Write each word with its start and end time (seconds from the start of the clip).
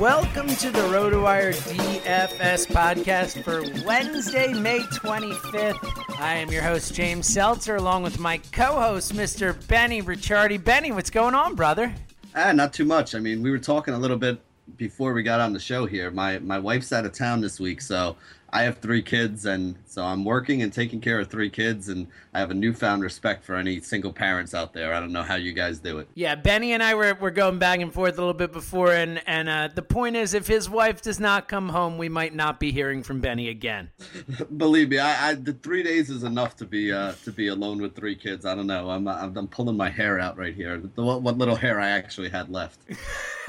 Welcome 0.00 0.46
to 0.46 0.70
the 0.70 0.78
RotoWire 0.78 1.52
DFS 1.52 2.68
podcast 2.68 3.44
for 3.44 3.60
Wednesday, 3.84 4.54
May 4.54 4.78
25th. 4.78 6.18
I 6.18 6.36
am 6.36 6.50
your 6.50 6.62
host, 6.62 6.94
James 6.94 7.26
Seltzer, 7.26 7.76
along 7.76 8.04
with 8.04 8.18
my 8.18 8.38
co 8.50 8.80
host, 8.80 9.12
Mr. 9.12 9.54
Benny 9.68 10.00
Ricciardi. 10.00 10.64
Benny, 10.64 10.90
what's 10.90 11.10
going 11.10 11.34
on, 11.34 11.54
brother? 11.54 11.94
Ah, 12.34 12.50
not 12.52 12.72
too 12.72 12.86
much. 12.86 13.14
I 13.14 13.18
mean, 13.18 13.42
we 13.42 13.50
were 13.50 13.58
talking 13.58 13.92
a 13.92 13.98
little 13.98 14.16
bit 14.16 14.40
before 14.78 15.12
we 15.12 15.22
got 15.22 15.38
on 15.38 15.52
the 15.52 15.60
show 15.60 15.84
here. 15.84 16.10
My 16.10 16.38
my 16.38 16.58
wife's 16.58 16.94
out 16.94 17.04
of 17.04 17.12
town 17.12 17.42
this 17.42 17.60
week, 17.60 17.82
so 17.82 18.16
I 18.52 18.62
have 18.62 18.78
three 18.78 19.02
kids, 19.02 19.46
and 19.46 19.76
so 19.86 20.04
I'm 20.04 20.24
working 20.24 20.62
and 20.62 20.72
taking 20.72 21.00
care 21.00 21.20
of 21.20 21.30
three 21.30 21.50
kids, 21.50 21.88
and 21.88 22.08
I 22.34 22.40
have 22.40 22.50
a 22.50 22.54
newfound 22.54 23.02
respect 23.02 23.44
for 23.44 23.54
any 23.54 23.80
single 23.80 24.12
parents 24.12 24.54
out 24.54 24.72
there. 24.72 24.92
I 24.92 25.00
don't 25.00 25.12
know 25.12 25.22
how 25.22 25.36
you 25.36 25.52
guys 25.52 25.78
do 25.78 25.98
it. 25.98 26.08
Yeah, 26.14 26.34
Benny 26.34 26.72
and 26.72 26.82
I 26.82 26.94
were, 26.94 27.14
were 27.14 27.30
going 27.30 27.58
back 27.58 27.80
and 27.80 27.92
forth 27.92 28.14
a 28.14 28.20
little 28.20 28.34
bit 28.34 28.52
before, 28.52 28.92
and, 28.92 29.22
and 29.26 29.48
uh, 29.48 29.68
the 29.72 29.82
point 29.82 30.16
is, 30.16 30.34
if 30.34 30.46
his 30.48 30.68
wife 30.68 31.00
does 31.00 31.20
not 31.20 31.48
come 31.48 31.68
home, 31.68 31.96
we 31.96 32.08
might 32.08 32.34
not 32.34 32.58
be 32.58 32.72
hearing 32.72 33.02
from 33.02 33.20
Benny 33.20 33.48
again. 33.48 33.90
Believe 34.56 34.88
me, 34.88 34.98
I, 34.98 35.30
I 35.30 35.34
the 35.34 35.52
three 35.52 35.82
days 35.82 36.10
is 36.10 36.24
enough 36.24 36.56
to 36.56 36.64
be 36.64 36.92
uh 36.92 37.12
to 37.24 37.32
be 37.32 37.48
alone 37.48 37.80
with 37.80 37.94
three 37.94 38.16
kids. 38.16 38.44
I 38.44 38.54
don't 38.54 38.66
know. 38.66 38.90
I'm 38.90 39.06
I'm, 39.06 39.36
I'm 39.36 39.48
pulling 39.48 39.76
my 39.76 39.90
hair 39.90 40.18
out 40.18 40.36
right 40.36 40.54
here. 40.54 40.78
The, 40.78 41.02
what, 41.02 41.22
what 41.22 41.38
little 41.38 41.56
hair 41.56 41.80
I 41.80 41.90
actually 41.90 42.28
had 42.28 42.50
left. 42.50 42.80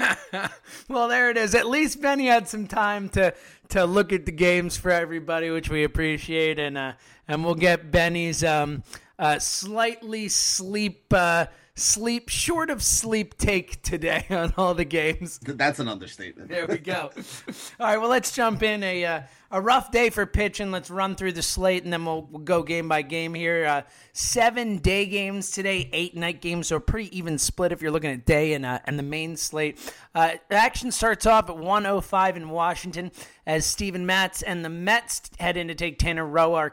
well, 0.88 1.08
there 1.08 1.30
it 1.30 1.36
is. 1.36 1.54
At 1.54 1.66
least 1.66 2.00
Benny 2.00 2.26
had 2.26 2.48
some 2.48 2.66
time 2.66 3.08
to 3.10 3.34
to 3.72 3.86
look 3.86 4.12
at 4.12 4.26
the 4.26 4.32
games 4.32 4.76
for 4.76 4.90
everybody, 4.90 5.48
which 5.48 5.70
we 5.70 5.84
appreciate, 5.84 6.58
and 6.58 6.76
uh, 6.76 6.92
and 7.26 7.42
we'll 7.42 7.54
get 7.54 7.90
Benny's 7.90 8.44
um, 8.44 8.82
uh, 9.18 9.38
slightly 9.38 10.28
sleep 10.28 11.04
uh, 11.10 11.46
sleep 11.74 12.28
short 12.28 12.68
of 12.68 12.82
sleep 12.82 13.36
take 13.38 13.82
today 13.82 14.26
on 14.30 14.52
all 14.56 14.74
the 14.74 14.84
games. 14.84 15.38
That's 15.38 15.78
an 15.78 15.88
understatement. 15.88 16.48
There 16.48 16.66
we 16.66 16.78
go. 16.78 17.10
All 17.80 17.86
right, 17.86 17.98
well, 17.98 18.10
let's 18.10 18.34
jump 18.34 18.62
in. 18.62 18.82
A 18.82 19.04
uh, 19.04 19.22
a 19.50 19.60
rough 19.60 19.90
day 19.90 20.10
for 20.10 20.24
pitching. 20.24 20.70
Let's 20.70 20.90
run 20.90 21.14
through 21.14 21.32
the 21.32 21.42
slate, 21.42 21.84
and 21.84 21.92
then 21.92 22.04
we'll, 22.04 22.22
we'll 22.30 22.42
go 22.42 22.62
game 22.62 22.88
by 22.88 23.02
game 23.02 23.34
here. 23.34 23.66
Uh, 23.66 23.82
seven 24.12 24.78
day 24.78 25.06
games 25.06 25.50
today, 25.50 25.88
eight 25.92 26.16
night 26.16 26.40
games, 26.40 26.68
so 26.68 26.76
a 26.76 26.80
pretty 26.80 27.16
even 27.16 27.38
split 27.38 27.72
if 27.72 27.82
you're 27.82 27.90
looking 27.90 28.10
at 28.10 28.24
day 28.24 28.54
and 28.54 28.64
uh, 28.64 28.78
and 28.86 28.98
the 28.98 29.02
main 29.02 29.36
slate. 29.36 29.78
Uh, 30.14 30.32
action 30.50 30.90
starts 30.90 31.26
off 31.26 31.48
at 31.50 31.56
1:05 31.56 32.36
in 32.36 32.50
Washington 32.50 33.10
as 33.46 33.66
Steven 33.66 34.06
Matz 34.06 34.42
and 34.42 34.64
the 34.64 34.70
Mets 34.70 35.30
head 35.38 35.56
in 35.56 35.68
to 35.68 35.74
take 35.74 35.98
Tanner 35.98 36.26
Roark 36.26 36.72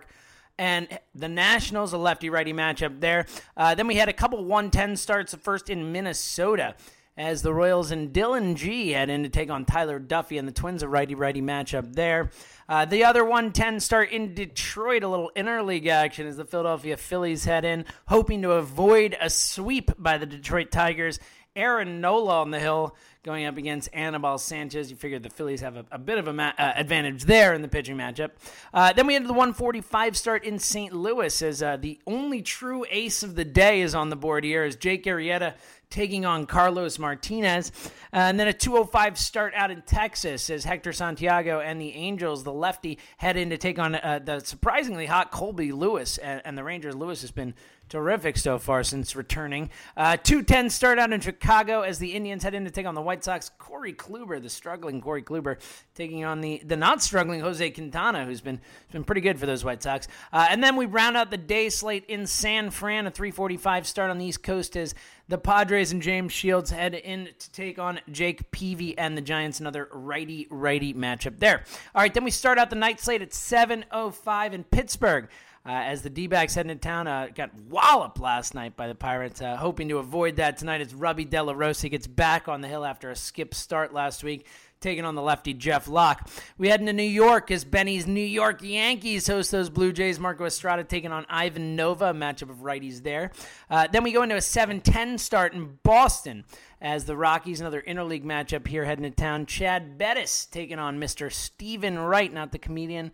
and 0.59 0.90
the 1.16 1.30
Nationals, 1.30 1.94
a 1.94 1.97
lefty 1.97 2.30
righty 2.30 2.52
matchup 2.52 3.00
there. 3.00 3.25
Uh, 3.56 3.74
then 3.75 3.88
we 3.88 3.96
had 3.96 4.09
a 4.09 4.14
couple 4.14 4.44
110 4.44 4.97
starts, 4.97 5.31
the 5.31 5.38
first 5.38 5.70
in 5.70 5.92
Minnesota. 5.92 6.75
As 7.18 7.42
the 7.42 7.53
Royals 7.53 7.92
and 7.92 8.14
Dillon 8.14 8.56
Gee 8.56 8.92
head 8.92 9.09
in 9.09 9.24
to 9.24 9.30
take 9.30 9.50
on 9.50 9.66
Tyler 9.66 10.00
Duffey 10.00 10.40
and 10.40 10.47
the 10.47 10.53
Twins, 10.53 10.84
a 10.84 10.88
righty 10.88 11.16
righty 11.16 11.42
matchup 11.42 11.94
there. 11.94 12.30
Uh, 12.70 12.86
the 12.86 13.03
other 13.03 13.25
110 13.25 13.81
start 13.81 14.12
in 14.12 14.34
Detroit, 14.34 15.03
a 15.03 15.08
little 15.09 15.30
interleague 15.36 15.88
action 15.88 16.28
as 16.28 16.38
the 16.38 16.46
Philadelphia 16.46 16.96
Phillies 16.96 17.44
head 17.44 17.66
in, 17.66 17.84
hoping 18.08 18.41
to 18.44 18.52
avoid 18.52 19.18
a 19.20 19.30
sweep 19.30 19.91
by 19.97 20.18
the 20.18 20.26
Detroit 20.26 20.72
Tigers. 20.72 21.20
Aaron 21.59 22.00
Nola 22.00 22.40
on 22.42 22.52
the 22.52 22.59
hill 22.59 22.96
going 23.22 23.46
up 23.46 23.58
against 23.58 23.90
Anibal 23.92 24.38
Sanchez. 24.38 24.90
You 24.90 24.96
figure 24.96 25.20
the 25.20 25.30
Phillies 25.30 25.59
have 25.59 25.75
a, 25.75 25.86
a 25.92 25.97
bit 25.97 26.18
of 26.18 26.30
a 26.30 26.34
ma- 26.34 26.53
uh, 26.58 26.72
advantage 26.74 27.26
there 27.26 27.53
in 27.53 27.61
the 27.61 27.67
pitching 27.67 27.97
matchup. 27.97 28.32
Uh, 28.73 28.94
then 28.94 29.06
we 29.06 29.14
had 29.14 29.26
the 29.26 29.34
145 29.34 30.16
start 30.16 30.46
in 30.46 30.58
St. 30.58 30.94
Louis 30.94 31.41
as 31.41 31.61
uh, 31.61 31.76
the 31.76 32.00
only 32.08 32.41
true 32.41 32.85
ace 32.90 33.23
of 33.23 33.35
the 33.35 33.44
day 33.44 33.82
is 33.82 33.94
on 33.94 34.09
the 34.09 34.16
board 34.16 34.46
here 34.46 34.64
as 34.64 34.78
Jake 34.78 35.03
Arrieta 35.03 35.56
taking 35.90 36.26
on 36.26 36.46
Carlos 36.46 37.00
Martinez. 37.00 37.72
Uh, 38.14 38.18
and 38.18 38.40
then 38.40 38.47
a 38.47 38.53
205 38.53 39.18
start 39.18 39.53
out 39.56 39.72
in 39.72 39.82
Texas 39.82 40.50
as 40.50 40.64
Hector 40.64 40.94
Santiago 40.94 41.59
and 41.59 41.82
the 41.82 41.94
Angels, 41.94 42.44
the 42.44 42.53
lefty, 42.53 43.00
head 43.18 43.38
in 43.38 43.50
to 43.50 43.58
take 43.58 43.80
on 43.80 43.96
uh, 43.96 44.20
the 44.24 44.40
surprisingly 44.40 45.06
hot 45.08 45.32
Colby 45.32 45.72
Lewis. 45.72 46.18
And, 46.18 46.41
and 46.46 46.58
the 46.58 46.64
Rangers, 46.64 46.96
Lewis 46.96 47.22
has 47.22 47.32
been 47.32 47.53
terrific 47.90 48.38
so 48.38 48.58
far 48.59 48.84
since 48.84 49.16
returning. 49.16 49.70
Uh, 49.97 50.16
210 50.18 50.70
start 50.70 51.00
out 51.00 51.12
in 51.12 51.20
Chicago 51.20 51.82
as 51.82 52.00
the 52.00 52.14
Indians 52.14 52.44
head 52.44 52.53
in 52.53 52.64
to 52.66 52.72
take 52.72 52.85
on 52.85 52.96
the 52.96 53.02
White 53.02 53.24
Sox. 53.24 53.50
Corey 53.58 53.94
Kluber, 53.94 54.42
the 54.42 54.50
struggling 54.50 55.02
Corey 55.02 55.24
Kluber, 55.24 55.58
taking 55.96 56.24
on 56.24 56.42
the 56.42 56.62
the 56.64 56.78
not 56.78 57.02
struggling 57.02 57.40
Jose 57.42 57.72
Quintana, 57.72 58.26
who's 58.26 58.42
been 58.42 58.62
been 58.92 59.03
pretty 59.03 59.22
good 59.22 59.40
for 59.40 59.46
those 59.46 59.66
White 59.66 59.84
Sox. 59.84 60.08
Uh, 60.32 60.47
and 60.50 60.64
then 60.64 60.76
we 60.76 60.85
round 60.85 61.18
out 61.18 61.32
the 61.32 61.38
day 61.38 61.70
slate 61.70 62.06
in 62.06 62.28
San 62.28 62.70
Fran, 62.70 63.08
a 63.08 63.12
345 63.12 63.88
start 63.88 64.12
on 64.12 64.20
the 64.20 64.26
East 64.26 64.44
Coast 64.44 64.78
as 64.78 64.94
The 65.29 65.37
Padres 65.37 65.91
and 65.91 66.02
James 66.02 66.34
Shields 66.34 66.72
head 66.72 66.96
in 66.96 67.29
to 67.37 67.52
take 67.52 67.78
on 67.78 67.99
Jake 68.11 68.49
Peavy 68.49 68.97
and 68.97 69.16
the 69.16 69.22
Giants. 69.22 69.59
Another 69.59 69.87
righty 69.91 70.47
righty 70.49 70.91
matchup 70.91 71.37
there. 71.37 71.64
All 71.93 72.02
right, 72.02 72.11
then 72.11 72.23
we 72.23 72.31
start 72.31 72.58
out 72.58 72.72
the 72.72 72.76
night 72.76 72.99
slate 72.99 73.22
at 73.22 73.29
7:05 73.29 74.53
in 74.53 74.64
Pittsburgh. 74.64 75.29
Uh, 75.66 75.72
as 75.72 76.02
the 76.02 76.09
D-backs 76.09 76.56
head 76.56 76.66
into 76.66 76.82
town, 76.82 77.08
uh, 77.08 77.28
got 77.34 77.53
walloped 77.70 78.20
last 78.20 78.56
night 78.56 78.76
by 78.78 78.88
the 78.88 78.96
Pirates. 78.96 79.41
Uh, 79.41 79.58
hoping 79.58 79.90
to 79.90 79.97
avoid 79.97 80.38
that 80.38 80.58
tonight 80.58 80.82
as 80.82 80.94
Rubby 80.94 81.26
De 81.26 81.41
La 81.44 81.53
Rosa 81.53 81.90
gets 81.90 82.08
back 82.08 82.47
on 82.47 82.61
the 82.61 82.67
hill 82.67 82.85
after 82.85 83.09
a 83.09 83.16
skip 83.16 83.53
start 83.53 83.94
last 83.94 84.23
week 84.23 84.46
taking 84.82 85.03
on 85.03 85.16
the 85.16 85.22
lefty 85.22 85.53
Jeff 85.53 85.88
Locke. 85.88 86.29
We 86.58 86.70
head 86.70 86.79
into 86.79 86.94
New 86.94 87.03
York 87.03 87.52
as 87.52 87.66
Benny's 87.66 88.08
New 88.08 88.23
York 88.23 88.61
Yankees 88.64 89.28
host 89.28 89.52
those 89.52 89.70
Blue 89.70 89.91
Jays. 89.91 90.20
Marco 90.20 90.46
Estrada 90.46 90.84
taking 90.84 91.11
on 91.11 91.26
Ivan 91.29 91.76
Nova, 91.76 92.11
a 92.11 92.14
matchup 92.14 92.50
of 92.50 92.58
righties 92.58 93.03
there. 93.03 93.32
Uh, 93.70 93.88
then 93.91 94.03
we 94.03 94.11
go 94.11 94.23
into 94.23 94.35
a 94.35 94.40
7-10 94.40 95.20
start 95.20 95.53
in 95.53 95.78
Boston 95.84 96.46
as 96.82 97.06
the 97.06 97.17
Rockies, 97.17 97.59
another 97.59 97.82
interleague 97.82 98.23
matchup 98.23 98.67
here 98.67 98.85
heading 98.85 99.03
to 99.03 99.11
town. 99.11 99.46
Chad 99.46 99.97
Bettis 99.97 100.46
taking 100.46 100.79
on 100.79 101.00
Mr. 101.00 101.32
Steven 101.32 102.00
Wright, 102.00 102.32
not 102.32 102.52
the 102.52 102.59
comedian 102.59 103.11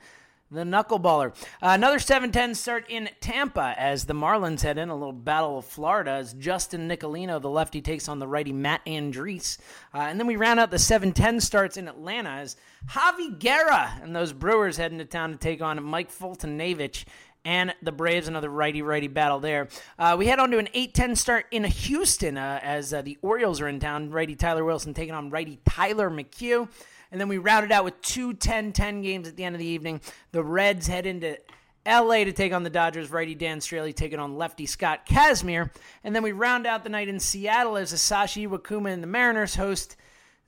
the 0.52 0.64
knuckleballer. 0.64 1.30
Uh, 1.62 1.70
another 1.74 1.98
7-10 1.98 2.56
start 2.56 2.86
in 2.90 3.10
Tampa 3.20 3.74
as 3.78 4.06
the 4.06 4.14
Marlins 4.14 4.62
head 4.62 4.78
in 4.78 4.90
a 4.90 4.96
little 4.96 5.12
battle 5.12 5.58
of 5.58 5.66
Florida 5.66 6.12
as 6.12 6.34
Justin 6.34 6.88
Nicolino, 6.88 7.42
the 7.42 7.50
lefty, 7.50 7.82
takes 7.82 8.08
on 8.08 8.20
the 8.20 8.28
righty 8.28 8.54
Matt 8.54 8.86
Andriese. 8.86 9.58
Uh, 9.94 10.00
and 10.00 10.20
then 10.20 10.28
we 10.28 10.36
round 10.36 10.60
out 10.60 10.72
the 10.72 10.78
7-10 10.78 11.42
starts 11.42 11.78
in 11.78 11.88
Atlanta 11.88 12.30
as 12.30 12.56
Javi 12.90 13.38
Guerra 13.38 14.00
and 14.02 14.16
those 14.16 14.34
Brewers 14.34 14.78
head 14.78 14.92
into 14.92 15.06
town 15.06 15.32
to 15.32 15.38
take 15.38 15.62
on 15.62 15.84
Mike 15.84 16.12
Foltynewicz 16.12 17.06
and 17.46 17.74
the 17.82 17.92
Braves, 17.92 18.28
another 18.28 18.50
righty 18.50 18.82
righty 18.82 19.08
battle 19.08 19.40
there. 19.40 19.68
Uh, 20.00 20.16
we 20.18 20.26
head 20.26 20.40
on 20.40 20.50
to 20.52 20.58
an 20.58 20.68
8 20.74 20.94
10 20.94 21.16
start 21.16 21.46
in 21.52 21.64
Houston 21.64 22.38
uh, 22.38 22.60
as 22.62 22.94
uh, 22.94 23.02
the 23.04 23.18
Orioles 23.22 23.62
are 23.62 23.68
in 23.68 23.80
town. 23.80 24.10
Righty 24.10 24.36
Tyler 24.36 24.66
Wilson 24.66 24.94
taking 24.94 25.14
on 25.14 25.30
righty 25.30 25.60
Tyler 25.64 26.10
McHugh. 26.10 26.68
And 27.12 27.20
then 27.20 27.28
we 27.28 27.38
rounded 27.38 27.72
out 27.72 27.84
with 27.84 28.02
two 28.02 28.34
10 28.34 28.74
10 28.74 29.02
games 29.02 29.28
at 29.28 29.36
the 29.36 29.44
end 29.44 29.56
of 29.56 29.60
the 29.60 29.66
evening. 29.66 30.02
The 30.32 30.44
Reds 30.44 30.88
head 30.88 31.06
into 31.06 31.38
LA 31.86 32.24
to 32.24 32.34
take 32.34 32.54
on 32.54 32.64
the 32.64 32.70
Dodgers. 32.70 33.12
Righty 33.12 33.36
Dan 33.36 33.60
Straily 33.60 33.96
taking 33.96 34.20
on 34.20 34.38
lefty 34.38 34.66
Scott 34.66 35.06
Kazmir. 35.06 35.70
And 36.04 36.16
then 36.16 36.24
we 36.24 36.32
round 36.32 36.66
out 36.66 36.84
the 36.84 36.90
night 36.90 37.08
in 37.08 37.20
Seattle 37.20 37.78
as 37.78 37.94
Hisashi 37.94 38.48
Iwakuma 38.48 38.92
and 38.92 39.04
the 39.04 39.08
Mariners 39.08 39.56
host 39.56 39.96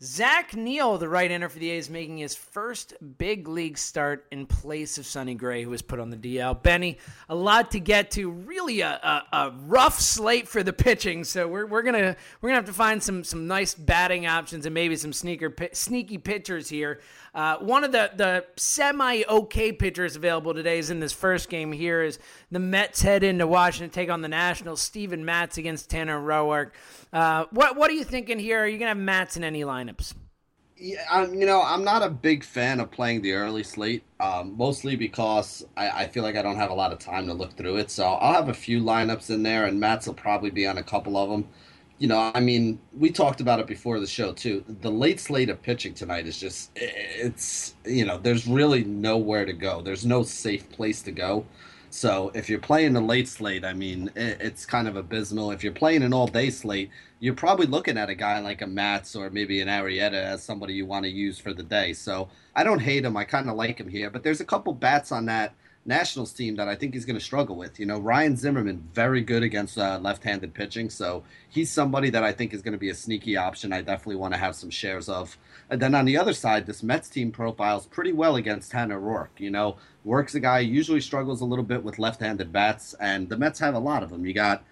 Zach 0.03 0.55
Neal, 0.55 0.99
the 0.99 1.09
right-hander 1.09 1.49
for 1.49 1.57
the 1.57 1.71
A's, 1.71 1.89
making 1.89 2.19
his 2.19 2.35
first 2.35 2.93
big 3.17 3.47
league 3.47 3.79
start 3.79 4.27
in 4.29 4.45
place 4.45 4.99
of 4.99 5.07
Sonny 5.07 5.33
Gray, 5.33 5.63
who 5.63 5.71
was 5.71 5.81
put 5.81 5.99
on 5.99 6.11
the 6.11 6.17
DL. 6.17 6.61
Benny, 6.61 6.99
a 7.29 7.33
lot 7.33 7.71
to 7.71 7.79
get 7.79 8.11
to. 8.11 8.29
Really, 8.29 8.81
a, 8.81 8.91
a, 8.91 9.23
a, 9.35 9.51
rough 9.65 9.99
slate 9.99 10.47
for 10.47 10.61
the 10.61 10.71
pitching. 10.71 11.23
So 11.23 11.47
we're, 11.47 11.65
we're 11.65 11.81
gonna 11.81 12.15
we're 12.41 12.49
gonna 12.49 12.59
have 12.59 12.65
to 12.65 12.73
find 12.73 13.01
some 13.01 13.23
some 13.23 13.47
nice 13.47 13.73
batting 13.73 14.27
options 14.27 14.67
and 14.67 14.73
maybe 14.75 14.95
some 14.95 15.13
sneaker 15.13 15.51
sneaky 15.73 16.19
pitchers 16.19 16.69
here. 16.69 17.01
Uh, 17.33 17.57
one 17.57 17.83
of 17.83 17.91
the 17.91 18.11
the 18.15 18.45
semi 18.55 19.23
okay 19.27 19.71
pitchers 19.71 20.15
available 20.15 20.53
today 20.53 20.77
is 20.77 20.91
in 20.91 20.99
this 20.99 21.13
first 21.13 21.49
game. 21.49 21.71
Here 21.71 22.03
is 22.03 22.19
the 22.51 22.59
Mets 22.59 23.01
head 23.01 23.23
into 23.23 23.47
Washington 23.47 23.89
take 23.89 24.11
on 24.11 24.21
the 24.21 24.27
Nationals. 24.27 24.81
Steven 24.81 25.25
Matz 25.25 25.57
against 25.57 25.89
Tanner 25.89 26.19
Roark. 26.19 26.71
Uh, 27.11 27.45
what 27.51 27.75
what 27.75 27.89
are 27.89 27.93
you 27.93 28.03
thinking 28.03 28.37
here? 28.37 28.63
Are 28.63 28.67
you 28.67 28.77
gonna 28.77 28.89
have 28.89 28.97
Matz 28.97 29.37
in 29.37 29.43
any 29.43 29.63
lineups? 29.87 30.13
Yeah, 30.79 31.03
I'm, 31.09 31.33
you 31.33 31.47
know, 31.47 31.63
I'm 31.63 31.83
not 31.83 32.03
a 32.03 32.09
big 32.09 32.43
fan 32.43 32.79
of 32.79 32.91
playing 32.91 33.23
the 33.23 33.33
early 33.33 33.63
slate, 33.63 34.03
um, 34.19 34.55
mostly 34.55 34.95
because 34.95 35.65
I, 35.75 35.89
I, 36.03 36.07
feel 36.07 36.21
like 36.21 36.35
I 36.35 36.43
don't 36.43 36.55
have 36.55 36.69
a 36.69 36.75
lot 36.75 36.93
of 36.93 36.99
time 36.99 37.25
to 37.27 37.33
look 37.33 37.57
through 37.57 37.77
it. 37.77 37.89
So 37.89 38.05
I'll 38.05 38.33
have 38.33 38.49
a 38.49 38.53
few 38.53 38.79
lineups 38.79 39.31
in 39.31 39.41
there, 39.41 39.65
and 39.65 39.79
Matz 39.79 40.05
will 40.05 40.13
probably 40.13 40.51
be 40.51 40.67
on 40.67 40.77
a 40.77 40.83
couple 40.83 41.17
of 41.17 41.31
them. 41.31 41.47
You 41.97 42.07
know, 42.07 42.31
I 42.35 42.39
mean, 42.41 42.79
we 42.95 43.09
talked 43.09 43.41
about 43.41 43.59
it 43.59 43.65
before 43.65 43.99
the 43.99 44.05
show 44.05 44.33
too. 44.33 44.63
The 44.81 44.91
late 44.91 45.19
slate 45.19 45.49
of 45.49 45.63
pitching 45.63 45.95
tonight 45.95 46.27
is 46.27 46.39
just, 46.39 46.69
it's, 46.75 47.73
you 47.83 48.05
know, 48.05 48.19
there's 48.19 48.45
really 48.45 48.83
nowhere 48.83 49.45
to 49.45 49.53
go. 49.53 49.81
There's 49.81 50.05
no 50.05 50.21
safe 50.21 50.69
place 50.69 51.01
to 51.03 51.11
go. 51.11 51.43
So 51.89 52.31
if 52.35 52.49
you're 52.49 52.59
playing 52.59 52.93
the 52.93 53.01
late 53.01 53.27
slate, 53.27 53.65
I 53.65 53.73
mean, 53.73 54.11
it's 54.15 54.63
kind 54.63 54.87
of 54.87 54.95
abysmal. 54.95 55.49
If 55.49 55.63
you're 55.63 55.73
playing 55.73 56.03
an 56.03 56.13
all 56.13 56.27
day 56.27 56.51
slate, 56.51 56.91
you're 57.19 57.33
probably 57.33 57.65
looking 57.65 57.97
at 57.97 58.09
a 58.09 58.15
guy 58.15 58.39
like 58.39 58.61
a 58.61 58.67
Matz 58.67 59.15
or 59.15 59.29
maybe 59.29 59.61
an 59.61 59.67
Arrieta 59.67 60.13
as 60.13 60.43
somebody 60.43 60.73
you 60.73 60.85
want 60.85 61.03
to 61.03 61.09
use 61.09 61.39
for 61.39 61.53
the 61.53 61.63
day. 61.63 61.93
So 61.93 62.29
I 62.55 62.63
don't 62.63 62.79
hate 62.79 63.05
him. 63.05 63.17
I 63.17 63.23
kind 63.23 63.49
of 63.49 63.55
like 63.55 63.79
him 63.79 63.89
here, 63.89 64.09
but 64.09 64.23
there's 64.23 64.41
a 64.41 64.45
couple 64.45 64.73
bats 64.73 65.11
on 65.11 65.25
that 65.25 65.53
Nationals 65.87 66.33
team 66.33 66.57
that 66.57 66.67
I 66.67 66.75
think 66.75 66.93
he's 66.93 67.05
going 67.05 67.17
to 67.17 67.23
struggle 67.23 67.55
with. 67.55 67.79
You 67.79 67.85
know, 67.85 67.97
Ryan 67.97 68.35
Zimmerman, 68.35 68.89
very 68.93 69.21
good 69.21 69.41
against 69.41 69.77
uh, 69.77 69.97
left 70.01 70.21
handed 70.23 70.53
pitching. 70.53 70.89
So 70.89 71.23
he's 71.49 71.71
somebody 71.71 72.09
that 72.09 72.25
I 72.25 72.33
think 72.33 72.53
is 72.53 72.61
going 72.61 72.73
to 72.73 72.77
be 72.77 72.89
a 72.89 72.95
sneaky 72.95 73.37
option. 73.37 73.71
I 73.71 73.81
definitely 73.81 74.17
want 74.17 74.33
to 74.33 74.39
have 74.39 74.55
some 74.55 74.69
shares 74.69 75.07
of. 75.07 75.37
And 75.69 75.81
then 75.81 75.95
on 75.95 76.03
the 76.03 76.17
other 76.17 76.33
side, 76.33 76.65
this 76.65 76.83
Mets 76.83 77.09
team 77.09 77.31
profiles 77.31 77.85
pretty 77.85 78.11
well 78.11 78.35
against 78.35 78.71
Tanner 78.71 78.99
Roark. 78.99 79.29
You 79.37 79.49
know, 79.49 79.77
Roark's 80.05 80.35
a 80.35 80.41
guy 80.41 80.59
usually 80.59 81.01
struggles 81.01 81.39
a 81.39 81.45
little 81.45 81.65
bit 81.65 81.83
with 81.83 81.99
left 81.99 82.19
handed 82.19 82.51
bats, 82.51 82.93
and 82.99 83.29
the 83.29 83.37
Mets 83.37 83.59
have 83.59 83.73
a 83.73 83.79
lot 83.79 84.03
of 84.03 84.09
them. 84.09 84.25
You 84.25 84.33
got 84.33 84.63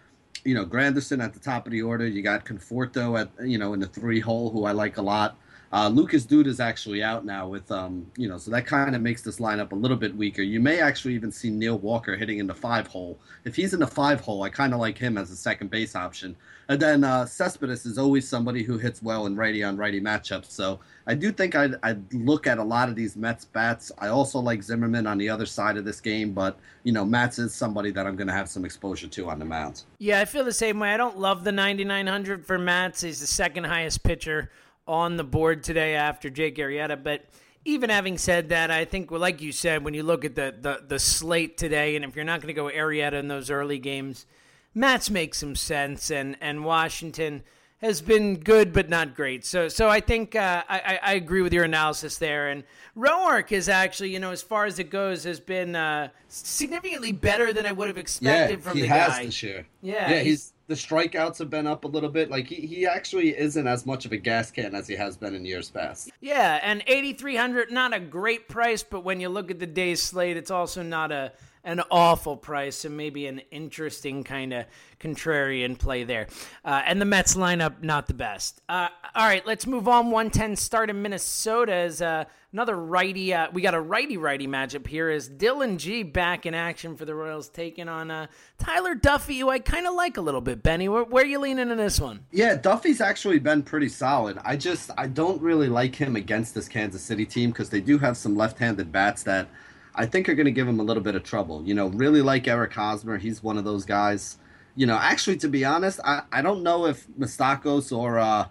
you 0.45 0.53
know, 0.53 0.65
Granderson 0.65 1.21
at 1.21 1.33
the 1.33 1.39
top 1.39 1.65
of 1.65 1.71
the 1.71 1.81
order. 1.81 2.07
You 2.07 2.21
got 2.21 2.45
Conforto 2.45 3.19
at 3.19 3.30
you 3.45 3.57
know 3.57 3.74
in 3.74 3.80
the 3.80 3.88
three 3.88 4.19
hole, 4.19 4.50
who 4.51 4.65
I 4.65 4.71
like 4.71 4.97
a 4.97 5.01
lot. 5.01 5.38
Uh, 5.73 5.89
Lucas 5.89 6.25
Duda 6.25 6.47
is 6.47 6.59
actually 6.59 7.03
out 7.03 7.25
now 7.25 7.47
with, 7.47 7.71
um, 7.71 8.06
you 8.17 8.27
know, 8.27 8.38
so 8.38 8.51
that 8.51 8.65
kind 8.65 8.95
of 8.95 9.01
makes 9.01 9.21
this 9.21 9.39
lineup 9.39 9.71
a 9.71 9.75
little 9.75 9.97
bit 9.97 10.15
weaker. 10.15 10.41
You 10.41 10.59
may 10.59 10.79
actually 10.79 11.15
even 11.15 11.31
see 11.31 11.50
Neil 11.50 11.77
Walker 11.77 12.15
hitting 12.15 12.39
in 12.39 12.47
the 12.47 12.53
five 12.53 12.88
hole. 12.88 13.19
If 13.44 13.56
he's 13.56 13.73
in 13.73 13.79
the 13.79 13.88
five 13.88 14.21
hole, 14.21 14.44
I 14.44 14.50
kind 14.50 14.73
of 14.73 14.79
like 14.79 14.97
him 14.97 15.17
as 15.17 15.31
a 15.31 15.35
second 15.35 15.69
base 15.69 15.95
option. 15.95 16.35
And 16.67 16.79
then 16.79 17.03
uh, 17.03 17.25
Cespedes 17.25 17.85
is 17.85 17.97
always 17.97 18.27
somebody 18.27 18.63
who 18.63 18.77
hits 18.77 19.01
well 19.03 19.27
in 19.27 19.35
righty 19.35 19.63
on 19.63 19.77
righty 19.77 20.01
matchups. 20.01 20.50
So 20.50 20.79
I 21.06 21.13
do 21.13 21.31
think 21.31 21.56
I'd, 21.56 21.75
I'd, 21.83 22.12
look 22.13 22.47
at 22.47 22.57
a 22.57 22.63
lot 22.63 22.89
of 22.89 22.95
these 22.95 23.15
Mets 23.15 23.45
bats. 23.45 23.91
I 24.00 24.07
also 24.07 24.39
like 24.39 24.63
Zimmerman 24.63 25.06
on 25.06 25.17
the 25.17 25.29
other 25.29 25.45
side 25.45 25.77
of 25.77 25.85
this 25.85 26.01
game, 26.01 26.33
but 26.33 26.57
you 26.83 26.91
know, 26.91 27.06
Matz 27.06 27.38
is 27.38 27.53
somebody 27.53 27.91
that 27.91 28.07
I'm 28.07 28.15
going 28.15 28.27
to 28.27 28.33
have 28.33 28.50
some 28.50 28.65
exposure 28.65 29.07
to 29.07 29.29
on 29.29 29.38
the 29.38 29.45
mound. 29.45 29.83
Yeah, 30.00 30.21
I 30.21 30.25
feel 30.25 30.44
the 30.44 30.53
same 30.53 30.79
way. 30.79 30.91
I 30.91 30.97
don't 30.97 31.19
love 31.19 31.44
the 31.44 31.51
9900 31.51 32.45
for 32.45 32.57
Matz. 32.57 33.01
He's 33.01 33.19
the 33.19 33.27
second 33.27 33.65
highest 33.65 34.03
pitcher 34.03 34.50
on 34.88 35.18
the 35.18 35.24
board 35.24 35.64
today 35.64 35.96
after 35.96 36.30
Jake 36.30 36.58
Arrieta. 36.58 37.02
But 37.02 37.26
even 37.64 37.90
having 37.90 38.18
said 38.18 38.50
that, 38.50 38.72
I 38.72 38.86
think, 38.86 39.12
well, 39.12 39.20
like 39.20 39.42
you 39.42 39.52
said, 39.52 39.84
when 39.84 39.94
you 39.94 40.04
look 40.04 40.26
at 40.26 40.36
the, 40.36 40.56
the, 40.60 40.84
the 40.88 41.00
slate 41.00 41.58
today, 41.58 41.96
and 41.96 42.06
if 42.06 42.16
you're 42.16 42.26
not 42.26 42.42
going 42.42 42.54
to 42.54 42.54
go 42.54 42.66
Arrieta 42.66 43.14
in 43.14 43.28
those 43.28 43.50
early 43.50 43.80
games, 43.80 44.26
Matz 44.74 45.10
makes 45.10 45.40
some 45.40 45.56
sense, 45.56 46.12
and, 46.12 46.38
and 46.42 46.64
Washington 46.66 47.44
has 47.86 48.02
been 48.02 48.38
good 48.38 48.74
but 48.74 48.90
not 48.90 49.16
great. 49.16 49.46
So 49.46 49.68
so 49.68 49.90
I 49.90 50.00
think 50.00 50.36
uh, 50.36 50.64
I, 50.68 51.00
I 51.02 51.14
agree 51.14 51.42
with 51.42 51.54
your 51.54 51.66
analysis 51.66 52.18
there. 52.18 52.50
And 52.50 52.64
Roark 52.98 53.52
is 53.52 53.70
actually, 53.70 54.12
you 54.12 54.20
know, 54.20 54.32
as 54.32 54.42
far 54.42 54.66
as 54.66 54.80
it 54.80 54.89
goes, 54.89 55.24
has 55.25 55.39
been 55.39 55.75
uh, 55.75 56.10
significantly 56.27 57.12
better 57.12 57.54
than 57.54 57.65
I 57.65 57.72
would 57.72 57.88
have 57.88 57.98
expected 57.98 58.60
yeah, 58.60 58.63
from 58.63 58.77
he 58.77 58.84
the 58.84 58.88
has 58.88 59.10
guy. 59.10 59.25
this 59.25 59.44
year. 59.44 59.68
Yeah, 59.82 60.10
yeah, 60.10 60.20
he's 60.22 60.54
the 60.67 60.75
strikeouts 60.75 61.38
have 61.39 61.50
been 61.50 61.67
up 61.67 61.84
a 61.84 61.88
little 61.88 62.10
bit. 62.10 62.29
Like 62.29 62.48
he, 62.48 62.55
he 62.55 62.86
actually 62.86 63.38
isn't 63.38 63.67
as 63.67 63.86
much 63.86 64.05
of 64.05 64.12
a 64.12 64.17
gas 64.17 64.51
can 64.51 64.74
as 64.75 64.88
he 64.88 64.95
has 64.95 65.17
been 65.17 65.36
in 65.36 65.45
years 65.45 65.69
past. 65.69 66.12
Yeah, 66.22 66.60
and 66.63 66.84
eighty 66.88 67.13
three 67.13 67.36
hundred, 67.36 67.72
not 67.72 67.93
a 67.93 68.00
great 68.00 68.48
price, 68.48 68.84
but 68.84 69.03
when 69.03 69.19
you 69.19 69.29
look 69.29 69.51
at 69.51 69.60
the 69.60 69.67
day's 69.67 70.01
slate, 70.01 70.38
it's 70.38 70.51
also 70.51 70.81
not 70.81 71.12
a 71.12 71.34
an 71.65 71.81
awful 71.89 72.38
price 72.38 72.86
and 72.86 72.95
maybe 72.95 73.25
an 73.25 73.41
interesting 73.50 74.24
kind 74.24 74.53
of 74.53 74.65
contrarian 75.00 75.77
play 75.77 76.03
there. 76.03 76.27
Uh, 76.63 76.84
and 76.86 77.01
the 77.01 77.05
Mets 77.05 77.36
lineup, 77.36 77.81
not 77.81 78.05
the 78.07 78.13
best. 78.13 78.62
Uh, 78.69 78.88
all 79.15 79.27
right, 79.27 79.45
let's 79.48 79.65
move 79.65 79.88
on. 79.88 80.12
110 80.12 80.55
start 80.55 80.91
in 80.91 81.01
Minnesota 81.01 81.75
is 81.75 82.03
uh, 82.03 82.25
another 82.55 82.77
righty. 82.77 83.33
Uh, 83.33 83.47
we 83.51 83.62
got 83.62 83.74
a 83.74 83.81
righty 83.81 84.15
righty 84.15 84.47
matchup 84.47 84.88
here. 84.88 85.09
Is 85.09 85.27
Dillon 85.27 85.77
Gee 85.77 86.03
back 86.03 86.45
in 86.45 86.53
action 86.53 86.95
for 86.95 87.03
the 87.03 87.13
Royals 87.13 87.50
taking 87.50 87.89
on 87.89 88.09
uh, 88.09 88.27
Tyler 88.57 88.95
Duffey, 88.95 89.39
who 89.39 89.50
I 89.50 89.59
kind 89.59 89.85
of 89.85 89.93
like 89.93 90.15
a 90.15 90.21
little 90.21 90.39
bit. 90.39 90.63
Benny, 90.63 90.88
where, 90.88 91.03
where 91.03 91.25
are 91.25 91.27
you 91.27 91.39
leaning 91.39 91.69
in 91.69 91.75
this 91.75 92.00
one? 92.00 92.21
Yeah, 92.31 92.55
Duffey's 92.55 93.01
actually 93.01 93.39
been 93.39 93.62
pretty 93.62 93.89
solid. 93.89 94.39
I 94.45 94.55
just 94.55 94.89
I 94.97 95.07
don't 95.07 95.41
really 95.41 95.67
like 95.67 95.95
him 95.95 96.15
against 96.15 96.55
this 96.55 96.69
Kansas 96.69 97.01
City 97.01 97.25
team 97.25 97.50
because 97.50 97.69
they 97.69 97.81
do 97.81 97.97
have 97.97 98.15
some 98.15 98.38
left-handed 98.38 98.89
bats 98.89 99.24
that 99.24 99.50
I 99.93 100.05
think 100.05 100.29
are 100.29 100.35
going 100.35 100.45
to 100.45 100.51
give 100.51 100.67
him 100.67 100.79
a 100.79 100.83
little 100.83 101.03
bit 101.03 101.15
of 101.15 101.24
trouble. 101.24 101.62
You 101.65 101.74
know, 101.74 101.88
really 101.88 102.21
like 102.21 102.47
Eric 102.47 102.71
Hosmer. 102.71 103.17
He's 103.17 103.43
one 103.43 103.57
of 103.57 103.65
those 103.65 103.83
guys. 103.83 104.38
You 104.77 104.85
know, 104.88 104.95
actually, 104.97 105.35
to 105.38 105.50
be 105.50 105.65
honest, 105.65 106.00
I, 106.05 106.21
I 106.31 106.41
don't 106.41 106.63
know 106.63 106.85
if 106.85 107.05
Moustakas 107.19 107.91
or 107.91 108.17
uh, 108.17 108.47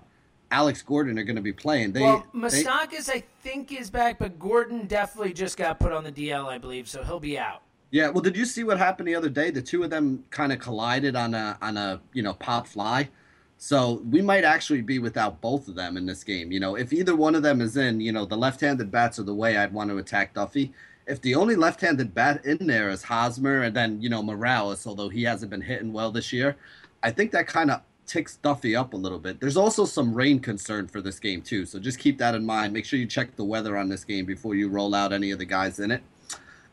Alex 0.51 0.83
Gordon 0.83 1.19
are 1.19 1.25
going 1.25 1.37
to 1.37 1.43
be 1.43 1.53
playing. 1.53 1.93
They, 1.93 2.03
well, 2.03 2.27
Moustakas, 2.35 3.11
I 3.11 3.25
think, 3.43 3.73
is 3.73 3.91
back, 3.91 4.19
but 4.19 4.39
Gordon 4.39 4.87
definitely 4.87 5.33
just 5.33 5.57
got 5.57 5.79
put 5.81 5.93
on 5.93 6.05
the 6.05 6.13
DL, 6.13 6.47
I 6.47 6.59
believe, 6.59 6.89
so 6.89 7.03
he'll 7.03 7.21
be 7.21 7.39
out. 7.39 7.63
Yeah, 7.91 8.09
well, 8.09 8.23
did 8.23 8.37
you 8.37 8.45
see 8.45 8.65
what 8.65 8.79
happened 8.79 9.07
the 9.07 9.15
other 9.15 9.29
day? 9.29 9.51
The 9.51 9.63
two 9.63 9.85
of 9.85 9.91
them 9.91 10.25
kind 10.31 10.53
of 10.53 10.59
collided 10.59 11.15
on 11.15 11.33
a 11.33 11.57
on 11.63 11.77
a 11.77 12.01
you 12.13 12.23
know 12.23 12.35
pop 12.35 12.67
fly. 12.67 13.09
So 13.57 14.03
we 14.11 14.21
might 14.21 14.43
actually 14.43 14.83
be 14.83 14.99
without 14.99 15.41
both 15.41 15.69
of 15.69 15.77
them 15.77 15.97
in 15.97 16.05
this 16.05 16.25
game. 16.25 16.51
You 16.51 16.59
know, 16.59 16.75
if 16.75 16.93
either 16.93 17.15
one 17.15 17.37
of 17.37 17.43
them 17.45 17.61
is 17.61 17.77
in, 17.77 18.01
you 18.01 18.11
know, 18.11 18.25
the 18.25 18.37
left-handed 18.37 18.91
bats 18.91 19.19
are 19.21 19.23
the 19.23 19.35
way 19.35 19.57
I'd 19.57 19.73
want 19.73 19.91
to 19.91 19.99
attack 19.99 20.35
Duffey. 20.35 20.73
if 21.07 21.21
the 21.21 21.37
only 21.37 21.55
left-handed 21.55 22.15
bat 22.15 22.45
in 22.45 22.67
there 22.67 22.91
is 22.91 23.05
Hosmer 23.05 23.63
and 23.63 23.77
then 23.77 24.03
you 24.03 24.09
know 24.09 24.23
Morales, 24.23 24.87
although 24.87 25.09
he 25.09 25.23
hasn't 25.23 25.51
been 25.51 25.61
hitting 25.61 25.93
well 25.93 26.11
this 26.11 26.33
year, 26.33 26.57
I 27.03 27.11
think 27.11 27.31
that 27.31 27.47
kind 27.47 27.71
of 27.71 27.83
ticks 28.07 28.39
Duffey 28.43 28.79
up 28.79 28.93
a 28.93 28.97
little 28.97 29.19
bit. 29.19 29.41
There's 29.41 29.57
also 29.57 29.85
some 29.85 30.15
rain 30.15 30.41
concern 30.41 30.89
for 30.89 31.01
this 31.01 31.19
game 31.19 31.43
too, 31.43 31.67
so 31.67 31.79
just 31.79 31.99
keep 31.99 32.19
that 32.19 32.35
in 32.35 32.45
mind. 32.45 32.73
Make 32.73 32.85
sure 32.85 32.99
you 32.99 33.07
check 33.07 33.37
the 33.37 33.45
weather 33.45 33.77
on 33.77 33.89
this 33.89 34.05
game 34.05 34.25
before 34.25 34.55
you 34.55 34.69
roll 34.69 34.95
out 34.95 35.13
any 35.13 35.31
of 35.31 35.39
the 35.39 35.45
guys 35.45 35.79
in 35.79 35.91
it. 35.91 36.03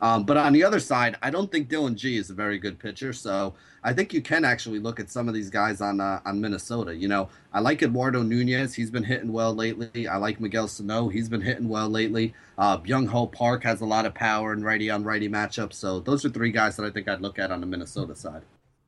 Um, 0.01 0.23
but 0.23 0.35
on 0.35 0.51
the 0.53 0.63
other 0.63 0.79
side, 0.79 1.15
I 1.21 1.29
don't 1.29 1.51
think 1.51 1.69
Dillon 1.69 1.95
Gee 1.95 2.17
is 2.17 2.31
a 2.31 2.33
very 2.33 2.57
good 2.57 2.79
pitcher, 2.79 3.13
so 3.13 3.53
I 3.83 3.93
think 3.93 4.13
you 4.13 4.21
can 4.21 4.43
actually 4.43 4.79
look 4.79 4.99
at 4.99 5.11
some 5.11 5.27
of 5.27 5.35
these 5.35 5.51
guys 5.51 5.79
on 5.79 6.01
uh, 6.01 6.21
on 6.25 6.41
Minnesota. 6.41 6.95
You 6.95 7.07
know, 7.07 7.29
I 7.53 7.59
like 7.59 7.83
Eduardo 7.83 8.23
Nunez; 8.23 8.73
he's 8.73 8.89
been 8.89 9.03
hitting 9.03 9.31
well 9.31 9.53
lately. 9.53 10.07
I 10.07 10.17
like 10.17 10.39
Miguel 10.39 10.67
Sano; 10.67 11.07
he's 11.07 11.29
been 11.29 11.41
hitting 11.41 11.69
well 11.69 11.87
lately. 11.87 12.33
Uh, 12.57 12.79
Byung 12.79 13.07
Ho 13.09 13.27
Park 13.27 13.63
has 13.63 13.81
a 13.81 13.85
lot 13.85 14.07
of 14.07 14.15
power 14.15 14.53
in 14.53 14.63
righty 14.63 14.89
on 14.89 15.03
righty 15.03 15.29
matchups, 15.29 15.73
so 15.73 15.99
those 15.99 16.25
are 16.25 16.29
three 16.29 16.51
guys 16.51 16.75
that 16.77 16.85
I 16.85 16.89
think 16.89 17.07
I'd 17.07 17.21
look 17.21 17.37
at 17.37 17.51
on 17.51 17.61
the 17.61 17.67
Minnesota 17.67 18.15
side. 18.15 18.41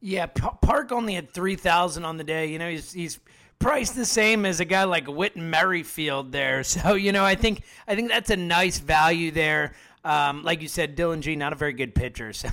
Yeah, 0.06 0.26
Park 0.26 0.92
only 0.92 1.14
had 1.14 1.30
three 1.30 1.56
thousand 1.56 2.04
on 2.04 2.18
the 2.18 2.26
day. 2.26 2.48
You 2.48 2.60
know, 2.60 2.70
he's 2.70 2.92
he's 2.92 3.22
priced 3.58 3.96
the 3.96 4.06
same 4.06 4.46
as 4.46 4.60
a 4.60 4.66
guy 4.66 4.84
like 4.84 5.08
Whit 5.08 5.38
Merrifield 5.38 6.34
there. 6.34 6.62
So 6.66 6.96
you 6.96 7.14
know, 7.14 7.24
I 7.24 7.36
think 7.36 7.64
I 7.88 7.96
think 7.96 8.10
that's 8.10 8.30
a 8.30 8.36
nice 8.36 8.80
value 8.80 9.32
there. 9.32 9.76
Um, 10.04 10.44
like 10.44 10.62
you 10.62 10.68
said, 10.68 10.98
Dillon 10.98 11.22
Gee, 11.22 11.38
not 11.38 11.54
a 11.54 11.56
very 11.56 11.72
good 11.72 11.96
pitcher, 11.96 12.34
so 12.34 12.50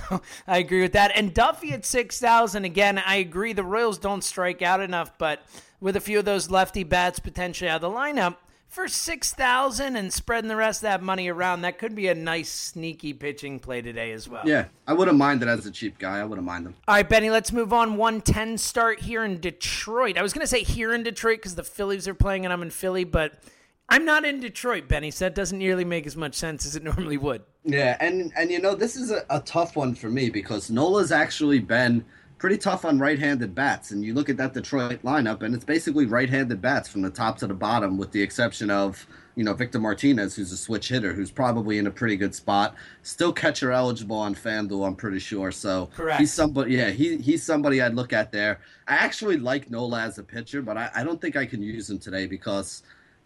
I 0.47 0.59
agree 0.59 0.81
with 0.81 0.93
that. 0.93 1.11
And 1.13 1.35
Duffey 1.35 1.73
at 1.73 1.85
six 1.85 2.21
thousand 2.21 2.63
again. 2.63 2.97
I 2.97 3.17
agree. 3.17 3.51
The 3.51 3.65
Royals 3.65 3.97
don't 3.97 4.23
strike 4.23 4.61
out 4.61 4.79
enough, 4.79 5.17
but 5.17 5.45
with 5.81 5.97
a 5.97 6.01
few 6.01 6.19
of 6.19 6.23
those 6.23 6.49
lefty 6.49 6.85
bats 6.85 7.19
potentially 7.19 7.69
out 7.69 7.83
of 7.83 7.91
the 7.91 7.97
lineup 7.97 8.37
for 8.71 8.87
six 8.87 9.33
thousand 9.33 9.97
and 9.97 10.11
spreading 10.11 10.47
the 10.47 10.55
rest 10.55 10.79
of 10.79 10.83
that 10.83 11.03
money 11.03 11.27
around, 11.27 11.61
that 11.61 11.77
could 11.77 11.93
be 11.93 12.07
a 12.07 12.15
nice 12.15 12.49
sneaky 12.49 13.13
pitching 13.13 13.59
play 13.59 13.81
today 13.81 14.13
as 14.13 14.29
well. 14.29 14.43
Yeah, 14.45 14.67
I 14.87 14.93
wouldn't 14.93 15.17
mind 15.17 15.43
it 15.43 15.49
as 15.49 15.65
a 15.65 15.71
cheap 15.71 15.99
guy. 15.99 16.19
I 16.19 16.23
wouldn't 16.23 16.47
mind 16.47 16.65
them. 16.65 16.75
All 16.87 16.95
right, 16.95 17.07
Benny, 17.07 17.29
let's 17.29 17.51
move 17.51 17.73
on. 17.73 17.97
One 17.97 18.21
ten 18.21 18.57
start 18.57 19.01
here 19.01 19.25
in 19.25 19.41
Detroit. 19.41 20.17
I 20.17 20.23
was 20.23 20.31
going 20.31 20.41
to 20.41 20.47
say 20.47 20.63
here 20.63 20.93
in 20.93 21.03
Detroit 21.03 21.39
because 21.39 21.55
the 21.55 21.65
Phillies 21.65 22.07
are 22.07 22.13
playing 22.13 22.45
and 22.45 22.53
I'm 22.53 22.61
in 22.61 22.69
Philly, 22.69 23.03
but 23.03 23.43
I'm 23.89 24.05
not 24.05 24.23
in 24.23 24.39
Detroit, 24.39 24.87
Benny, 24.87 25.11
so 25.11 25.25
that 25.25 25.35
doesn't 25.35 25.59
nearly 25.59 25.83
make 25.83 26.07
as 26.07 26.15
much 26.15 26.35
sense 26.35 26.65
as 26.65 26.77
it 26.77 26.83
normally 26.83 27.17
would. 27.17 27.43
Yeah, 27.65 27.97
and 27.99 28.31
and 28.37 28.49
you 28.49 28.61
know 28.61 28.73
this 28.73 28.95
is 28.95 29.11
a, 29.11 29.25
a 29.29 29.41
tough 29.41 29.75
one 29.75 29.95
for 29.95 30.09
me 30.09 30.29
because 30.29 30.71
Nola's 30.71 31.11
actually 31.11 31.59
been 31.59 32.05
pretty 32.41 32.57
tough 32.57 32.85
on 32.85 32.97
right-handed 32.97 33.53
bats, 33.53 33.91
and 33.91 34.03
you 34.03 34.15
look 34.15 34.27
at 34.27 34.35
that 34.35 34.51
Detroit 34.51 34.99
lineup, 35.03 35.43
and 35.43 35.53
it's 35.53 35.63
basically 35.63 36.07
right-handed 36.07 36.59
bats 36.59 36.89
from 36.89 37.03
the 37.03 37.09
top 37.11 37.37
to 37.37 37.45
the 37.45 37.53
bottom, 37.53 37.99
with 37.99 38.11
the 38.11 38.21
exception 38.21 38.71
of 38.71 39.05
you 39.35 39.43
know 39.43 39.53
Victor 39.53 39.77
Martinez, 39.79 40.35
who's 40.35 40.51
a 40.51 40.57
switch 40.57 40.89
hitter, 40.89 41.13
who's 41.13 41.29
probably 41.29 41.77
in 41.77 41.85
a 41.85 41.91
pretty 41.91 42.17
good 42.17 42.33
spot, 42.33 42.73
still 43.03 43.31
catcher 43.31 43.71
eligible 43.71 44.17
on 44.17 44.33
FanDuel, 44.33 44.87
I'm 44.87 44.95
pretty 44.95 45.19
sure. 45.19 45.51
So 45.51 45.91
Correct. 45.95 46.19
he's 46.19 46.33
somebody, 46.33 46.73
yeah, 46.73 46.89
he 46.89 47.17
he's 47.17 47.43
somebody 47.43 47.79
I'd 47.79 47.93
look 47.93 48.11
at 48.11 48.31
there. 48.31 48.59
I 48.87 48.95
actually 48.95 49.37
like 49.37 49.69
Nola 49.69 50.01
as 50.01 50.17
a 50.17 50.23
pitcher, 50.23 50.63
but 50.63 50.77
I, 50.77 50.89
I 50.95 51.03
don't 51.03 51.21
think 51.21 51.35
I 51.35 51.45
can 51.45 51.61
use 51.61 51.91
him 51.91 51.99
today 51.99 52.25
because 52.25 52.81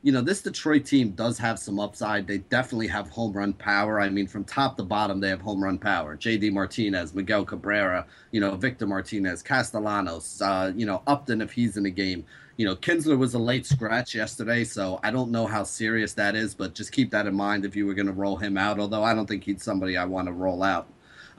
you 0.06 0.12
know, 0.12 0.22
this 0.22 0.44
Detroit 0.44 0.86
team 0.86 1.10
does 1.14 1.40
have 1.40 1.58
some 1.58 1.80
upside. 1.80 2.28
They 2.28 2.38
definitely 2.38 2.86
have 2.90 3.10
home 3.10 3.34
run 3.34 3.54
power. 3.54 4.00
I 4.00 4.08
mean, 4.08 4.28
from 4.28 4.44
top 4.44 4.78
to 4.78 4.84
bottom, 4.84 5.20
they 5.20 5.30
have 5.30 5.42
home 5.42 5.64
run 5.64 5.80
power. 5.80 6.16
JD 6.16 6.54
Martinez, 6.54 7.16
Miguel 7.16 7.44
Cabrera, 7.44 8.06
you 8.30 8.40
know, 8.40 8.56
Victor 8.56 8.86
Martinez, 8.86 9.42
Castellanos, 9.42 10.44
uh, 10.44 10.72
you 10.76 10.86
know, 10.86 11.02
Upton 11.08 11.42
if 11.42 11.52
he's 11.52 11.76
in 11.76 11.82
the 11.82 11.90
game. 11.90 12.24
You 12.56 12.68
know, 12.68 12.76
Kinsler 12.76 13.18
was 13.18 13.34
a 13.34 13.40
late 13.40 13.66
scratch 13.66 14.14
yesterday, 14.14 14.64
so 14.64 15.00
I 15.02 15.10
don't 15.10 15.32
know 15.32 15.48
how 15.48 15.64
serious 15.64 16.14
that 16.14 16.36
is, 16.36 16.54
but 16.54 16.76
just 16.76 16.92
keep 16.92 17.10
that 17.10 17.26
in 17.26 17.34
mind 17.34 17.66
if 17.66 17.76
you 17.76 17.88
were 17.88 17.96
going 17.96 18.06
to 18.06 18.14
roll 18.14 18.38
him 18.38 18.60
out, 18.60 18.80
although 18.80 19.04
I 19.04 19.16
don't 19.16 19.26
think 19.26 19.44
he's 19.44 19.64
somebody 19.64 19.98
I 19.98 20.06
want 20.06 20.28
to 20.28 20.34
roll 20.34 20.62
out. 20.62 20.88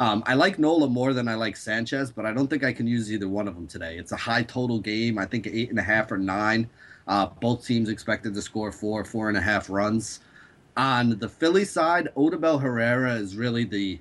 Um, 0.01 0.25
I 0.27 0.35
like 0.35 0.59
Nola 0.59 0.89
more 0.89 1.13
than 1.13 1.29
I 1.29 1.37
like 1.37 1.57
Sanchez, 1.57 2.11
but 2.11 2.27
I 2.27 2.33
don't 2.33 2.49
think 2.49 2.65
I 2.65 2.73
can 2.73 2.89
use 2.89 3.13
either 3.13 3.29
one 3.29 3.47
of 3.47 3.55
them 3.55 3.69
today. 3.69 3.97
It's 3.97 4.11
a 4.11 4.17
high 4.17 4.43
total 4.43 4.81
game. 4.81 5.19
I 5.19 5.25
think 5.25 5.47
eight 5.47 5.71
and 5.71 5.79
a 5.79 5.83
half 5.83 6.11
or 6.11 6.19
nine. 6.19 6.69
Uh, 7.07 7.27
both 7.41 7.65
teams 7.65 7.89
expected 7.89 8.35
to 8.35 8.43
score 8.43 8.73
four, 8.73 9.05
four 9.05 9.29
and 9.29 9.37
a 9.37 9.41
half 9.41 9.71
runs. 9.71 10.21
On 10.77 11.19
the 11.19 11.29
Philly 11.29 11.65
side, 11.65 12.09
Odubel 12.17 12.61
Herrera 12.61 13.15
is 13.15 13.37
really 13.37 13.65
the 13.65 14.01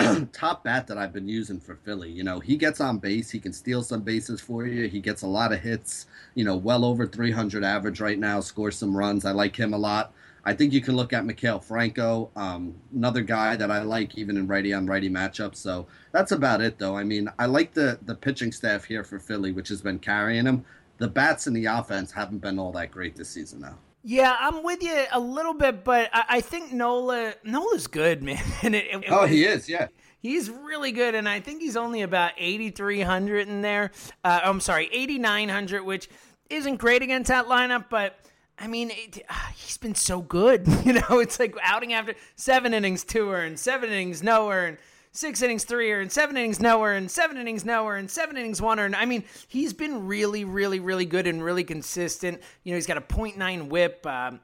top 0.32 0.64
bat 0.64 0.86
that 0.86 0.98
I've 0.98 1.12
been 1.12 1.28
using 1.28 1.60
for 1.60 1.76
Philly. 1.76 2.10
You 2.10 2.24
know, 2.24 2.40
he 2.40 2.56
gets 2.56 2.80
on 2.80 2.98
base, 2.98 3.30
he 3.30 3.38
can 3.38 3.52
steal 3.52 3.82
some 3.82 4.02
bases 4.02 4.40
for 4.40 4.66
you. 4.66 4.88
He 4.88 5.00
gets 5.00 5.22
a 5.22 5.26
lot 5.26 5.52
of 5.52 5.60
hits. 5.60 6.06
You 6.34 6.44
know, 6.44 6.56
well 6.56 6.84
over 6.84 7.06
300 7.06 7.64
average 7.64 8.00
right 8.00 8.18
now. 8.18 8.40
Scores 8.40 8.76
some 8.76 8.96
runs. 8.96 9.24
I 9.24 9.32
like 9.32 9.56
him 9.56 9.74
a 9.74 9.78
lot. 9.78 10.12
I 10.44 10.54
think 10.54 10.72
you 10.72 10.80
can 10.80 10.96
look 10.96 11.12
at 11.12 11.24
Maikel 11.24 11.62
Franco, 11.62 12.30
um, 12.34 12.74
another 12.94 13.20
guy 13.20 13.56
that 13.56 13.70
I 13.70 13.82
like 13.82 14.16
even 14.16 14.38
in 14.38 14.46
righty 14.46 14.72
on 14.72 14.86
righty 14.86 15.10
matchups. 15.10 15.56
So 15.56 15.86
that's 16.12 16.32
about 16.32 16.62
it, 16.62 16.78
though. 16.78 16.96
I 16.96 17.04
mean, 17.04 17.28
I 17.38 17.44
like 17.46 17.74
the 17.74 17.98
the 18.06 18.14
pitching 18.14 18.52
staff 18.52 18.84
here 18.84 19.04
for 19.04 19.18
Philly, 19.18 19.52
which 19.52 19.68
has 19.68 19.82
been 19.82 19.98
carrying 19.98 20.46
him 20.46 20.64
the 21.00 21.08
bats 21.08 21.46
in 21.46 21.54
the 21.54 21.64
offense 21.64 22.12
haven't 22.12 22.38
been 22.38 22.58
all 22.58 22.70
that 22.72 22.92
great 22.92 23.16
this 23.16 23.30
season 23.30 23.60
now. 23.60 23.76
Yeah, 24.04 24.36
I'm 24.38 24.62
with 24.62 24.82
you 24.82 25.04
a 25.10 25.18
little 25.18 25.54
bit, 25.54 25.82
but 25.82 26.10
I, 26.12 26.24
I 26.28 26.40
think 26.40 26.72
Nola 26.72 27.34
Nola's 27.42 27.86
good, 27.86 28.22
man. 28.22 28.38
it, 28.62 28.74
it, 28.74 29.04
oh, 29.08 29.26
he 29.26 29.44
is, 29.44 29.68
yeah. 29.68 29.88
He's 30.20 30.50
really 30.50 30.92
good, 30.92 31.14
and 31.14 31.26
I 31.26 31.40
think 31.40 31.62
he's 31.62 31.78
only 31.78 32.02
about 32.02 32.32
8,300 32.36 33.48
in 33.48 33.62
there. 33.62 33.90
Uh, 34.22 34.40
I'm 34.44 34.60
sorry, 34.60 34.90
8,900, 34.92 35.82
which 35.82 36.10
isn't 36.50 36.76
great 36.76 37.00
against 37.00 37.28
that 37.28 37.46
lineup, 37.46 37.86
but 37.88 38.18
I 38.58 38.66
mean, 38.66 38.90
it, 38.90 39.24
uh, 39.26 39.34
he's 39.54 39.78
been 39.78 39.94
so 39.94 40.20
good. 40.20 40.68
You 40.84 40.94
know, 40.94 41.20
it's 41.20 41.38
like 41.38 41.54
outing 41.62 41.94
after 41.94 42.14
seven 42.36 42.74
innings, 42.74 43.04
two 43.04 43.30
earned, 43.30 43.58
seven 43.58 43.90
innings, 43.90 44.22
no 44.22 44.50
earned 44.50 44.78
six 45.12 45.42
innings, 45.42 45.64
three 45.64 45.92
earned, 45.92 46.12
seven 46.12 46.36
innings, 46.36 46.60
no 46.60 46.82
earned, 46.84 47.10
seven 47.10 47.36
innings, 47.36 47.64
no 47.64 47.86
earned, 47.88 48.10
seven 48.10 48.36
innings, 48.36 48.62
one 48.62 48.78
earned. 48.78 48.94
I 48.94 49.04
mean, 49.04 49.24
he's 49.48 49.72
been 49.72 50.06
really, 50.06 50.44
really, 50.44 50.80
really 50.80 51.06
good 51.06 51.26
and 51.26 51.42
really 51.42 51.64
consistent. 51.64 52.40
You 52.64 52.72
know, 52.72 52.76
he's 52.76 52.86
got 52.86 52.96
a 52.96 53.02
0.9 53.02 53.68
whip. 53.68 54.06
Um, 54.06 54.40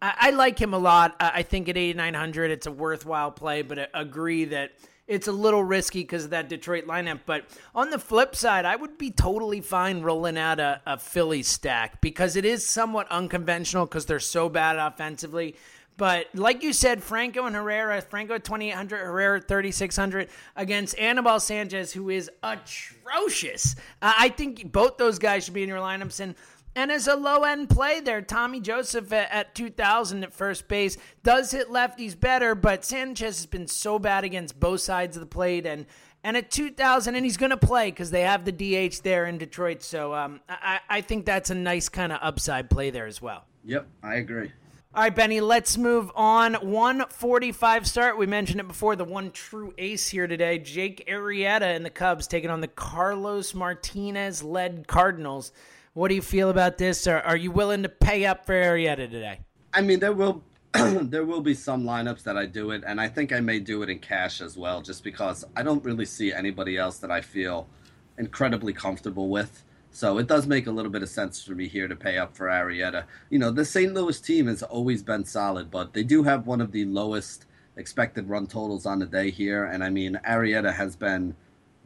I, 0.00 0.14
I, 0.16 0.30
like 0.30 0.58
him 0.58 0.74
a 0.74 0.78
lot. 0.78 1.16
I, 1.20 1.32
I 1.36 1.42
think 1.42 1.68
at 1.68 1.76
8,900, 1.76 2.50
it's 2.50 2.66
a 2.66 2.72
worthwhile 2.72 3.30
play, 3.30 3.62
but 3.62 3.78
I 3.78 3.86
agree 3.94 4.46
that 4.46 4.72
it's 5.06 5.28
a 5.28 5.32
little 5.32 5.62
risky 5.62 6.00
because 6.00 6.24
of 6.24 6.30
that 6.30 6.48
Detroit 6.48 6.86
lineup. 6.86 7.20
But 7.26 7.44
on 7.74 7.90
the 7.90 7.98
flip 7.98 8.34
side, 8.34 8.64
I 8.64 8.74
would 8.74 8.98
be 8.98 9.10
totally 9.10 9.60
fine 9.60 10.02
rolling 10.02 10.36
out 10.36 10.58
a, 10.58 10.80
a 10.84 10.98
Philly 10.98 11.42
stack 11.42 12.00
because 12.00 12.36
it 12.36 12.44
is 12.44 12.66
somewhat 12.66 13.06
unconventional 13.10 13.86
because 13.86 14.06
they're 14.06 14.18
so 14.18 14.48
bad 14.48 14.76
offensively. 14.76 15.56
But 15.96 16.26
like 16.34 16.62
you 16.62 16.72
said, 16.72 17.02
Franco 17.02 17.46
and 17.46 17.56
Herrera, 17.56 18.00
Franco 18.02 18.34
at 18.34 18.44
2,800, 18.44 18.98
Herrera 18.98 19.40
3,600 19.40 20.28
against 20.54 20.98
Anibal 20.98 21.40
Sanchez, 21.40 21.92
who 21.92 22.10
is 22.10 22.30
atrocious. 22.42 23.76
Uh, 24.02 24.12
I 24.18 24.28
think 24.28 24.70
both 24.72 24.98
those 24.98 25.18
guys 25.18 25.44
should 25.44 25.54
be 25.54 25.62
in 25.62 25.68
your 25.68 25.78
lineups. 25.78 26.20
And, 26.20 26.34
and 26.74 26.92
as 26.92 27.06
a 27.06 27.16
low 27.16 27.44
end 27.44 27.70
play 27.70 28.00
there, 28.00 28.20
Tommy 28.20 28.60
Joseph 28.60 29.10
at, 29.10 29.30
at 29.30 29.54
2,000 29.54 30.24
at 30.24 30.34
first 30.34 30.68
base 30.68 30.98
does 31.22 31.50
hit 31.50 31.70
lefties 31.70 32.18
better, 32.18 32.54
but 32.54 32.84
Sanchez 32.84 33.38
has 33.38 33.46
been 33.46 33.66
so 33.66 33.98
bad 33.98 34.24
against 34.24 34.60
both 34.60 34.82
sides 34.82 35.16
of 35.16 35.20
the 35.20 35.26
plate. 35.26 35.64
And, 35.64 35.86
and 36.22 36.36
at 36.36 36.50
2,000, 36.50 37.14
and 37.14 37.24
he's 37.24 37.38
going 37.38 37.50
to 37.50 37.56
play 37.56 37.90
because 37.90 38.10
they 38.10 38.22
have 38.22 38.44
the 38.44 38.52
DH 38.52 39.02
there 39.02 39.24
in 39.24 39.38
Detroit. 39.38 39.82
So 39.82 40.12
um, 40.12 40.40
I, 40.46 40.80
I 40.90 41.00
think 41.00 41.24
that's 41.24 41.48
a 41.48 41.54
nice 41.54 41.88
kind 41.88 42.12
of 42.12 42.18
upside 42.20 42.68
play 42.68 42.90
there 42.90 43.06
as 43.06 43.22
well. 43.22 43.44
Yep, 43.64 43.86
I 44.02 44.16
agree. 44.16 44.52
All 44.96 45.02
right, 45.02 45.14
Benny, 45.14 45.42
let's 45.42 45.76
move 45.76 46.10
on. 46.16 46.54
145 46.54 47.86
start. 47.86 48.16
We 48.16 48.24
mentioned 48.24 48.60
it 48.60 48.66
before. 48.66 48.96
The 48.96 49.04
one 49.04 49.30
true 49.30 49.74
ace 49.76 50.08
here 50.08 50.26
today, 50.26 50.58
Jake 50.58 51.06
Arrieta 51.06 51.76
and 51.76 51.84
the 51.84 51.90
Cubs 51.90 52.26
taking 52.26 52.48
on 52.48 52.62
the 52.62 52.68
Carlos 52.68 53.52
Martinez 53.52 54.42
led 54.42 54.88
Cardinals. 54.88 55.52
What 55.92 56.08
do 56.08 56.14
you 56.14 56.22
feel 56.22 56.48
about 56.48 56.78
this? 56.78 57.06
Are, 57.06 57.20
are 57.20 57.36
you 57.36 57.50
willing 57.50 57.82
to 57.82 57.90
pay 57.90 58.24
up 58.24 58.46
for 58.46 58.54
Arrieta 58.54 59.10
today? 59.10 59.40
I 59.74 59.82
mean, 59.82 60.00
there 60.00 60.14
will 60.14 60.42
there 60.72 61.26
will 61.26 61.42
be 61.42 61.52
some 61.52 61.84
lineups 61.84 62.22
that 62.22 62.38
I 62.38 62.46
do 62.46 62.70
it, 62.70 62.82
and 62.86 62.98
I 62.98 63.08
think 63.08 63.34
I 63.34 63.40
may 63.40 63.60
do 63.60 63.82
it 63.82 63.90
in 63.90 63.98
cash 63.98 64.40
as 64.40 64.56
well, 64.56 64.80
just 64.80 65.04
because 65.04 65.44
I 65.54 65.62
don't 65.62 65.84
really 65.84 66.06
see 66.06 66.32
anybody 66.32 66.78
else 66.78 66.96
that 67.00 67.10
I 67.10 67.20
feel 67.20 67.68
incredibly 68.16 68.72
comfortable 68.72 69.28
with. 69.28 69.62
So 69.96 70.18
it 70.18 70.26
does 70.26 70.46
make 70.46 70.66
a 70.66 70.70
little 70.70 70.90
bit 70.92 71.02
of 71.02 71.08
sense 71.08 71.42
for 71.42 71.54
me 71.54 71.68
here 71.68 71.88
to 71.88 71.96
pay 71.96 72.18
up 72.18 72.36
for 72.36 72.48
Arrieta. 72.48 73.04
You 73.30 73.38
know, 73.38 73.50
the 73.50 73.64
St. 73.64 73.94
Louis 73.94 74.20
team 74.20 74.46
has 74.46 74.62
always 74.62 75.02
been 75.02 75.24
solid, 75.24 75.70
but 75.70 75.94
they 75.94 76.02
do 76.02 76.22
have 76.22 76.46
one 76.46 76.60
of 76.60 76.70
the 76.70 76.84
lowest 76.84 77.46
expected 77.78 78.28
run 78.28 78.46
totals 78.46 78.84
on 78.84 78.98
the 78.98 79.06
day 79.06 79.30
here. 79.30 79.64
And 79.64 79.82
I 79.82 79.88
mean, 79.88 80.20
Arrieta 80.28 80.70
has 80.74 80.96
been, 80.96 81.34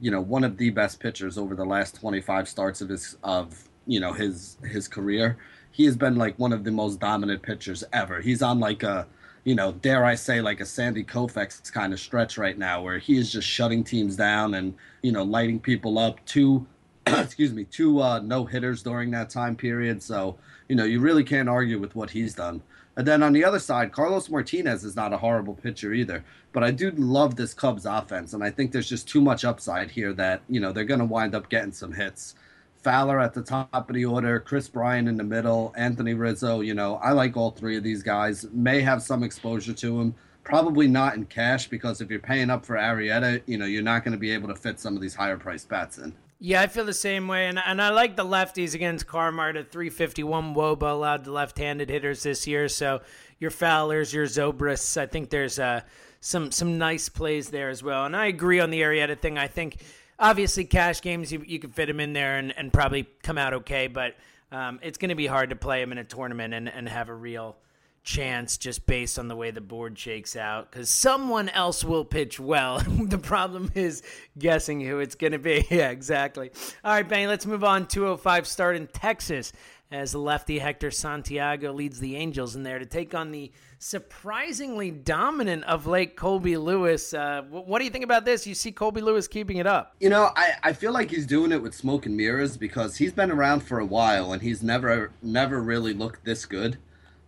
you 0.01 0.11
know, 0.11 0.21
one 0.21 0.43
of 0.43 0.57
the 0.57 0.71
best 0.71 0.99
pitchers 0.99 1.39
over 1.39 1.55
the 1.55 1.65
last 1.65 2.01
25 2.01 2.49
starts 2.49 2.81
of 2.81 2.89
his 2.89 3.17
of 3.23 3.69
you 3.87 4.01
know 4.01 4.13
his 4.13 4.59
his 4.65 4.89
career. 4.89 5.39
He 5.71 5.85
has 5.85 5.97
been 5.97 6.17
like 6.17 6.37
one 6.37 6.53
of 6.53 6.65
the 6.65 6.73
most 6.73 6.99
dominant 6.99 7.43
pitchers 7.43 7.85
ever. 7.93 8.21
He's 8.21 8.43
on 8.43 8.59
like 8.59 8.83
a 8.83 9.07
you 9.45 9.55
know, 9.55 9.71
dare 9.71 10.05
I 10.05 10.17
say, 10.17 10.41
like 10.41 10.61
a 10.61 10.67
Sandy 10.67 11.05
Koufax 11.05 11.73
kind 11.73 11.93
of 11.93 12.01
stretch 12.01 12.37
right 12.39 12.59
now, 12.59 12.83
where 12.83 12.99
he 12.99 13.17
is 13.17 13.31
just 13.31 13.47
shutting 13.47 13.85
teams 13.85 14.17
down 14.17 14.55
and 14.55 14.75
you 15.01 15.13
know 15.13 15.23
lighting 15.23 15.61
people 15.61 15.97
up. 15.97 16.25
Two 16.27 16.67
excuse 17.19 17.53
me, 17.53 17.65
two 17.65 18.01
uh, 18.01 18.21
no 18.21 18.45
hitters 18.45 18.83
during 18.83 19.11
that 19.13 19.31
time 19.31 19.57
period. 19.57 20.03
So, 20.03 20.37
you 20.69 20.77
know, 20.77 20.85
you 20.85 21.01
really 21.01 21.25
can't 21.25 21.49
argue 21.49 21.79
with 21.79 21.95
what 21.95 22.11
he's 22.11 22.35
done. 22.35 22.63
And 22.97 23.07
then 23.07 23.23
on 23.23 23.33
the 23.33 23.45
other 23.45 23.59
side, 23.59 23.93
Carlos 23.93 24.29
Martinez 24.29 24.85
is 24.85 24.97
not 24.97 25.13
a 25.13 25.19
horrible 25.19 25.55
pitcher 25.55 25.93
either. 25.93 26.25
But 26.53 26.65
I 26.65 26.71
do 26.71 26.91
love 26.93 27.37
this 27.37 27.55
Cubs 27.55 27.87
offense, 27.87 28.33
and 28.35 28.43
I 28.43 28.51
think 28.51 28.73
there's 28.73 28.89
just 28.89 29.09
too 29.09 29.21
much 29.21 29.45
upside 29.45 29.91
here 29.91 30.13
that, 30.15 30.43
you 30.49 30.59
know, 30.59 30.73
they're 30.73 30.85
going 30.85 31.01
to 31.01 31.07
wind 31.07 31.35
up 31.35 31.49
getting 31.49 31.73
some 31.73 31.93
hits. 31.93 32.35
Fowler 32.83 33.21
at 33.21 33.35
the 33.35 33.43
top 33.43 33.89
of 33.89 33.95
the 33.95 34.05
order, 34.05 34.41
Kris 34.41 34.67
Bryant 34.69 35.09
in 35.09 35.17
the 35.17 35.25
middle, 35.25 35.73
Anthony 35.77 36.15
Rizzo. 36.15 36.61
You 36.61 36.75
know, 36.75 36.97
I 36.97 37.13
like 37.13 37.37
all 37.37 37.51
three 37.51 37.77
of 37.77 37.85
these 37.85 38.03
guys. 38.03 38.47
May 38.53 38.81
have 38.81 39.03
some 39.03 39.23
exposure 39.23 39.75
to 39.75 40.01
him. 40.01 40.15
Probably 40.45 40.89
not 40.89 41.15
in 41.15 41.27
cash 41.27 41.69
because 41.69 42.01
if 42.01 42.11
you're 42.11 42.19
paying 42.19 42.51
up 42.51 42.65
for 42.65 42.77
Arrieta, 42.77 43.43
you 43.47 43.59
know, 43.59 43.67
you're 43.67 43.83
not 43.83 44.03
going 44.03 44.13
to 44.13 44.19
be 44.19 44.31
able 44.31 44.49
to 44.49 44.57
fit 44.57 44.81
some 44.81 44.97
of 44.97 45.03
these 45.03 45.15
higher 45.15 45.37
price 45.37 45.65
bats 45.65 45.99
in. 45.99 46.15
Yeah, 46.43 46.63
I 46.63 46.69
feel 46.69 46.87
the 46.87 46.95
same 46.95 47.29
way, 47.29 47.49
and 47.49 47.59
and 47.59 47.83
I 47.83 47.91
like 47.91 48.17
the 48.17 48.25
lefties 48.25 48.75
against 48.75 49.07
Carmart 49.07 49.59
at 49.59 49.71
351 49.71 50.55
Woba 50.55 50.91
allowed 50.91 51.25
the 51.27 51.33
left-handed 51.33 51.91
hitters 51.91 52.23
this 52.23 52.47
year. 52.47 52.67
So 52.67 53.03
your 53.39 53.51
Fowlers, 53.51 54.15
your 54.15 54.25
Zobrist, 54.25 54.97
I 54.97 55.05
think 55.05 55.29
there's 55.29 55.59
uh, 55.59 55.83
some 56.21 56.51
some 56.51 56.79
nice 56.79 57.11
plays 57.11 57.51
there 57.51 57.69
as 57.69 57.83
well. 57.83 58.07
And 58.07 58.17
I 58.17 58.27
agree 58.27 58.59
on 58.59 58.71
the 58.71 58.81
Arrieta 58.81 59.19
thing. 59.19 59.37
I 59.37 59.49
think 59.49 59.83
obviously 60.19 60.65
cash 60.65 61.03
games 61.03 61.31
you, 61.31 61.45
you 61.47 61.59
can 61.59 61.73
fit 61.73 61.91
him 61.91 62.01
in 62.01 62.15
there 62.15 62.39
and, 62.39 62.57
and 62.57 62.73
probably 62.73 63.07
come 63.23 63.37
out 63.37 63.53
okay, 63.53 63.87
but 63.87 64.15
um, 64.51 64.81
it's 64.83 64.97
going 64.97 65.11
to 65.11 65.15
be 65.15 65.27
hard 65.27 65.51
to 65.51 65.57
play 65.57 65.83
him 65.83 65.93
in 65.93 65.99
a 65.99 66.05
tournament 66.05 66.55
and, 66.55 66.71
and 66.71 66.89
have 66.89 67.11
a 67.11 67.15
real 67.15 67.57
chance 68.03 68.57
just 68.57 68.87
based 68.87 69.19
on 69.19 69.29
the 69.29 69.37
way 69.37 69.51
the 69.51 69.61
board 69.61 69.99
shakes 69.99 70.37
out 70.37 70.71
because 70.71 70.89
someone 70.89 71.49
else 71.51 71.85
will 71.85 72.05
pitch 72.05 72.41
well. 72.41 72.79
the 73.03 73.19
problem 73.19 73.71
is 73.75 74.03
guessing 74.39 74.81
who 74.81 74.99
it's 74.99 75.15
going 75.15 75.33
to 75.33 75.39
be. 75.39 75.67
Yeah, 75.71 75.91
exactly. 75.91 76.51
All 76.85 76.93
right, 76.93 77.09
Benny, 77.09 77.27
let's 77.27 77.47
move 77.47 77.63
on. 77.63 77.87
205 77.87 78.47
start 78.47 78.77
in 78.77 78.87
Texas 78.89 79.53
as 79.93 80.15
lefty 80.15 80.59
Hector 80.59 80.91
Santiago 80.91 81.73
leads 81.73 81.99
the 81.99 82.17
Angels 82.17 82.55
in 82.55 82.63
there 82.63 82.79
to 82.79 82.87
take 82.87 83.15
on 83.15 83.31
the 83.31 83.51
surprisingly 83.79 84.91
dominant 84.91 85.65
of 85.65 85.87
late 85.87 86.17
Colby 86.17 86.57
Lewis. 86.57 87.13
Uh, 87.13 87.43
what 87.51 87.79
do 87.79 87.85
you 87.85 87.91
think 87.91 88.05
about 88.05 88.25
this? 88.25 88.47
You 88.47 88.55
see 88.55 88.73
Colby 88.73 89.01
Lewis 89.01 89.27
keeping 89.27 89.57
it 89.57 89.67
up. 89.67 89.95
You 89.99 90.11
know, 90.11 90.31
I, 90.37 90.53
I 90.63 90.73
feel 90.73 90.93
like 90.93 91.11
he's 91.11 91.27
doing 91.27 91.51
it 91.51 91.63
with 91.63 91.75
smoke 91.75 92.07
and 92.07 92.17
mirrors 92.17 92.57
because 92.57 92.97
he's 92.97 93.13
been 93.13 93.31
around 93.31 93.61
for 93.61 93.81
a 93.81 93.87
while 93.87 94.33
and 94.33 94.43
he's 94.43 94.63
never 94.63 95.13
never 95.23 95.61
really 95.61 95.95
looked 95.95 96.25
this 96.25 96.47
good. 96.47 96.79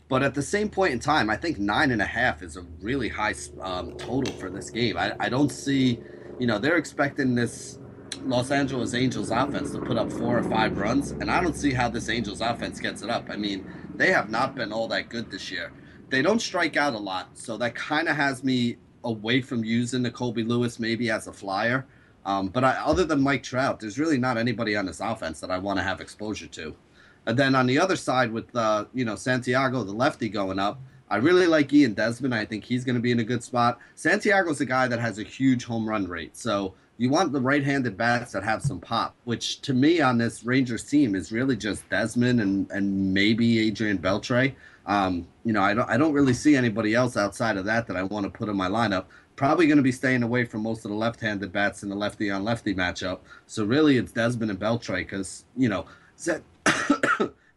But 0.08 0.22
at 0.22 0.34
the 0.34 0.42
same 0.42 0.68
point 0.68 0.92
in 0.92 0.98
time, 0.98 1.30
I 1.30 1.36
think 1.36 1.58
nine 1.58 1.90
and 1.90 2.02
a 2.02 2.06
half 2.06 2.42
is 2.42 2.56
a 2.56 2.62
really 2.80 3.08
high 3.08 3.34
um, 3.60 3.96
total 3.96 4.32
for 4.34 4.50
this 4.50 4.68
game. 4.68 4.96
I, 4.98 5.14
I 5.18 5.28
don't 5.28 5.50
see, 5.50 6.00
you 6.38 6.46
know, 6.46 6.58
they're 6.58 6.76
expecting 6.76 7.34
this 7.34 7.78
Los 8.24 8.50
Angeles 8.50 8.94
Angels 8.94 9.30
offense 9.30 9.72
to 9.72 9.80
put 9.80 9.96
up 9.96 10.12
four 10.12 10.38
or 10.38 10.42
five 10.42 10.78
runs, 10.78 11.12
and 11.12 11.30
I 11.30 11.40
don't 11.40 11.56
see 11.56 11.72
how 11.72 11.88
this 11.88 12.08
Angels 12.08 12.40
offense 12.40 12.78
gets 12.78 13.02
it 13.02 13.10
up. 13.10 13.30
I 13.30 13.36
mean, 13.36 13.66
they 13.94 14.12
have 14.12 14.30
not 14.30 14.54
been 14.54 14.72
all 14.72 14.86
that 14.88 15.08
good 15.08 15.30
this 15.30 15.50
year. 15.50 15.72
They 16.10 16.22
don't 16.22 16.40
strike 16.40 16.76
out 16.76 16.94
a 16.94 16.98
lot, 16.98 17.30
so 17.38 17.56
that 17.56 17.74
kind 17.74 18.08
of 18.08 18.16
has 18.16 18.44
me 18.44 18.76
away 19.04 19.40
from 19.40 19.64
using 19.64 20.02
the 20.02 20.10
Colby 20.10 20.44
Lewis 20.44 20.78
maybe 20.78 21.10
as 21.10 21.26
a 21.26 21.32
flyer. 21.32 21.86
Um, 22.24 22.48
but 22.48 22.62
I, 22.62 22.72
other 22.76 23.04
than 23.04 23.20
Mike 23.20 23.42
Trout, 23.42 23.80
there's 23.80 23.98
really 23.98 24.18
not 24.18 24.36
anybody 24.36 24.76
on 24.76 24.86
this 24.86 25.00
offense 25.00 25.40
that 25.40 25.50
I 25.50 25.58
want 25.58 25.78
to 25.78 25.82
have 25.82 26.00
exposure 26.00 26.46
to. 26.48 26.76
And 27.26 27.38
then 27.38 27.54
on 27.54 27.66
the 27.66 27.78
other 27.78 27.96
side 27.96 28.32
with 28.32 28.54
uh, 28.56 28.86
you 28.92 29.04
know 29.04 29.16
Santiago, 29.16 29.84
the 29.84 29.92
lefty 29.92 30.28
going 30.28 30.58
up, 30.58 30.80
I 31.08 31.16
really 31.16 31.46
like 31.46 31.72
Ian 31.72 31.94
Desmond. 31.94 32.34
I 32.34 32.44
think 32.44 32.64
he's 32.64 32.84
going 32.84 32.94
to 32.96 33.00
be 33.00 33.12
in 33.12 33.20
a 33.20 33.24
good 33.24 33.44
spot. 33.44 33.78
Santiago's 33.94 34.60
a 34.60 34.66
guy 34.66 34.88
that 34.88 34.98
has 34.98 35.18
a 35.18 35.22
huge 35.22 35.64
home 35.64 35.88
run 35.88 36.08
rate, 36.08 36.36
so 36.36 36.74
you 36.98 37.10
want 37.10 37.32
the 37.32 37.40
right-handed 37.40 37.96
bats 37.96 38.32
that 38.32 38.42
have 38.44 38.62
some 38.62 38.80
pop. 38.80 39.14
Which 39.24 39.60
to 39.62 39.74
me 39.74 40.00
on 40.00 40.18
this 40.18 40.44
Rangers 40.44 40.84
team 40.84 41.14
is 41.14 41.30
really 41.32 41.56
just 41.56 41.88
Desmond 41.90 42.40
and 42.40 42.70
and 42.70 43.14
maybe 43.14 43.60
Adrian 43.60 43.98
Beltre. 43.98 44.54
Um, 44.86 45.28
you 45.44 45.52
know, 45.52 45.62
I 45.62 45.74
don't 45.74 45.88
I 45.88 45.96
don't 45.96 46.12
really 46.12 46.34
see 46.34 46.56
anybody 46.56 46.94
else 46.94 47.16
outside 47.16 47.56
of 47.56 47.64
that 47.66 47.86
that 47.86 47.96
I 47.96 48.02
want 48.02 48.24
to 48.24 48.30
put 48.30 48.48
in 48.48 48.56
my 48.56 48.68
lineup. 48.68 49.04
Probably 49.36 49.66
going 49.66 49.78
to 49.78 49.82
be 49.82 49.92
staying 49.92 50.22
away 50.22 50.44
from 50.44 50.62
most 50.62 50.84
of 50.84 50.90
the 50.90 50.96
left-handed 50.96 51.52
bats 51.52 51.82
in 51.82 51.88
the 51.88 51.94
lefty 51.94 52.30
on 52.30 52.44
lefty 52.44 52.74
matchup. 52.74 53.20
So 53.46 53.64
really, 53.64 53.96
it's 53.96 54.12
Desmond 54.12 54.50
and 54.50 54.58
Beltre 54.58 54.96
because 54.96 55.44
you 55.56 55.68
know. 55.68 55.86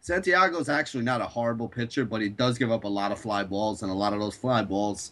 Santiago's 0.06 0.68
actually 0.68 1.02
not 1.02 1.20
a 1.20 1.24
horrible 1.24 1.68
pitcher, 1.68 2.04
but 2.04 2.22
he 2.22 2.28
does 2.28 2.58
give 2.58 2.70
up 2.70 2.84
a 2.84 2.88
lot 2.88 3.10
of 3.10 3.18
fly 3.18 3.42
balls, 3.42 3.82
and 3.82 3.90
a 3.90 3.94
lot 3.94 4.12
of 4.12 4.20
those 4.20 4.36
fly 4.36 4.62
balls 4.62 5.10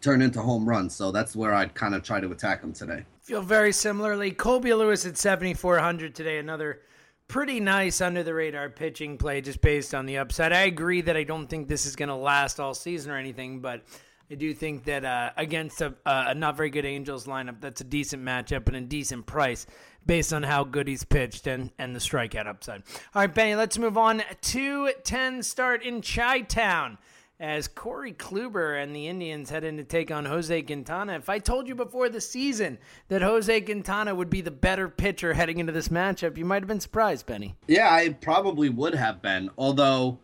turn 0.00 0.22
into 0.22 0.40
home 0.40 0.66
runs. 0.66 0.96
So 0.96 1.12
that's 1.12 1.36
where 1.36 1.52
I'd 1.52 1.74
kind 1.74 1.94
of 1.94 2.02
try 2.02 2.18
to 2.18 2.30
attack 2.30 2.62
him 2.62 2.72
today. 2.72 3.04
Feel 3.20 3.42
very 3.42 3.70
similarly. 3.70 4.30
Colby 4.30 4.72
Lewis 4.72 5.04
at 5.04 5.18
7,400 5.18 6.14
today. 6.14 6.38
Another 6.38 6.80
pretty 7.28 7.60
nice 7.60 8.00
under 8.00 8.22
the 8.22 8.32
radar 8.32 8.70
pitching 8.70 9.18
play 9.18 9.42
just 9.42 9.60
based 9.60 9.94
on 9.94 10.06
the 10.06 10.16
upside. 10.16 10.54
I 10.54 10.62
agree 10.62 11.02
that 11.02 11.14
I 11.14 11.24
don't 11.24 11.46
think 11.46 11.68
this 11.68 11.84
is 11.84 11.94
going 11.94 12.08
to 12.08 12.14
last 12.14 12.58
all 12.58 12.72
season 12.72 13.12
or 13.12 13.18
anything, 13.18 13.60
but 13.60 13.82
I 14.30 14.34
do 14.34 14.52
think 14.52 14.84
that 14.84 15.04
uh, 15.04 15.30
against 15.36 15.80
a, 15.80 15.94
a, 16.04 16.34
not 16.34 16.56
very 16.56 16.68
good 16.68 16.84
Angels 16.84 17.26
lineup, 17.26 17.60
that's 17.60 17.80
a 17.80 17.84
decent 17.84 18.22
matchup 18.22 18.68
and 18.68 18.76
a 18.76 18.80
decent 18.82 19.24
price 19.26 19.66
based 20.04 20.32
on 20.32 20.42
how 20.42 20.64
good 20.64 20.86
he's 20.86 21.04
pitched 21.04 21.46
and, 21.46 21.70
and 21.78 21.94
the 21.94 22.00
strikeout 22.00 22.46
upside. 22.46 22.82
All 23.14 23.22
right, 23.22 23.34
Benny, 23.34 23.54
let's 23.54 23.78
move 23.78 23.96
on. 23.96 24.22
2 24.42 24.92
10 25.02 25.42
start 25.42 25.82
in 25.82 26.02
Chi 26.02 26.42
Town 26.42 26.98
as 27.40 27.68
Corey 27.68 28.12
Kluber 28.12 28.82
and 28.82 28.94
the 28.94 29.06
Indians 29.06 29.48
head 29.48 29.64
in 29.64 29.76
to 29.76 29.84
take 29.84 30.10
on 30.10 30.24
Jose 30.24 30.60
Quintana. 30.62 31.14
If 31.14 31.28
I 31.28 31.38
told 31.38 31.68
you 31.68 31.74
before 31.74 32.08
the 32.08 32.20
season 32.20 32.78
that 33.08 33.22
Jose 33.22 33.60
Quintana 33.62 34.14
would 34.14 34.28
be 34.28 34.40
the 34.40 34.50
better 34.50 34.88
pitcher 34.88 35.34
heading 35.34 35.58
into 35.58 35.72
this 35.72 35.88
matchup, 35.88 36.36
you 36.36 36.44
might 36.44 36.62
have 36.62 36.68
been 36.68 36.80
surprised, 36.80 37.26
Benny. 37.26 37.54
Yeah, 37.66 37.92
I 37.92 38.10
probably 38.10 38.68
would 38.68 38.94
have 38.94 39.22
been. 39.22 39.50
Although 39.56 40.18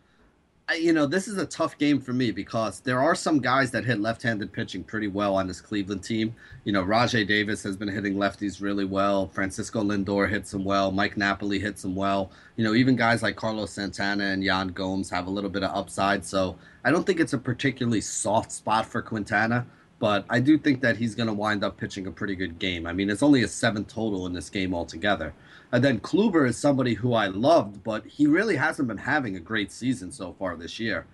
you 0.73 0.93
know, 0.93 1.05
this 1.05 1.27
is 1.27 1.37
a 1.37 1.45
tough 1.45 1.77
game 1.77 2.01
for 2.01 2.11
me 2.11 2.31
because 2.31 2.79
there 2.79 2.99
are 2.99 3.13
some 3.13 3.39
guys 3.39 3.69
that 3.71 3.85
hit 3.85 3.99
left-handed 3.99 4.51
pitching 4.51 4.83
pretty 4.83 5.07
well 5.07 5.35
on 5.35 5.47
this 5.47 5.61
Cleveland 5.61 6.03
team. 6.03 6.35
You 6.63 6.71
know, 6.71 6.81
Rajay 6.81 7.23
Davis 7.23 7.61
has 7.61 7.77
been 7.77 7.87
hitting 7.87 8.15
lefties 8.15 8.61
really 8.61 8.85
well. 8.85 9.27
Francisco 9.27 9.83
Lindor 9.83 10.27
hits 10.27 10.49
them 10.49 10.63
well. 10.63 10.91
Mike 10.91 11.17
Napoli 11.17 11.59
hits 11.59 11.83
them 11.83 11.95
well. 11.95 12.31
You 12.55 12.63
know, 12.63 12.73
even 12.73 12.95
guys 12.95 13.21
like 13.21 13.35
Carlos 13.35 13.71
Santana 13.71 14.23
and 14.23 14.43
Yan 14.43 14.69
Gomes 14.69 15.09
have 15.11 15.27
a 15.27 15.29
little 15.29 15.51
bit 15.51 15.63
of 15.63 15.75
upside. 15.75 16.25
So 16.25 16.57
I 16.83 16.89
don't 16.89 17.05
think 17.05 17.19
it's 17.19 17.33
a 17.33 17.37
particularly 17.37 18.01
soft 18.01 18.51
spot 18.51 18.87
for 18.87 19.03
Quintana, 19.03 19.67
but 19.99 20.25
I 20.29 20.39
do 20.39 20.57
think 20.57 20.81
that 20.81 20.97
he's 20.97 21.15
going 21.15 21.27
to 21.27 21.33
wind 21.33 21.63
up 21.63 21.77
pitching 21.77 22.07
a 22.07 22.11
pretty 22.11 22.35
good 22.35 22.59
game. 22.59 22.85
I 22.85 22.93
mean, 22.93 23.09
it's 23.09 23.23
only 23.23 23.43
a 23.43 23.47
seven 23.47 23.85
total 23.85 24.25
in 24.25 24.33
this 24.33 24.49
game 24.49 24.73
altogether. 24.73 25.33
And 25.71 25.83
then 25.83 25.99
Kluber 25.99 26.47
is 26.47 26.57
somebody 26.57 26.93
who 26.93 27.13
I 27.13 27.27
loved, 27.27 27.83
but 27.83 28.05
he 28.05 28.27
really 28.27 28.55
hasn't 28.55 28.87
been 28.87 28.97
having 28.97 29.35
a 29.35 29.39
great 29.39 29.71
season 29.71 30.11
so 30.11 30.33
far 30.37 30.55
this 30.55 30.79
year. 30.79 31.05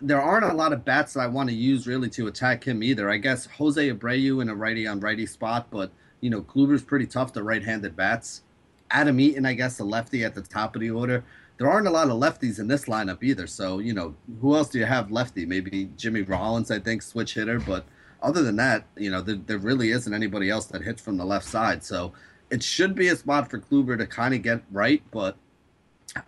There 0.00 0.20
aren't 0.20 0.44
a 0.44 0.54
lot 0.54 0.72
of 0.72 0.84
bats 0.84 1.14
that 1.14 1.20
I 1.20 1.26
want 1.26 1.48
to 1.48 1.54
use 1.54 1.86
really 1.86 2.08
to 2.10 2.26
attack 2.28 2.64
him 2.64 2.82
either. 2.82 3.10
I 3.10 3.16
guess 3.16 3.46
Jose 3.46 3.90
Abreu 3.90 4.42
in 4.42 4.48
a 4.48 4.54
righty 4.54 4.86
on 4.86 5.00
righty 5.00 5.26
spot, 5.26 5.68
but 5.70 5.90
you 6.20 6.30
know 6.30 6.42
Kluber's 6.42 6.82
pretty 6.82 7.06
tough 7.06 7.32
to 7.32 7.42
right-handed 7.42 7.96
bats. 7.96 8.42
Adam 8.90 9.18
Eaton, 9.18 9.44
I 9.44 9.54
guess, 9.54 9.76
the 9.76 9.84
lefty 9.84 10.24
at 10.24 10.34
the 10.34 10.42
top 10.42 10.74
of 10.74 10.80
the 10.80 10.90
order. 10.90 11.24
There 11.58 11.68
aren't 11.68 11.88
a 11.88 11.90
lot 11.90 12.08
of 12.08 12.20
lefties 12.20 12.60
in 12.60 12.68
this 12.68 12.84
lineup 12.84 13.22
either. 13.22 13.48
So 13.48 13.80
you 13.80 13.92
know 13.92 14.14
who 14.40 14.54
else 14.54 14.68
do 14.68 14.78
you 14.78 14.86
have 14.86 15.10
lefty? 15.10 15.44
Maybe 15.44 15.90
Jimmy 15.96 16.22
Rollins, 16.22 16.70
I 16.70 16.78
think, 16.78 17.02
switch 17.02 17.34
hitter, 17.34 17.58
but 17.58 17.84
other 18.22 18.42
than 18.42 18.56
that, 18.56 18.84
you 18.96 19.10
know, 19.10 19.20
there, 19.20 19.36
there, 19.36 19.58
really 19.58 19.90
isn't 19.90 20.12
anybody 20.12 20.50
else 20.50 20.66
that 20.66 20.82
hits 20.82 21.00
from 21.00 21.16
the 21.16 21.24
left 21.24 21.46
side. 21.46 21.84
So 21.84 22.12
it 22.50 22.62
should 22.62 22.94
be 22.94 23.08
a 23.08 23.16
spot 23.16 23.50
for 23.50 23.58
Kluber 23.58 23.96
to 23.98 24.06
kind 24.06 24.34
of 24.34 24.42
get 24.42 24.62
right, 24.70 25.02
but 25.10 25.36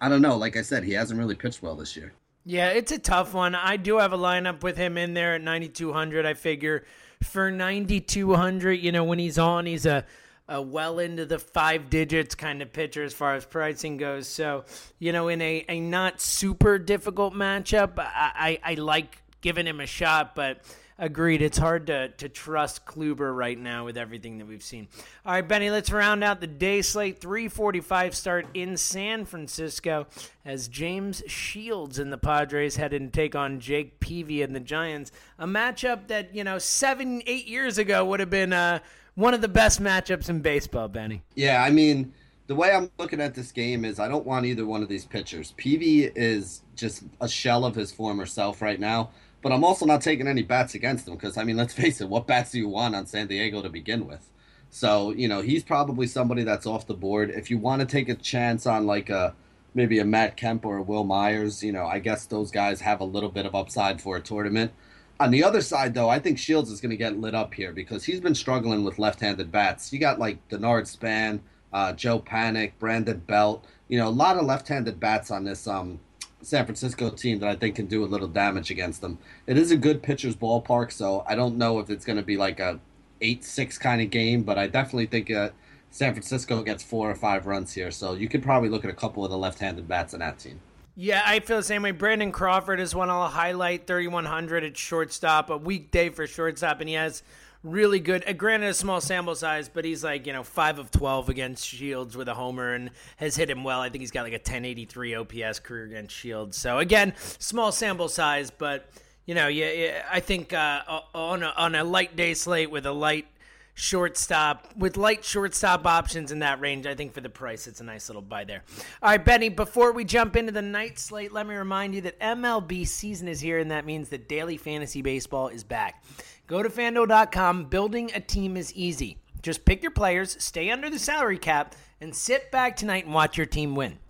I 0.01 0.09
don't 0.09 0.23
know. 0.23 0.37
Like 0.37 0.57
I 0.57 0.63
said, 0.63 0.85
he 0.85 0.93
hasn't 0.93 1.19
really 1.19 1.35
pitched 1.35 1.63
well 1.63 1.77
this 1.77 1.97
year. 1.97 2.13
Yeah, 2.45 2.69
it's 2.71 2.93
a 2.93 2.99
tough 2.99 3.35
one. 3.35 3.55
I 3.55 3.77
do 3.77 3.99
have 3.99 4.13
a 4.13 4.19
lineup 4.19 4.63
with 4.63 4.77
him 4.77 4.97
in 4.97 5.15
there 5.15 5.35
at 5.35 5.43
9,200. 5.43 6.25
I 6.25 6.35
figure 6.35 6.85
for 7.23 7.51
9,200, 7.51 8.73
you 8.73 8.93
know, 8.93 9.05
when 9.05 9.19
he's 9.19 9.39
on, 9.39 9.67
he's 9.67 9.85
a, 9.85 10.07
a 10.49 10.61
well 10.61 10.99
into 10.99 11.27
the 11.27 11.39
five 11.39 11.91
digits 11.91 12.35
kind 12.35 12.63
of 12.63 12.73
pitcher 12.73 13.05
as 13.05 13.13
far 13.13 13.35
as 13.35 13.45
pricing 13.45 13.99
goes. 13.99 14.27
So, 14.27 14.65
you 14.99 15.13
know, 15.13 15.29
in 15.29 15.43
a, 15.43 15.65
a 15.69 15.81
not 15.81 16.21
super 16.21 16.79
difficult 16.79 17.35
matchup, 17.35 17.99
I, 17.99 18.59
I, 18.65 18.73
I 18.73 18.75
like 18.75 19.23
giving 19.43 19.67
him 19.67 19.81
a 19.81 19.87
shot, 19.87 20.35
but 20.35 20.63
Agreed. 21.01 21.41
It's 21.41 21.57
hard 21.57 21.87
to, 21.87 22.09
to 22.09 22.29
trust 22.29 22.85
Kluber 22.85 23.35
right 23.35 23.59
now 23.59 23.87
with 23.87 23.97
everything 23.97 24.37
that 24.37 24.47
we've 24.47 24.63
seen. 24.63 24.87
All 25.25 25.33
right, 25.33 25.41
Benny, 25.41 25.71
let's 25.71 25.91
round 25.91 26.23
out 26.23 26.43
the 26.43 26.47
day 26.47 26.83
slate. 26.83 27.23
345 27.23 28.15
start 28.15 28.47
in 28.53 28.77
San 28.77 29.25
Francisco 29.25 30.07
as 30.45 30.69
James 30.69 31.23
Shields 31.27 31.99
and 31.99 32.13
the 32.13 32.19
Padres 32.19 32.77
head 32.77 32.93
in 32.93 33.11
take 33.11 33.35
on 33.35 33.61
Jake 33.61 33.99
Peavy 34.01 34.43
and 34.43 34.55
the 34.55 34.61
Giants. 34.61 35.11
A 35.39 35.47
matchup 35.47 36.09
that, 36.09 36.35
you 36.35 36.45
know, 36.45 36.59
seven, 36.59 37.23
eight 37.25 37.47
years 37.47 37.79
ago 37.79 38.05
would 38.05 38.21
have 38.21 38.29
been 38.29 38.53
uh, 38.53 38.81
one 39.15 39.33
of 39.33 39.41
the 39.41 39.49
best 39.49 39.83
matchups 39.83 40.29
in 40.29 40.41
baseball, 40.41 40.89
Benny. 40.89 41.23
Yeah, 41.35 41.65
I 41.65 41.71
mean, 41.71 42.13
the 42.47 42.55
way 42.55 42.73
I'm 42.73 42.91
looking 42.99 43.23
at 43.23 43.35
this 43.35 43.53
game 43.53 43.87
is 43.87 43.99
I 43.99 44.07
don't 44.07 44.27
want 44.27 44.45
either 44.45 44.67
one 44.67 44.83
of 44.83 44.89
these 44.91 45.07
pitchers. 45.07 45.55
Peavy 45.57 46.05
is 46.15 46.61
just 46.77 47.05
a 47.23 47.29
shell 47.29 47.65
of 47.65 47.75
his 47.75 47.91
former 47.91 48.27
self 48.27 48.61
right 48.61 48.79
now. 48.79 49.09
But 49.43 49.53
I'm 49.53 49.65
also 49.65 49.87
not 49.87 50.03
taking 50.03 50.29
any 50.29 50.43
bats 50.43 50.75
against 50.75 51.09
him 51.09 51.15
because 51.15 51.37
I 51.37 51.45
mean, 51.45 51.57
let's 51.57 51.75
face 51.83 52.01
it, 52.01 52.09
what 52.09 52.27
bats 52.27 52.53
do 52.53 52.59
you 52.59 52.69
want 52.69 52.95
on 52.95 53.07
San 53.07 53.27
Diego 53.27 53.63
to 53.63 53.69
begin 53.69 54.07
with? 54.07 54.29
So 54.71 55.11
you 55.13 55.29
know, 55.29 55.41
he's 55.41 55.63
probably 55.65 56.07
somebody 56.07 56.45
that's 56.45 56.67
off 56.67 56.87
the 56.87 56.95
board. 56.95 57.31
If 57.31 57.51
you 57.51 57.59
want 57.59 57.81
to 57.81 57.87
take 57.87 58.09
a 58.09 58.15
chance 58.15 58.67
on 58.67 58.87
like 58.87 59.11
a 59.11 59.35
maybe 59.75 59.99
a 59.99 60.05
Matt 60.05 60.37
Kemp 60.37 60.65
or 60.65 60.79
a 60.79 60.83
Wil 60.83 61.05
Myers, 61.05 61.63
you 61.63 61.73
know, 61.73 61.87
I 61.87 61.99
guess 61.99 62.27
those 62.27 62.51
guys 62.51 62.81
have 62.81 63.01
a 63.01 63.05
little 63.05 63.31
bit 63.31 63.47
of 63.47 63.55
upside 63.55 64.01
for 64.01 64.17
a 64.17 64.21
tournament. 64.21 64.73
On 65.21 65.31
the 65.31 65.45
other 65.45 65.61
side, 65.61 65.93
though, 65.93 66.09
I 66.09 66.19
think 66.19 66.39
Shields 66.39 66.71
is 66.71 66.81
going 66.81 66.91
to 66.91 66.97
get 66.97 67.21
lit 67.21 67.35
up 67.35 67.53
here 67.53 67.73
because 67.73 68.05
he's 68.05 68.21
been 68.21 68.35
struggling 68.35 68.85
with 68.85 68.99
left-handed 68.99 69.53
bats. 69.53 69.93
You 69.93 69.99
got 69.99 70.19
like 70.19 70.49
Denard 70.49 70.87
Span, 70.87 71.43
uh, 71.73 71.93
Joe 71.93 72.21
Panik, 72.21 72.73
Brandon 72.79 73.19
Belt. 73.19 73.67
You 73.89 73.99
know, 73.99 74.09
a 74.09 74.11
lot 74.11 74.39
of 74.39 74.47
left-handed 74.47 74.99
bats 74.99 75.31
on 75.31 75.45
this 75.45 75.67
um, 75.67 76.01
San 76.43 76.65
Francisco 76.65 77.11
team 77.11 77.39
that 77.41 77.49
I 77.49 77.57
think 77.57 77.77
can 77.77 77.87
do 77.87 78.05
a 78.05 78.07
little 78.07 78.29
damage 78.29 78.71
against 78.71 79.01
them. 79.01 79.19
It 79.47 79.59
is 79.59 79.71
a 79.71 79.77
good 79.77 80.03
pitcher's 80.03 80.37
ballpark, 80.37 80.93
so 80.93 81.25
I 81.27 81.35
don't 81.35 81.57
know 81.57 81.79
if 81.79 81.91
it's 81.91 82.05
going 82.05 82.17
to 82.17 82.23
be 82.23 82.37
like 82.37 82.61
a 82.61 82.81
eight-six 83.21 83.77
kind 83.79 84.01
of 84.01 84.11
game, 84.11 84.43
but 84.43 84.59
I 84.59 84.67
definitely 84.67 85.07
think 85.07 85.29
that 85.29 85.53
San 85.91 86.13
Francisco 86.13 86.63
gets 86.63 86.83
four 86.83 87.11
or 87.11 87.15
five 87.15 87.47
runs 87.47 87.73
here. 87.73 87.91
So 87.91 88.15
you 88.15 88.29
could 88.29 88.43
probably 88.43 88.69
look 88.69 88.85
at 88.85 88.91
a 88.91 88.95
couple 88.95 89.25
of 89.25 89.31
the 89.31 89.39
left-handed 89.39 89.87
bats 89.87 90.15
in 90.15 90.21
that 90.21 90.39
team. 90.39 90.61
Yeah, 90.97 91.23
I 91.25 91.41
feel 91.41 91.57
the 91.57 91.63
same 91.63 91.83
way. 91.83 91.93
Brandon 91.93 92.33
Crawford 92.33 92.81
is 92.81 92.95
one 92.95 93.11
I'll 93.11 93.29
highlight, 93.29 93.87
3,100 93.87 94.65
at 94.65 94.77
shortstop, 94.77 95.51
a 95.51 95.57
weekday 95.57 96.11
for 96.11 96.27
shortstop, 96.27 96.81
and 96.81 96.89
he 96.89 96.95
has 96.95 97.23
really 97.63 98.01
good. 98.01 98.25
Uh, 98.27 98.33
granted, 98.33 98.69
a 98.69 98.75
small 98.75 99.01
sample 99.01 99.35
size, 99.35 99.69
but 99.69 99.85
he's 99.85 100.03
like 100.05 100.27
you 100.27 100.33
know 100.33 100.43
five 100.43 100.79
of 100.79 100.91
twelve 100.91 101.29
against 101.29 101.67
Shields 101.67 102.17
with 102.17 102.29
a 102.29 102.35
homer 102.35 102.75
and 102.75 102.91
has 103.17 103.37
hit 103.37 103.51
him 103.51 103.65
well. 103.65 103.81
I 103.81 103.89
think 103.89 104.01
he's 104.01 104.11
got 104.11 104.23
like 104.23 104.33
a 104.33 104.37
1083 104.37 105.15
OPS 105.15 105.59
career 105.61 105.85
against 105.85 106.15
Shields. 106.15 106.57
So 106.57 106.79
again, 106.79 107.15
small 107.39 107.73
sample 107.73 108.09
size, 108.09 108.51
but 108.51 108.91
you 109.27 109.35
know, 109.35 109.49
yeah, 109.49 109.71
yeah 109.71 110.07
I 110.11 110.21
think 110.21 110.53
uh, 110.53 110.83
on 111.15 111.43
a, 111.43 111.53
on 111.57 111.75
a 111.75 111.85
light 111.85 112.17
day 112.17 112.35
slate 112.35 112.71
with 112.71 112.87
a 112.87 112.93
light 112.93 113.27
shortstop 113.75 114.69
with 114.77 114.97
light 114.97 115.25
shortstop 115.25 115.87
options 115.87 116.33
in 116.33 116.41
that 116.41 116.61
range. 116.61 116.87
I 116.87 116.95
think 116.95 117.15
for 117.15 117.21
the 117.21 117.31
price, 117.31 117.67
it's 117.67 117.81
a 117.81 117.85
nice 117.85 118.09
little 118.09 118.23
buy 118.23 118.45
there. 118.45 118.63
All 119.03 119.11
right, 119.11 119.25
Benny. 119.25 119.49
Before 119.49 119.93
we 119.93 120.05
jump 120.05 120.37
into 120.37 120.53
the 120.53 120.63
night 120.63 120.99
slate, 120.99 121.33
let 121.33 121.47
me 121.47 121.55
remind 121.55 121.95
you 121.95 122.03
that 122.03 122.21
MLB 122.21 122.87
season 122.87 123.29
is 123.29 123.41
here, 123.41 123.59
and 123.59 123.71
that 123.71 123.87
means 123.87 124.11
that 124.11 124.29
daily 124.29 124.57
fantasy 124.57 125.03
baseball 125.03 125.49
is 125.49 125.65
back. 125.65 126.03
Go 126.51 126.65
to 126.65 126.69
fanduel.com. 126.69 127.67
Building 127.67 128.11
a 128.13 128.19
team 128.19 128.57
is 128.57 128.75
easy. 128.75 129.19
Just 129.41 129.65
pick 129.65 129.85
your 129.85 129.93
players, 129.93 130.37
stay 130.43 130.69
under 130.69 130.91
the 130.91 130.99
salary 130.99 131.39
cap, 131.39 131.77
and 132.01 132.13
sit 132.13 132.51
back 132.51 132.75
tonight 132.75 133.05
and 133.05 133.15
watch 133.15 133.37
your 133.37 133.47
team 133.47 133.77
win. 133.77 134.01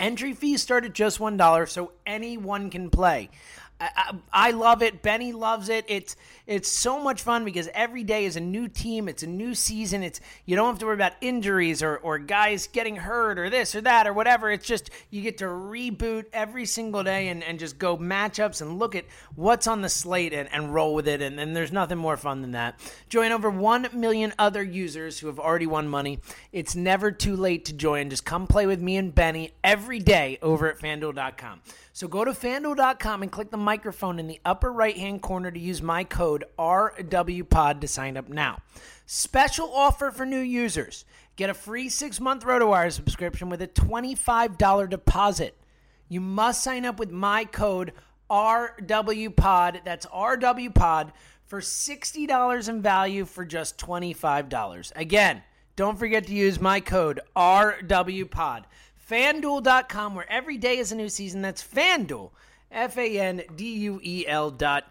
Entry 0.00 0.32
fees 0.32 0.60
start 0.60 0.84
at 0.84 0.92
just 0.92 1.20
$1, 1.20 1.68
so 1.68 1.92
anyone 2.04 2.68
can 2.68 2.90
play. 2.90 3.30
I, 3.80 4.18
I, 4.32 4.50
love 4.50 4.82
it. 4.82 5.02
Benny 5.02 5.30
loves 5.30 5.68
it. 5.68 5.84
It's 5.86 6.16
it's 6.48 6.70
so 6.70 6.98
much 6.98 7.20
fun 7.20 7.44
because 7.44 7.68
every 7.74 8.02
day 8.02 8.24
is 8.24 8.36
a 8.36 8.40
new 8.40 8.68
team. 8.68 9.06
It's 9.06 9.22
a 9.22 9.26
new 9.26 9.54
season. 9.54 10.02
It's 10.02 10.18
you 10.46 10.56
don't 10.56 10.68
have 10.68 10.78
to 10.78 10.86
worry 10.86 10.94
about 10.94 11.12
injuries 11.20 11.82
or, 11.82 11.98
or 11.98 12.18
guys 12.18 12.66
getting 12.68 12.96
hurt 12.96 13.38
or 13.38 13.50
this 13.50 13.74
or 13.74 13.82
that 13.82 14.06
or 14.06 14.14
whatever. 14.14 14.50
It's 14.50 14.66
just 14.66 14.88
you 15.10 15.20
get 15.20 15.36
to 15.38 15.44
reboot 15.44 16.24
every 16.32 16.64
single 16.64 17.04
day 17.04 17.28
and, 17.28 17.44
and 17.44 17.58
just 17.58 17.78
go 17.78 17.98
matchups 17.98 18.62
and 18.62 18.78
look 18.78 18.94
at 18.94 19.04
what's 19.36 19.66
on 19.66 19.82
the 19.82 19.90
slate 19.90 20.32
and, 20.32 20.48
and 20.50 20.72
roll 20.72 20.94
with 20.94 21.06
it. 21.06 21.20
And, 21.20 21.38
and 21.38 21.54
there's 21.54 21.70
nothing 21.70 21.98
more 21.98 22.16
fun 22.16 22.40
than 22.40 22.52
that. 22.52 22.80
Join 23.10 23.30
over 23.30 23.50
one 23.50 23.86
million 23.92 24.32
other 24.38 24.62
users 24.62 25.18
who 25.18 25.26
have 25.26 25.38
already 25.38 25.66
won 25.66 25.86
money. 25.86 26.18
It's 26.50 26.74
never 26.74 27.12
too 27.12 27.36
late 27.36 27.66
to 27.66 27.74
join. 27.74 28.08
Just 28.08 28.24
come 28.24 28.46
play 28.46 28.64
with 28.64 28.80
me 28.80 28.96
and 28.96 29.14
Benny 29.14 29.52
every 29.62 29.98
day 29.98 30.38
over 30.40 30.70
at 30.70 30.78
fanduel.com. 30.78 31.60
So 31.92 32.06
go 32.06 32.24
to 32.24 32.30
fanduel.com 32.30 33.22
and 33.22 33.32
click 33.32 33.50
the 33.50 33.56
microphone 33.56 34.20
in 34.20 34.28
the 34.28 34.40
upper 34.44 34.72
right 34.72 34.96
hand 34.96 35.20
corner 35.20 35.50
to 35.50 35.58
use 35.58 35.82
my 35.82 36.04
code 36.38 36.46
RWPOD 36.58 37.80
to 37.80 37.88
sign 37.88 38.16
up 38.16 38.28
now. 38.28 38.58
Special 39.06 39.72
offer 39.72 40.10
for 40.10 40.26
new 40.26 40.40
users 40.40 41.04
get 41.36 41.50
a 41.50 41.54
free 41.54 41.88
six 41.88 42.20
month 42.20 42.44
RotoWire 42.44 42.92
subscription 42.92 43.48
with 43.48 43.62
a 43.62 43.68
$25 43.68 44.90
deposit. 44.90 45.56
You 46.08 46.20
must 46.20 46.62
sign 46.62 46.84
up 46.84 46.98
with 46.98 47.10
my 47.10 47.44
code 47.44 47.92
RWPOD. 48.30 49.84
That's 49.84 50.06
RWPOD 50.06 51.12
for 51.46 51.60
$60 51.60 52.68
in 52.68 52.82
value 52.82 53.24
for 53.24 53.44
just 53.44 53.78
$25. 53.78 54.92
Again, 54.96 55.42
don't 55.76 55.98
forget 55.98 56.26
to 56.26 56.34
use 56.34 56.60
my 56.60 56.80
code 56.80 57.20
RWPOD 57.36 58.64
fanduel.com, 59.08 60.14
where 60.14 60.30
every 60.30 60.58
day 60.58 60.76
is 60.76 60.92
a 60.92 60.96
new 60.96 61.08
season. 61.08 61.40
That's 61.40 61.64
fanduel, 61.66 62.30
F 62.70 62.96
A 62.98 63.18
N 63.18 63.42
D 63.54 63.74
U 63.78 64.00
E 64.02 64.26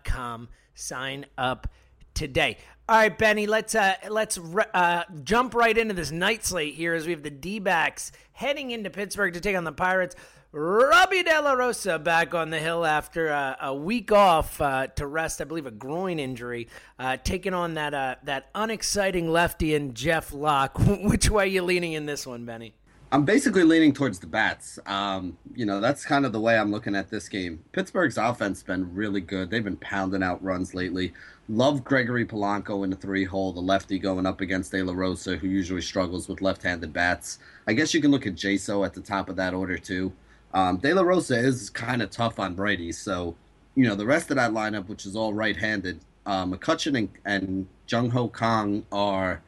com. 0.03 0.49
Sign 0.73 1.25
up 1.37 1.67
today. 2.13 2.57
All 2.89 2.95
right, 2.97 3.17
Benny, 3.17 3.47
let's 3.47 3.75
uh, 3.75 3.95
let's 4.09 4.37
uh, 4.37 5.03
jump 5.23 5.53
right 5.53 5.77
into 5.77 5.93
this 5.93 6.11
night 6.11 6.45
slate 6.45 6.75
here 6.75 6.93
as 6.93 7.05
we 7.05 7.11
have 7.11 7.23
the 7.23 7.29
D 7.29 7.59
backs 7.59 8.11
heading 8.31 8.71
into 8.71 8.89
Pittsburgh 8.89 9.33
to 9.33 9.41
take 9.41 9.57
on 9.57 9.65
the 9.65 9.71
Pirates. 9.71 10.15
Robbie 10.53 11.23
De 11.23 11.41
La 11.41 11.51
Rosa 11.51 11.99
back 11.99 12.33
on 12.33 12.49
the 12.49 12.59
hill 12.59 12.85
after 12.85 13.29
uh, 13.29 13.55
a 13.61 13.75
week 13.75 14.13
off 14.13 14.61
uh, 14.61 14.87
to 14.87 15.05
rest, 15.05 15.41
I 15.41 15.43
believe, 15.43 15.65
a 15.65 15.71
groin 15.71 16.19
injury, 16.19 16.69
uh, 16.97 17.17
taking 17.17 17.53
on 17.53 17.73
that 17.73 17.93
uh, 17.93 18.15
that 18.23 18.49
unexciting 18.55 19.29
lefty 19.29 19.75
in 19.75 19.93
Jeff 19.93 20.33
Locke. 20.33 20.79
Which 20.79 21.29
way 21.29 21.43
are 21.43 21.47
you 21.47 21.63
leaning 21.63 21.93
in 21.93 22.05
this 22.05 22.25
one, 22.25 22.45
Benny? 22.45 22.73
I'm 23.09 23.23
basically 23.23 23.63
leaning 23.63 23.93
towards 23.93 24.19
the 24.19 24.27
bats. 24.27 24.79
Um, 24.85 25.37
you 25.55 25.65
know, 25.65 25.79
that's 25.79 26.03
kind 26.03 26.25
of 26.25 26.33
the 26.33 26.41
way 26.41 26.57
I'm 26.57 26.71
looking 26.71 26.93
at 26.93 27.09
this 27.09 27.29
game. 27.29 27.63
Pittsburgh's 27.71 28.17
offense 28.17 28.59
has 28.59 28.63
been 28.63 28.93
really 28.93 29.21
good. 29.21 29.49
They've 29.49 29.63
been 29.63 29.77
pounding 29.77 30.21
out 30.21 30.43
runs 30.43 30.73
lately. 30.73 31.13
Love 31.47 31.85
Gregory 31.85 32.25
Polanco 32.25 32.83
in 32.83 32.89
the 32.89 32.97
three 32.97 33.23
hole, 33.23 33.53
the 33.53 33.61
lefty 33.61 33.97
going 33.97 34.25
up 34.25 34.41
against 34.41 34.73
De 34.73 34.83
La 34.83 34.93
Rosa, 34.93 35.37
who 35.37 35.47
usually 35.47 35.81
struggles 35.81 36.27
with 36.27 36.41
left 36.41 36.63
handed 36.63 36.91
bats. 36.91 37.39
I 37.65 37.71
guess 37.71 37.93
you 37.93 38.01
can 38.01 38.11
look 38.11 38.27
at 38.27 38.35
Jaso 38.35 38.85
at 38.85 38.93
the 38.93 38.99
top 38.99 39.29
of 39.29 39.37
that 39.37 39.53
order, 39.53 39.77
too. 39.77 40.11
Um, 40.53 40.75
De 40.75 40.93
La 40.93 41.01
Rosa 41.01 41.37
is 41.37 41.69
kind 41.69 42.01
of 42.01 42.09
tough 42.09 42.39
on 42.39 42.57
righties. 42.57 42.95
So, 42.95 43.37
you 43.75 43.85
know, 43.85 43.95
the 43.95 44.05
rest 44.05 44.31
of 44.31 44.35
that 44.35 44.51
lineup, 44.51 44.89
which 44.89 45.05
is 45.05 45.15
all 45.15 45.33
right 45.33 45.55
handed, 45.55 46.01
uh, 46.25 46.45
McCutchen 46.45 46.97
and, 46.97 47.09
and 47.23 47.67
Jung 47.87 48.09
Ho 48.09 48.27
Kang 48.27 48.85
are, 48.91 49.41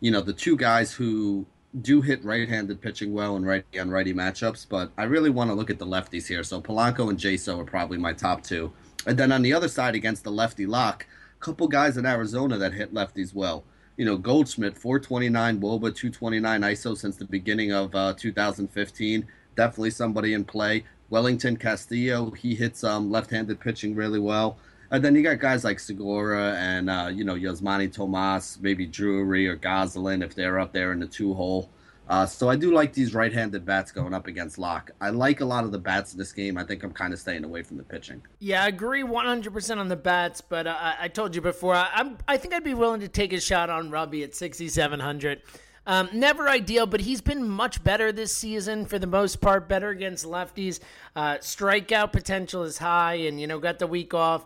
you 0.00 0.10
know, 0.10 0.22
the 0.22 0.32
two 0.32 0.56
guys 0.56 0.94
who 0.94 1.44
do 1.80 2.02
hit 2.02 2.24
right-handed 2.24 2.80
pitching 2.82 3.14
well 3.14 3.36
and 3.36 3.46
righty 3.46 3.78
on 3.78 3.90
righty 3.90 4.12
matchups, 4.12 4.66
but 4.68 4.92
I 4.98 5.04
really 5.04 5.30
want 5.30 5.50
to 5.50 5.54
look 5.54 5.70
at 5.70 5.78
the 5.78 5.86
lefties 5.86 6.26
here. 6.26 6.44
So 6.44 6.60
Polanco 6.60 7.08
and 7.08 7.18
Jaso 7.18 7.58
are 7.58 7.64
probably 7.64 7.98
my 7.98 8.12
top 8.12 8.42
two. 8.42 8.72
And 9.06 9.18
then 9.18 9.32
on 9.32 9.42
the 9.42 9.52
other 9.52 9.68
side 9.68 9.94
against 9.94 10.24
the 10.24 10.30
lefty 10.30 10.66
Locke, 10.66 11.06
a 11.40 11.44
couple 11.44 11.66
guys 11.68 11.96
in 11.96 12.04
Arizona 12.04 12.58
that 12.58 12.74
hit 12.74 12.92
lefties 12.92 13.34
well. 13.34 13.64
You 13.96 14.04
know, 14.04 14.16
Goldschmidt, 14.16 14.76
429 14.76 15.60
Woba, 15.60 15.94
229 15.94 16.60
ISO 16.60 16.96
since 16.96 17.16
the 17.16 17.24
beginning 17.24 17.72
of 17.72 17.94
uh, 17.94 18.14
2015. 18.16 19.26
Definitely 19.56 19.90
somebody 19.90 20.34
in 20.34 20.44
play. 20.44 20.84
Wellington 21.10 21.56
Castillo, 21.56 22.30
he 22.30 22.54
hits 22.54 22.84
um, 22.84 23.10
left-handed 23.10 23.60
pitching 23.60 23.94
really 23.94 24.18
well. 24.18 24.58
And 24.92 25.02
then 25.02 25.14
you 25.14 25.22
got 25.22 25.40
guys 25.40 25.64
like 25.64 25.80
Segura 25.80 26.54
and 26.58 26.90
uh, 26.90 27.10
you 27.12 27.24
know 27.24 27.34
Yasmany 27.34 27.90
Tomas, 27.90 28.58
maybe 28.60 28.86
Drury 28.86 29.48
or 29.48 29.56
Gosselin 29.56 30.22
if 30.22 30.34
they're 30.34 30.60
up 30.60 30.72
there 30.72 30.92
in 30.92 31.00
the 31.00 31.06
two 31.06 31.32
hole. 31.32 31.70
Uh, 32.08 32.26
so 32.26 32.50
I 32.50 32.56
do 32.56 32.74
like 32.74 32.92
these 32.92 33.14
right-handed 33.14 33.64
bats 33.64 33.90
going 33.90 34.12
up 34.12 34.26
against 34.26 34.58
Locke. 34.58 34.90
I 35.00 35.08
like 35.08 35.40
a 35.40 35.46
lot 35.46 35.64
of 35.64 35.72
the 35.72 35.78
bats 35.78 36.12
in 36.12 36.18
this 36.18 36.32
game. 36.32 36.58
I 36.58 36.64
think 36.64 36.82
I'm 36.82 36.92
kind 36.92 37.14
of 37.14 37.18
staying 37.18 37.42
away 37.44 37.62
from 37.62 37.78
the 37.78 37.84
pitching. 37.84 38.20
Yeah, 38.38 38.64
I 38.64 38.68
agree 38.68 39.02
100% 39.02 39.78
on 39.78 39.88
the 39.88 39.96
bats, 39.96 40.42
but 40.42 40.66
uh, 40.66 40.94
I 41.00 41.08
told 41.08 41.34
you 41.34 41.40
before, 41.40 41.74
I, 41.74 41.88
am 41.94 42.18
I 42.28 42.36
think 42.36 42.52
I'd 42.52 42.64
be 42.64 42.74
willing 42.74 43.00
to 43.00 43.08
take 43.08 43.32
a 43.32 43.40
shot 43.40 43.70
on 43.70 43.90
Robbie 43.90 44.24
at 44.24 44.34
6,700. 44.34 45.40
Um, 45.86 46.10
never 46.12 46.48
ideal, 46.48 46.86
but 46.86 47.00
he's 47.00 47.20
been 47.20 47.48
much 47.48 47.82
better 47.82 48.12
this 48.12 48.34
season 48.34 48.84
for 48.84 48.98
the 48.98 49.06
most 49.06 49.40
part. 49.40 49.68
Better 49.68 49.88
against 49.88 50.26
lefties. 50.26 50.80
Uh, 51.16 51.36
strikeout 51.36 52.12
potential 52.12 52.62
is 52.62 52.78
high, 52.78 53.14
and 53.14 53.40
you 53.40 53.46
know 53.46 53.58
got 53.58 53.78
the 53.78 53.86
week 53.86 54.12
off. 54.14 54.44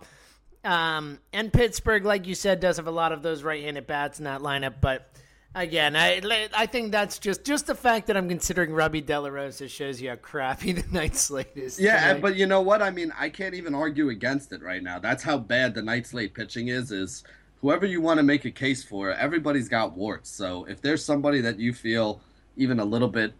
Um, 0.66 1.20
and 1.32 1.52
Pittsburgh, 1.52 2.04
like 2.04 2.26
you 2.26 2.34
said, 2.34 2.58
does 2.60 2.76
have 2.76 2.88
a 2.88 2.92
lot 2.92 3.12
of 3.12 3.22
those 3.22 3.42
right-handed 3.44 3.86
bats 3.86 4.18
in 4.18 4.24
that 4.24 4.40
lineup. 4.40 4.74
But 4.80 5.08
again, 5.54 5.94
I 5.94 6.20
I 6.54 6.66
think 6.66 6.90
that's 6.92 7.18
just 7.18 7.44
just 7.44 7.66
the 7.68 7.74
fact 7.74 8.08
that 8.08 8.16
I'm 8.16 8.28
considering 8.28 8.72
Robbie 8.72 9.00
De 9.00 9.18
La 9.18 9.28
Rosa 9.28 9.68
shows 9.68 10.00
you 10.00 10.10
how 10.10 10.16
crappy 10.16 10.72
the 10.80 10.92
night 10.92 11.14
slate 11.14 11.52
is. 11.54 11.78
Yeah, 11.80 12.08
tonight. 12.08 12.22
but 12.22 12.36
you 12.36 12.46
know 12.46 12.60
what? 12.60 12.82
I 12.82 12.90
mean, 12.90 13.12
I 13.18 13.28
can't 13.28 13.54
even 13.54 13.74
argue 13.74 14.08
against 14.10 14.52
it 14.52 14.62
right 14.62 14.82
now. 14.82 14.98
That's 14.98 15.22
how 15.22 15.38
bad 15.38 15.74
the 15.74 15.82
night 15.82 16.06
slate 16.06 16.34
pitching 16.34 16.68
is. 16.68 16.90
Is 16.90 17.22
whoever 17.60 17.86
you 17.86 18.00
want 18.00 18.18
to 18.18 18.24
make 18.24 18.44
a 18.44 18.50
case 18.50 18.82
for, 18.82 19.12
everybody's 19.12 19.68
got 19.68 19.96
warts. 19.96 20.30
So 20.30 20.64
if 20.64 20.80
there's 20.82 21.04
somebody 21.04 21.40
that 21.42 21.60
you 21.60 21.72
feel 21.72 22.20
even 22.56 22.80
a 22.80 22.84
little 22.84 23.08
bit 23.08 23.34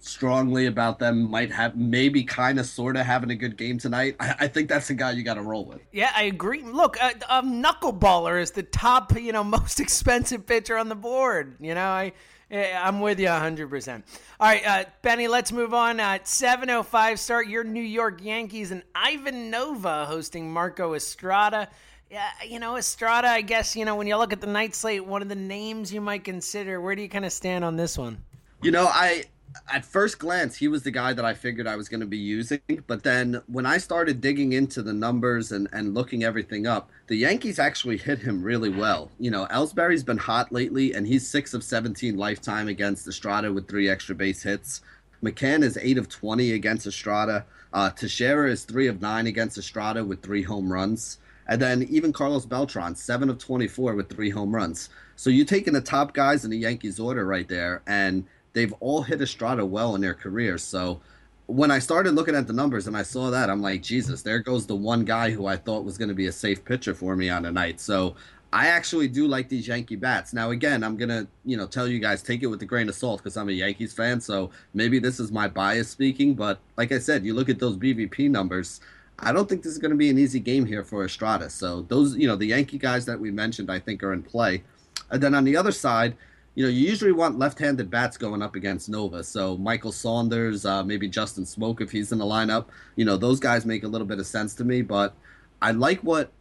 strongly 0.00 0.66
about 0.66 0.98
them 0.98 1.30
might 1.30 1.52
have 1.52 1.76
maybe 1.76 2.24
kind 2.24 2.58
of 2.58 2.66
sort 2.66 2.96
of 2.96 3.04
having 3.04 3.30
a 3.30 3.36
good 3.36 3.56
game 3.56 3.78
tonight 3.78 4.16
i, 4.18 4.34
I 4.40 4.48
think 4.48 4.68
that's 4.68 4.88
the 4.88 4.94
guy 4.94 5.12
you 5.12 5.22
got 5.22 5.34
to 5.34 5.42
roll 5.42 5.64
with 5.64 5.80
yeah 5.92 6.10
i 6.16 6.24
agree 6.24 6.62
look 6.62 6.96
a, 6.96 7.42
knuckleballer 7.42 8.40
is 8.40 8.50
the 8.50 8.62
top 8.62 9.18
you 9.18 9.32
know 9.32 9.44
most 9.60 9.80
expensive 9.80 10.46
pitcher 10.46 10.76
on 10.78 10.88
the 10.88 10.94
board 10.94 11.56
you 11.60 11.74
know 11.74 11.86
i 11.86 12.12
I'm 12.52 13.00
with 13.00 13.20
you 13.20 13.28
100%. 13.28 14.02
All 14.40 14.48
right, 14.48 14.66
uh, 14.66 14.84
Benny, 15.02 15.28
let's 15.28 15.52
move 15.52 15.72
on. 15.72 16.00
At 16.00 16.24
7.05, 16.24 17.18
start 17.18 17.46
your 17.46 17.62
New 17.62 17.82
York 17.82 18.24
Yankees 18.24 18.72
and 18.72 18.82
Ivan 18.94 19.50
Nova 19.50 20.04
hosting 20.06 20.52
Marco 20.52 20.94
Estrada. 20.94 21.68
Yeah, 22.10 22.28
you 22.44 22.58
know, 22.58 22.76
Estrada, 22.76 23.28
I 23.28 23.42
guess, 23.42 23.76
you 23.76 23.84
know, 23.84 23.94
when 23.94 24.08
you 24.08 24.16
look 24.16 24.32
at 24.32 24.40
the 24.40 24.48
night 24.48 24.74
slate, 24.74 25.06
one 25.06 25.22
of 25.22 25.28
the 25.28 25.36
names 25.36 25.92
you 25.92 26.00
might 26.00 26.24
consider. 26.24 26.80
Where 26.80 26.96
do 26.96 27.02
you 27.02 27.08
kind 27.08 27.24
of 27.24 27.32
stand 27.32 27.64
on 27.64 27.76
this 27.76 27.96
one? 27.96 28.18
You 28.62 28.72
know, 28.72 28.86
I 28.88 29.24
at 29.72 29.84
first 29.84 30.18
glance, 30.18 30.56
he 30.56 30.68
was 30.68 30.82
the 30.82 30.90
guy 30.90 31.12
that 31.12 31.24
I 31.24 31.34
figured 31.34 31.66
I 31.66 31.76
was 31.76 31.88
going 31.88 32.00
to 32.00 32.06
be 32.06 32.18
using. 32.18 32.60
But 32.86 33.02
then 33.02 33.42
when 33.46 33.66
I 33.66 33.78
started 33.78 34.20
digging 34.20 34.52
into 34.52 34.82
the 34.82 34.92
numbers 34.92 35.52
and, 35.52 35.68
and 35.72 35.94
looking 35.94 36.22
everything 36.22 36.66
up, 36.66 36.90
the 37.06 37.16
Yankees 37.16 37.58
actually 37.58 37.96
hit 37.96 38.20
him 38.20 38.42
really 38.42 38.68
well. 38.68 39.10
You 39.18 39.30
know, 39.30 39.46
Ellsbury's 39.50 40.04
been 40.04 40.18
hot 40.18 40.52
lately, 40.52 40.92
and 40.94 41.06
he's 41.06 41.28
6 41.28 41.54
of 41.54 41.64
17 41.64 42.16
lifetime 42.16 42.68
against 42.68 43.08
Estrada 43.08 43.52
with 43.52 43.68
three 43.68 43.88
extra 43.88 44.14
base 44.14 44.42
hits. 44.42 44.82
McCann 45.22 45.62
is 45.62 45.78
8 45.80 45.98
of 45.98 46.08
20 46.08 46.52
against 46.52 46.86
Estrada. 46.86 47.44
Uh, 47.72 47.90
Teixeira 47.90 48.50
is 48.50 48.64
3 48.64 48.86
of 48.88 49.00
9 49.00 49.26
against 49.26 49.58
Estrada 49.58 50.04
with 50.04 50.22
three 50.22 50.42
home 50.42 50.72
runs. 50.72 51.18
And 51.46 51.60
then 51.60 51.82
even 51.90 52.12
Carlos 52.12 52.46
Beltran, 52.46 52.94
7 52.94 53.28
of 53.28 53.38
24 53.38 53.94
with 53.94 54.08
three 54.08 54.30
home 54.30 54.54
runs. 54.54 54.88
So 55.16 55.28
you're 55.28 55.44
taking 55.44 55.74
the 55.74 55.80
top 55.80 56.14
guys 56.14 56.44
in 56.44 56.50
the 56.50 56.56
Yankees 56.56 56.98
order 56.98 57.26
right 57.26 57.46
there, 57.46 57.82
and 57.86 58.24
they've 58.52 58.74
all 58.80 59.02
hit 59.02 59.20
Estrada 59.20 59.64
well 59.64 59.94
in 59.94 60.00
their 60.00 60.14
careers. 60.14 60.62
So 60.62 61.00
when 61.46 61.70
I 61.70 61.78
started 61.78 62.14
looking 62.14 62.34
at 62.34 62.46
the 62.46 62.52
numbers 62.52 62.86
and 62.86 62.96
I 62.96 63.02
saw 63.02 63.30
that, 63.30 63.50
I'm 63.50 63.62
like, 63.62 63.82
Jesus, 63.82 64.22
there 64.22 64.38
goes 64.38 64.66
the 64.66 64.76
one 64.76 65.04
guy 65.04 65.30
who 65.30 65.46
I 65.46 65.56
thought 65.56 65.84
was 65.84 65.98
going 65.98 66.08
to 66.08 66.14
be 66.14 66.26
a 66.26 66.32
safe 66.32 66.64
pitcher 66.64 66.94
for 66.94 67.16
me 67.16 67.28
on 67.28 67.42
the 67.42 67.50
night. 67.50 67.80
So 67.80 68.14
I 68.52 68.68
actually 68.68 69.08
do 69.08 69.28
like 69.28 69.48
these 69.48 69.68
Yankee 69.68 69.96
bats. 69.96 70.32
Now, 70.32 70.50
again, 70.50 70.82
I'm 70.82 70.96
gonna, 70.96 71.26
you 71.44 71.56
know, 71.56 71.66
tell 71.66 71.86
you 71.86 72.00
guys 72.00 72.22
take 72.22 72.42
it 72.42 72.46
with 72.46 72.62
a 72.62 72.66
grain 72.66 72.88
of 72.88 72.94
salt 72.94 73.20
because 73.20 73.36
I'm 73.36 73.48
a 73.48 73.52
Yankees 73.52 73.92
fan. 73.92 74.20
So 74.20 74.50
maybe 74.74 74.98
this 74.98 75.20
is 75.20 75.30
my 75.30 75.46
bias 75.46 75.88
speaking, 75.88 76.34
but 76.34 76.58
like 76.76 76.90
I 76.90 76.98
said, 76.98 77.24
you 77.24 77.34
look 77.34 77.48
at 77.48 77.58
those 77.58 77.76
BVP 77.76 78.28
numbers. 78.30 78.80
I 79.20 79.32
don't 79.32 79.48
think 79.48 79.62
this 79.62 79.72
is 79.72 79.78
going 79.78 79.92
to 79.92 79.96
be 79.96 80.10
an 80.10 80.18
easy 80.18 80.40
game 80.40 80.64
here 80.64 80.82
for 80.82 81.04
Estrada. 81.04 81.50
So 81.50 81.82
those, 81.82 82.16
you 82.16 82.26
know, 82.26 82.36
the 82.36 82.46
Yankee 82.46 82.78
guys 82.78 83.04
that 83.06 83.20
we 83.20 83.30
mentioned, 83.30 83.70
I 83.70 83.78
think 83.78 84.02
are 84.02 84.12
in 84.12 84.22
play. 84.22 84.62
And 85.10 85.22
then 85.22 85.34
on 85.34 85.44
the 85.44 85.56
other 85.56 85.72
side, 85.72 86.16
you 86.54 86.64
know, 86.64 86.70
you 86.70 86.88
usually 86.88 87.12
want 87.12 87.38
left-handed 87.38 87.90
bats 87.90 88.16
going 88.16 88.42
up 88.42 88.56
against 88.56 88.88
Nova. 88.88 89.22
So 89.22 89.56
Michael 89.56 89.92
Saunders, 89.92 90.66
uh, 90.66 90.82
maybe 90.82 91.08
Justin 91.08 91.44
Smoak 91.44 91.80
if 91.80 91.90
he's 91.92 92.12
in 92.12 92.18
the 92.18 92.24
lineup. 92.24 92.66
You 92.96 93.04
know, 93.04 93.16
those 93.16 93.38
guys 93.38 93.64
make 93.64 93.84
a 93.84 93.88
little 93.88 94.06
bit 94.06 94.18
of 94.18 94.26
sense 94.26 94.54
to 94.54 94.64
me. 94.64 94.82
But 94.82 95.14
I 95.62 95.70
like 95.70 96.00
what 96.00 96.32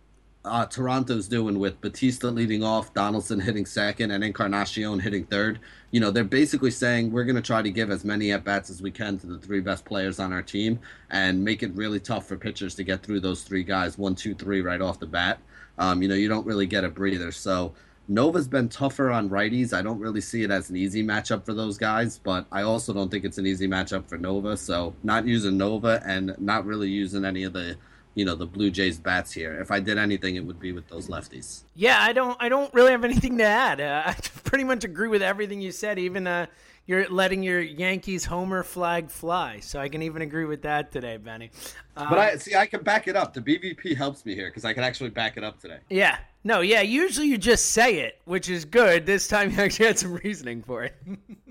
uh, 0.45 0.65
Toronto's 0.65 1.27
doing 1.27 1.59
with 1.59 1.79
Bautista 1.81 2.31
leading 2.31 2.63
off, 2.63 2.93
Donaldson 2.93 3.39
hitting 3.39 3.65
second, 3.65 4.11
and 4.11 4.23
Encarnacion 4.23 4.99
hitting 4.99 5.25
third. 5.25 5.59
You 5.91 5.99
know, 5.99 6.11
they're 6.11 6.23
basically 6.23 6.71
saying 6.71 7.11
we're 7.11 7.25
going 7.25 7.35
to 7.35 7.41
try 7.41 7.61
to 7.61 7.69
give 7.69 7.91
as 7.91 8.03
many 8.03 8.31
at 8.31 8.43
bats 8.43 8.69
as 8.69 8.81
we 8.81 8.89
can 8.89 9.19
to 9.19 9.27
the 9.27 9.37
three 9.37 9.59
best 9.59 9.85
players 9.85 10.19
on 10.19 10.33
our 10.33 10.41
team 10.41 10.79
and 11.11 11.43
make 11.43 11.61
it 11.61 11.71
really 11.75 11.99
tough 11.99 12.27
for 12.27 12.35
pitchers 12.35 12.73
to 12.75 12.83
get 12.83 13.03
through 13.03 13.19
those 13.19 13.43
three 13.43 13.63
guys, 13.63 13.97
one, 13.97 14.15
two, 14.15 14.33
three, 14.33 14.61
right 14.61 14.81
off 14.81 14.99
the 14.99 15.07
bat. 15.07 15.39
Um, 15.77 16.01
you 16.01 16.07
know, 16.07 16.15
you 16.15 16.27
don't 16.27 16.45
really 16.45 16.65
get 16.65 16.83
a 16.83 16.89
breather. 16.89 17.31
So 17.31 17.73
Nova's 18.09 18.47
been 18.47 18.69
tougher 18.69 19.11
on 19.11 19.29
righties. 19.29 19.71
I 19.71 19.83
don't 19.83 19.99
really 19.99 20.19
see 20.19 20.41
it 20.41 20.49
as 20.49 20.71
an 20.71 20.75
easy 20.75 21.03
matchup 21.03 21.45
for 21.45 21.53
those 21.53 21.77
guys, 21.77 22.17
but 22.17 22.47
I 22.51 22.63
also 22.63 22.91
don't 22.91 23.09
think 23.09 23.23
it's 23.23 23.37
an 23.37 23.45
easy 23.45 23.67
matchup 23.67 24.09
for 24.09 24.17
Nova. 24.17 24.57
So 24.57 24.95
not 25.03 25.27
using 25.27 25.57
Nova 25.57 26.01
and 26.03 26.35
not 26.39 26.65
really 26.65 26.89
using 26.89 27.23
any 27.23 27.43
of 27.43 27.53
the 27.53 27.77
you 28.15 28.25
know 28.25 28.33
the 28.33 28.47
Blue 28.47 28.71
Jays 28.71 28.97
bats 28.97 29.31
here. 29.31 29.61
If 29.61 29.69
I 29.69 29.79
did 29.79 29.99
anything, 29.99 30.35
it 30.35 30.43
would 30.43 30.59
be 30.59 30.71
with 30.71 30.87
those 30.87 31.07
lefties. 31.07 31.61
Yeah, 31.75 32.01
I 32.01 32.11
don't 32.11 32.35
I 32.41 32.49
don't 32.49 32.73
really 32.73 32.91
have 32.91 33.05
anything 33.05 33.37
to 33.37 33.43
add. 33.43 33.79
Uh, 33.79 34.03
I 34.07 34.13
pretty 34.43 34.63
much 34.63 34.83
agree 34.83 35.07
with 35.07 35.21
everything 35.21 35.61
you 35.61 35.71
said. 35.71 35.99
Even 35.99 36.25
uh, 36.25 36.47
you're 36.89 37.07
letting 37.07 37.43
your 37.43 37.61
Yankees 37.61 38.25
homer 38.25 38.63
flag 38.63 39.11
fly, 39.11 39.59
so 39.59 39.79
I 39.79 39.89
can 39.89 40.01
even 40.01 40.23
agree 40.23 40.45
with 40.45 40.63
that 40.63 40.91
today, 40.91 41.17
Benny. 41.17 41.51
Uh, 41.95 42.09
but 42.09 42.17
I 42.17 42.35
see 42.37 42.55
I 42.55 42.65
can 42.65 42.81
back 42.81 43.07
it 43.07 43.15
up. 43.15 43.31
The 43.31 43.41
BVP 43.41 43.95
helps 43.95 44.25
me 44.25 44.33
here 44.33 44.47
because 44.47 44.65
I 44.65 44.73
can 44.73 44.83
actually 44.83 45.11
back 45.11 45.37
it 45.37 45.43
up 45.43 45.59
today. 45.59 45.77
Yeah. 45.91 46.17
No, 46.43 46.61
yeah. 46.61 46.81
Usually 46.81 47.27
you 47.27 47.37
just 47.37 47.73
say 47.73 47.99
it, 47.99 48.19
which 48.25 48.49
is 48.49 48.65
good. 48.65 49.05
This 49.05 49.27
time 49.27 49.51
you 49.55 49.59
actually 49.59 49.85
had 49.85 49.99
some 49.99 50.13
reasoning 50.15 50.63
for 50.63 50.83
it. 50.83 50.95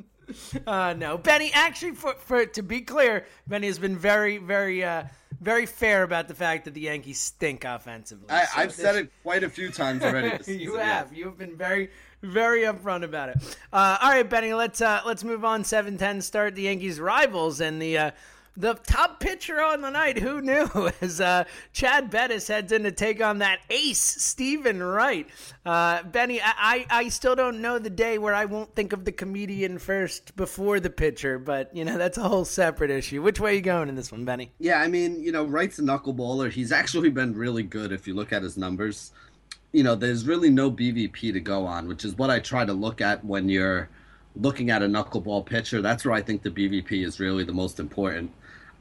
uh, 0.67 0.95
no, 0.95 1.17
Benny. 1.17 1.53
Actually, 1.55 1.93
for 1.93 2.15
for 2.15 2.45
to 2.45 2.63
be 2.65 2.81
clear, 2.81 3.25
Benny 3.47 3.69
has 3.69 3.79
been 3.79 3.97
very, 3.97 4.39
very. 4.39 4.83
Uh, 4.83 5.05
very 5.41 5.67
fair 5.67 6.03
about 6.03 6.27
the 6.27 6.35
fact 6.35 6.65
that 6.65 6.75
the 6.75 6.81
Yankees 6.81 7.21
stink 7.21 7.65
offensively. 7.65 8.29
I, 8.29 8.45
so 8.45 8.51
I've 8.57 8.73
said 8.73 8.97
it 8.97 9.13
quite 9.23 9.45
a 9.45 9.49
few 9.49 9.71
times 9.71 10.03
already. 10.03 10.53
you 10.53 10.75
have. 10.77 11.13
Yeah. 11.13 11.19
You've 11.19 11.39
been 11.39 11.57
very, 11.57 11.91
very 12.23 12.63
upfront 12.63 13.05
about 13.05 13.31
it. 13.31 13.57
Uh, 13.73 13.99
all 14.03 14.11
right, 14.11 14.29
Benny. 14.29 14.53
Let's 14.55 14.81
uh, 14.81 15.01
let's 15.07 15.25
move 15.25 15.45
on. 15.45 15.65
Seven 15.65 15.99
ten 15.99 16.21
start. 16.21 16.55
The 16.55 16.63
Yankees' 16.63 17.01
rivals 17.01 17.61
and 17.61 17.81
the. 17.81 17.99
Uh, 17.99 18.11
the 18.59 18.75
top 18.75 19.21
pitcher 19.21 19.63
on 19.63 19.83
the 19.83 19.91
night, 19.91 20.19
who 20.19 20.43
knew, 20.43 20.69
as 21.01 21.21
uh, 21.21 21.45
Chad 21.73 22.11
Bettis 22.11 22.49
heads 22.49 22.73
in 22.73 22.83
to 22.83 22.91
take 22.91 23.23
on 23.23 23.39
that 23.39 23.61
ace, 23.71 24.01
Steven 24.01 24.83
Wright. 24.83 25.29
Uh, 25.65 26.03
Benny, 26.03 26.41
I, 26.43 26.85
I 26.91 27.09
still 27.09 27.37
don't 27.37 27.63
know 27.63 27.79
the 27.79 27.89
day 27.89 28.19
where 28.19 28.35
I 28.35 28.47
won't 28.47 28.75
think 28.75 28.93
of 28.93 29.05
the 29.05 29.13
comedian 29.13 29.79
first 29.79 30.35
before 30.35 30.81
the 30.81 30.91
pitcher, 30.91 31.39
but, 31.39 31.75
you 31.75 31.85
know, 31.85 31.97
that's 31.97 32.19
a 32.19 32.29
whole 32.29 32.45
separate 32.45 32.91
issue. 32.91 33.23
Which 33.23 33.39
way 33.39 33.53
are 33.53 33.55
you 33.55 33.61
going 33.61 33.89
in 33.89 33.95
this 33.95 34.11
one, 34.11 34.25
Benny? 34.25 34.51
Yeah, 34.59 34.81
I 34.81 34.89
mean, 34.89 35.23
you 35.23 35.31
know, 35.31 35.45
Wright's 35.45 35.79
a 35.79 35.83
knuckleballer. 35.83 36.51
He's 36.51 36.73
actually 36.73 37.11
been 37.11 37.37
really 37.37 37.63
good 37.63 37.93
if 37.93 38.09
you 38.09 38.15
look 38.15 38.33
at 38.33 38.43
his 38.43 38.57
numbers. 38.57 39.13
You 39.73 39.83
know, 39.83 39.95
there's 39.95 40.27
really 40.27 40.51
no 40.51 40.71
BVP 40.71 41.33
to 41.33 41.41
go 41.41 41.67
on, 41.67 41.89
which 41.89 42.05
is 42.05 42.17
what 42.17 42.31
I 42.31 42.41
try 42.41 42.65
to 42.65 42.73
look 42.73 43.01
at 43.01 43.25
when 43.25 43.49
you're 43.49 43.89
looking 44.35 44.71
at 44.71 44.83
a 44.83 44.87
knuckleball 44.87 45.45
pitcher. 45.47 45.83
That's 45.83 46.05
where 46.05 46.15
I 46.15 46.23
think 46.23 46.43
the 46.43 46.51
BVP 46.51 47.05
is 47.05 47.21
really 47.21 47.45
the 47.45 47.53
most 47.53 47.79
important 47.79 48.33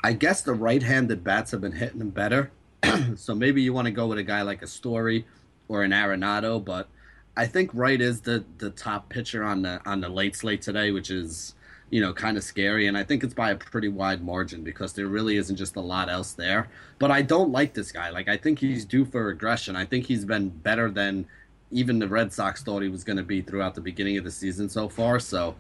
I 0.04 0.14
guess 0.14 0.42
the 0.42 0.54
right-handed 0.54 1.24
bats 1.24 1.52
have 1.52 1.62
been 1.62 1.72
hitting 1.72 2.02
him 2.02 2.12
better. 2.12 2.52
so 3.16 3.34
maybe 3.34 3.62
you 3.62 3.74
want 3.74 3.86
to 3.86 3.92
go 3.92 4.08
with 4.08 4.18
a 4.18 4.24
guy 4.24 4.42
like 4.44 4.62
a 4.62 4.68
Story 4.68 5.26
or 5.68 5.84
an 5.84 5.92
Arenado, 5.92 6.64
but 6.64 6.88
I 7.36 7.46
think 7.46 7.72
Wright 7.74 8.00
is 8.00 8.22
the 8.22 8.44
the 8.58 8.70
top 8.70 9.10
pitcher 9.10 9.44
on 9.44 9.64
the 9.64 9.82
on 9.86 10.02
the 10.02 10.10
late 10.10 10.36
slate 10.36 10.62
today, 10.62 10.92
which 10.92 11.10
is 11.10 11.56
you 11.90 12.02
know 12.02 12.14
kind 12.14 12.38
of 12.38 12.44
scary, 12.44 12.88
and 12.88 12.98
I 12.98 13.04
think 13.04 13.24
it's 13.24 13.34
by 13.34 13.52
a 13.52 13.56
pretty 13.56 13.88
wide 13.88 14.24
margin 14.24 14.64
because 14.64 14.94
there 14.94 15.08
really 15.08 15.38
isn't 15.38 15.56
just 15.56 15.76
a 15.76 15.82
lot 15.82 16.10
else 16.10 16.34
there. 16.34 16.68
But 17.00 17.12
I 17.12 17.22
don't 17.22 17.52
like 17.52 17.74
this 17.74 17.92
guy. 17.92 18.10
Like 18.10 18.28
I 18.28 18.38
think 18.38 18.60
he's 18.60 18.86
due 18.86 19.06
for 19.06 19.26
regression. 19.26 19.76
I 19.76 19.86
think 19.86 20.06
he's 20.06 20.26
been 20.26 20.50
better 20.50 20.90
than 20.90 21.26
even 21.72 22.00
the 22.00 22.08
Red 22.08 22.32
Sox 22.32 22.64
thought 22.64 22.82
he 22.82 22.90
was 22.90 23.04
going 23.04 23.18
to 23.18 23.24
be 23.24 23.42
throughout 23.42 23.76
the 23.76 23.82
beginning 23.82 24.18
of 24.18 24.24
the 24.24 24.32
season 24.32 24.70
so 24.70 24.88
far. 24.90 25.20
So 25.20 25.56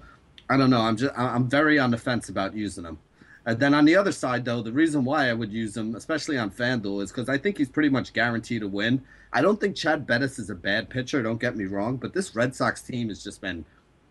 I 0.49 0.57
don't 0.57 0.69
know. 0.69 0.81
I'm 0.81 0.97
just 0.97 1.17
I'm 1.17 1.49
very 1.49 1.79
on 1.79 1.91
the 1.91 1.97
fence 1.97 2.29
about 2.29 2.55
using 2.55 2.85
him. 2.85 2.99
And 3.45 3.57
then 3.57 3.73
on 3.73 3.85
the 3.85 3.95
other 3.95 4.11
side, 4.11 4.43
though, 4.43 4.61
the 4.61 4.73
reason 4.73 5.05
why 5.05 5.29
I 5.29 5.33
would 5.33 5.53
use 5.53 5.77
him, 5.77 5.95
especially 5.95 6.37
on 6.37 6.51
FanDuel, 6.51 7.01
is 7.01 7.11
because 7.13 7.29
I 7.29 7.37
think 7.37 7.57
he's 7.57 7.69
pretty 7.69 7.87
much 7.87 8.11
guaranteed 8.11 8.59
to 8.59 8.67
win. 8.67 9.01
I 9.31 9.41
don't 9.41 9.57
think 9.57 9.77
Chad 9.77 10.05
Bettis 10.05 10.37
is 10.37 10.49
a 10.49 10.55
bad 10.55 10.89
pitcher, 10.89 11.23
don't 11.23 11.39
get 11.39 11.55
me 11.55 11.63
wrong, 11.63 11.95
but 11.95 12.13
this 12.13 12.35
Red 12.35 12.53
Sox 12.53 12.81
team 12.81 13.07
has 13.07 13.23
just 13.23 13.39
been 13.39 13.63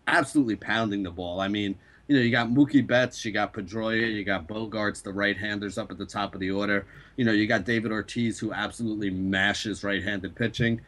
absolutely 0.07 0.55
pounding 0.55 1.03
the 1.03 1.11
ball. 1.11 1.39
I 1.39 1.49
mean, 1.49 1.77
you 2.07 2.15
know, 2.15 2.21
you 2.21 2.31
got 2.31 2.47
Mookie 2.47 2.85
Betts, 2.85 3.23
you 3.25 3.31
got 3.31 3.53
Pedroia, 3.53 4.13
you 4.13 4.23
got 4.23 4.47
Bogaerts, 4.47 5.03
the 5.03 5.11
right-handers 5.11 5.77
up 5.77 5.91
at 5.91 5.97
the 5.97 6.05
top 6.05 6.33
of 6.33 6.39
the 6.39 6.51
order. 6.51 6.85
You 7.15 7.25
know, 7.25 7.31
you 7.31 7.47
got 7.47 7.65
David 7.65 7.91
Ortiz, 7.91 8.39
who 8.39 8.53
absolutely 8.53 9.09
mashes 9.09 9.83
right-handed 9.83 10.35
pitching. 10.35 10.81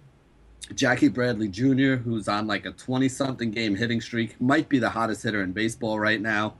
Jackie 0.75 1.07
Bradley 1.09 1.47
Jr., 1.47 1.95
who's 1.95 2.27
on 2.27 2.47
like 2.47 2.65
a 2.65 2.71
20-something 2.71 3.51
game 3.51 3.75
hitting 3.75 4.01
streak, 4.01 4.39
might 4.39 4.69
be 4.69 4.79
the 4.79 4.89
hottest 4.89 5.23
hitter 5.23 5.43
in 5.43 5.51
baseball 5.51 5.99
right 5.99 6.21
now 6.21 6.55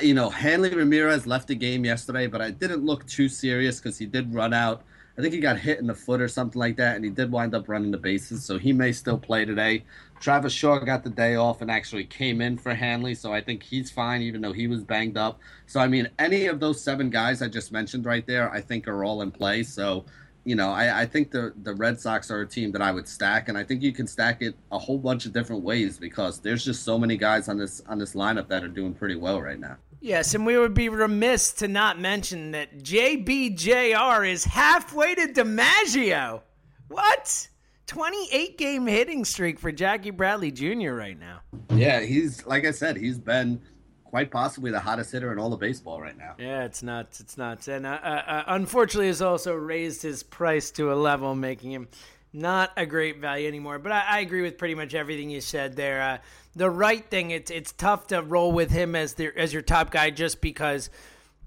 you 0.00 0.14
know, 0.14 0.30
Hanley 0.30 0.74
Ramirez 0.74 1.26
left 1.26 1.48
the 1.48 1.54
game 1.54 1.84
yesterday, 1.84 2.26
but 2.26 2.40
I 2.40 2.50
didn't 2.50 2.84
look 2.84 3.06
too 3.06 3.28
serious 3.28 3.80
because 3.80 3.98
he 3.98 4.06
did 4.06 4.32
run 4.32 4.52
out. 4.54 4.82
I 5.16 5.20
think 5.20 5.34
he 5.34 5.40
got 5.40 5.58
hit 5.58 5.78
in 5.78 5.86
the 5.86 5.94
foot 5.94 6.22
or 6.22 6.28
something 6.28 6.58
like 6.58 6.76
that, 6.76 6.96
and 6.96 7.04
he 7.04 7.10
did 7.10 7.30
wind 7.30 7.54
up 7.54 7.68
running 7.68 7.90
the 7.90 7.98
bases, 7.98 8.44
so 8.44 8.58
he 8.58 8.72
may 8.72 8.92
still 8.92 9.18
play 9.18 9.44
today. 9.44 9.84
Travis 10.20 10.52
Shaw 10.52 10.78
got 10.78 11.04
the 11.04 11.10
day 11.10 11.34
off 11.34 11.60
and 11.60 11.70
actually 11.70 12.04
came 12.04 12.40
in 12.40 12.56
for 12.56 12.74
Hanley, 12.74 13.14
so 13.14 13.32
I 13.32 13.42
think 13.42 13.62
he's 13.62 13.90
fine, 13.90 14.22
even 14.22 14.40
though 14.40 14.52
he 14.52 14.68
was 14.68 14.82
banged 14.82 15.18
up. 15.18 15.38
So, 15.66 15.80
I 15.80 15.88
mean, 15.88 16.08
any 16.18 16.46
of 16.46 16.60
those 16.60 16.80
seven 16.80 17.10
guys 17.10 17.42
I 17.42 17.48
just 17.48 17.72
mentioned 17.72 18.06
right 18.06 18.26
there, 18.26 18.50
I 18.50 18.60
think 18.62 18.88
are 18.88 19.04
all 19.04 19.20
in 19.20 19.30
play. 19.30 19.64
So, 19.64 20.06
you 20.44 20.56
know, 20.56 20.70
I, 20.70 21.02
I 21.02 21.06
think 21.06 21.30
the 21.30 21.52
the 21.62 21.74
Red 21.74 22.00
Sox 22.00 22.30
are 22.30 22.40
a 22.40 22.46
team 22.46 22.72
that 22.72 22.82
I 22.82 22.90
would 22.90 23.06
stack, 23.06 23.48
and 23.48 23.58
I 23.58 23.64
think 23.64 23.82
you 23.82 23.92
can 23.92 24.06
stack 24.06 24.42
it 24.42 24.54
a 24.70 24.78
whole 24.78 24.98
bunch 24.98 25.26
of 25.26 25.32
different 25.32 25.62
ways 25.62 25.98
because 25.98 26.40
there's 26.40 26.64
just 26.64 26.84
so 26.84 26.98
many 26.98 27.16
guys 27.16 27.48
on 27.48 27.58
this 27.58 27.82
on 27.88 27.98
this 27.98 28.14
lineup 28.14 28.48
that 28.48 28.64
are 28.64 28.68
doing 28.68 28.94
pretty 28.94 29.16
well 29.16 29.40
right 29.40 29.58
now. 29.58 29.76
Yes, 30.02 30.34
and 30.34 30.44
we 30.44 30.58
would 30.58 30.74
be 30.74 30.88
remiss 30.88 31.52
to 31.54 31.68
not 31.68 31.96
mention 31.96 32.50
that 32.50 32.82
JBJR 32.82 34.28
is 34.28 34.44
halfway 34.44 35.14
to 35.14 35.28
DiMaggio. 35.28 36.42
What? 36.88 37.48
28 37.86 38.58
game 38.58 38.86
hitting 38.88 39.24
streak 39.24 39.60
for 39.60 39.70
Jackie 39.70 40.10
Bradley 40.10 40.50
Jr. 40.50 40.90
right 40.90 41.18
now. 41.18 41.42
Yeah, 41.70 42.00
he's 42.00 42.44
like 42.46 42.66
I 42.66 42.72
said, 42.72 42.96
he's 42.96 43.16
been 43.16 43.60
quite 44.02 44.32
possibly 44.32 44.72
the 44.72 44.80
hottest 44.80 45.12
hitter 45.12 45.30
in 45.30 45.38
all 45.38 45.52
of 45.52 45.60
baseball 45.60 46.00
right 46.00 46.18
now. 46.18 46.34
Yeah, 46.36 46.64
it's 46.64 46.82
nuts. 46.82 47.20
It's 47.20 47.38
nuts. 47.38 47.68
And 47.68 47.86
uh, 47.86 48.00
uh, 48.02 48.22
uh 48.26 48.42
unfortunately, 48.48 49.06
has 49.06 49.22
also 49.22 49.54
raised 49.54 50.02
his 50.02 50.24
price 50.24 50.72
to 50.72 50.92
a 50.92 50.96
level, 50.96 51.36
making 51.36 51.70
him 51.70 51.86
not 52.32 52.72
a 52.76 52.86
great 52.86 53.18
value 53.18 53.46
anymore. 53.46 53.78
But 53.78 53.92
I, 53.92 54.04
I 54.08 54.20
agree 54.20 54.42
with 54.42 54.58
pretty 54.58 54.74
much 54.74 54.94
everything 54.94 55.30
you 55.30 55.40
said 55.40 55.76
there. 55.76 56.02
Uh, 56.02 56.18
the 56.54 56.70
right 56.70 57.04
thing, 57.04 57.30
it's 57.30 57.50
it's 57.50 57.72
tough 57.72 58.08
to 58.08 58.22
roll 58.22 58.52
with 58.52 58.70
him 58.70 58.94
as 58.94 59.14
the 59.14 59.32
as 59.36 59.52
your 59.52 59.62
top 59.62 59.90
guy 59.90 60.10
just 60.10 60.40
because 60.40 60.90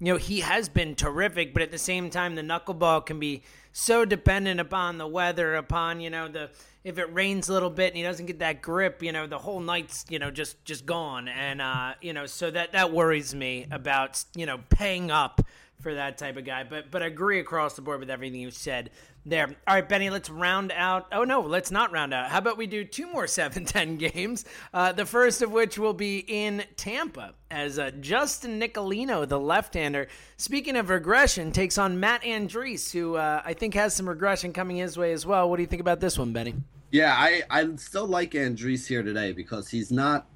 you 0.00 0.12
know 0.12 0.16
he 0.16 0.40
has 0.40 0.68
been 0.68 0.94
terrific, 0.94 1.52
but 1.52 1.62
at 1.62 1.70
the 1.70 1.78
same 1.78 2.10
time, 2.10 2.34
the 2.34 2.42
knuckleball 2.42 3.06
can 3.06 3.18
be 3.18 3.42
so 3.72 4.04
dependent 4.04 4.58
upon 4.58 4.98
the 4.98 5.06
weather, 5.06 5.54
upon 5.54 6.00
you 6.00 6.10
know 6.10 6.28
the 6.28 6.50
if 6.82 6.98
it 6.98 7.12
rains 7.12 7.48
a 7.48 7.52
little 7.52 7.70
bit 7.70 7.88
and 7.88 7.96
he 7.96 8.02
doesn't 8.02 8.26
get 8.26 8.38
that 8.38 8.62
grip, 8.62 9.02
you 9.02 9.12
know 9.12 9.26
the 9.26 9.38
whole 9.38 9.60
night's 9.60 10.04
you 10.08 10.18
know 10.18 10.30
just 10.30 10.64
just 10.64 10.86
gone, 10.86 11.28
and 11.28 11.60
uh, 11.60 11.94
you 12.00 12.12
know 12.12 12.26
so 12.26 12.50
that 12.50 12.72
that 12.72 12.92
worries 12.92 13.34
me 13.34 13.66
about 13.70 14.24
you 14.34 14.46
know 14.46 14.58
paying 14.70 15.10
up 15.10 15.40
for 15.80 15.94
that 15.94 16.18
type 16.18 16.36
of 16.36 16.44
guy. 16.44 16.64
But 16.64 16.90
but 16.90 17.02
I 17.02 17.06
agree 17.06 17.40
across 17.40 17.74
the 17.74 17.82
board 17.82 18.00
with 18.00 18.10
everything 18.10 18.40
you 18.40 18.50
said 18.50 18.90
there. 19.26 19.48
All 19.66 19.74
right, 19.74 19.86
Benny, 19.86 20.08
let's 20.08 20.30
round 20.30 20.72
out. 20.72 21.06
Oh, 21.12 21.24
no, 21.24 21.40
let's 21.40 21.70
not 21.70 21.92
round 21.92 22.14
out. 22.14 22.30
How 22.30 22.38
about 22.38 22.56
we 22.56 22.66
do 22.66 22.84
two 22.84 23.10
more 23.12 23.26
7 23.26 23.64
10 23.64 23.96
games? 23.96 24.44
Uh, 24.72 24.92
the 24.92 25.04
first 25.04 25.42
of 25.42 25.50
which 25.50 25.78
will 25.78 25.92
be 25.92 26.24
in 26.26 26.64
Tampa 26.76 27.34
as 27.50 27.78
uh, 27.78 27.90
Justin 28.00 28.60
Nicolino, 28.60 29.28
the 29.28 29.38
left 29.38 29.74
hander, 29.74 30.08
speaking 30.36 30.76
of 30.76 30.88
regression, 30.88 31.52
takes 31.52 31.76
on 31.76 32.00
Matt 32.00 32.22
Andriese, 32.22 32.92
who 32.92 33.16
uh, 33.16 33.42
I 33.44 33.52
think 33.52 33.74
has 33.74 33.94
some 33.94 34.08
regression 34.08 34.52
coming 34.52 34.76
his 34.76 34.96
way 34.96 35.12
as 35.12 35.26
well. 35.26 35.50
What 35.50 35.56
do 35.56 35.62
you 35.62 35.68
think 35.68 35.80
about 35.80 36.00
this 36.00 36.18
one, 36.18 36.32
Benny? 36.32 36.54
Yeah, 36.92 37.14
I, 37.16 37.42
I 37.50 37.68
still 37.76 38.06
like 38.06 38.30
Andriese 38.32 38.86
here 38.86 39.02
today 39.02 39.32
because 39.32 39.68
he's 39.68 39.90
not 39.90 40.26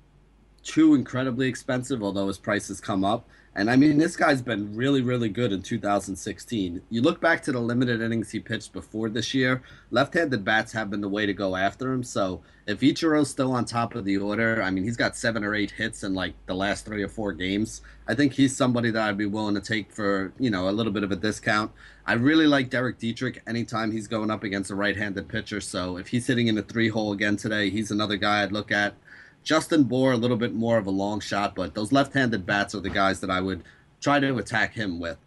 too 0.62 0.94
incredibly 0.94 1.48
expensive, 1.48 2.02
although 2.02 2.26
his 2.26 2.38
prices 2.38 2.80
come 2.80 3.04
up. 3.04 3.28
And 3.52 3.68
I 3.68 3.74
mean, 3.74 3.98
this 3.98 4.16
guy's 4.16 4.42
been 4.42 4.76
really, 4.76 5.02
really 5.02 5.28
good 5.28 5.52
in 5.52 5.60
2016. 5.60 6.82
You 6.88 7.02
look 7.02 7.20
back 7.20 7.42
to 7.42 7.52
the 7.52 7.58
limited 7.58 8.00
innings 8.00 8.30
he 8.30 8.38
pitched 8.38 8.72
before 8.72 9.08
this 9.08 9.34
year, 9.34 9.62
left 9.90 10.14
handed 10.14 10.44
bats 10.44 10.72
have 10.72 10.88
been 10.88 11.00
the 11.00 11.08
way 11.08 11.26
to 11.26 11.32
go 11.32 11.56
after 11.56 11.92
him. 11.92 12.04
So 12.04 12.42
if 12.66 12.80
Ichiro's 12.80 13.28
still 13.28 13.52
on 13.52 13.64
top 13.64 13.96
of 13.96 14.04
the 14.04 14.18
order, 14.18 14.62
I 14.62 14.70
mean, 14.70 14.84
he's 14.84 14.96
got 14.96 15.16
seven 15.16 15.42
or 15.42 15.56
eight 15.56 15.72
hits 15.72 16.04
in 16.04 16.14
like 16.14 16.34
the 16.46 16.54
last 16.54 16.86
three 16.86 17.02
or 17.02 17.08
four 17.08 17.32
games. 17.32 17.82
I 18.06 18.14
think 18.14 18.34
he's 18.34 18.56
somebody 18.56 18.92
that 18.92 19.02
I'd 19.02 19.18
be 19.18 19.26
willing 19.26 19.56
to 19.56 19.60
take 19.60 19.90
for, 19.92 20.32
you 20.38 20.50
know, 20.50 20.68
a 20.68 20.70
little 20.70 20.92
bit 20.92 21.02
of 21.02 21.10
a 21.10 21.16
discount. 21.16 21.72
I 22.06 22.12
really 22.12 22.46
like 22.46 22.70
Derek 22.70 22.98
Dietrich 22.98 23.42
anytime 23.48 23.90
he's 23.90 24.06
going 24.06 24.30
up 24.30 24.44
against 24.44 24.70
a 24.70 24.76
right 24.76 24.96
handed 24.96 25.28
pitcher. 25.28 25.60
So 25.60 25.96
if 25.96 26.08
he's 26.08 26.28
hitting 26.28 26.46
in 26.46 26.56
a 26.56 26.62
three 26.62 26.88
hole 26.88 27.12
again 27.12 27.36
today, 27.36 27.68
he's 27.68 27.90
another 27.90 28.16
guy 28.16 28.44
I'd 28.44 28.52
look 28.52 28.70
at. 28.70 28.94
Justin 29.42 29.84
Bour, 29.84 30.12
a 30.12 30.16
little 30.16 30.36
bit 30.36 30.54
more 30.54 30.78
of 30.78 30.86
a 30.86 30.90
long 30.90 31.20
shot, 31.20 31.54
but 31.54 31.74
those 31.74 31.92
left 31.92 32.12
handed 32.14 32.46
bats 32.46 32.74
are 32.74 32.80
the 32.80 32.90
guys 32.90 33.20
that 33.20 33.30
I 33.30 33.40
would 33.40 33.64
try 34.00 34.20
to 34.20 34.36
attack 34.36 34.74
him 34.74 35.00
with. 35.00 35.18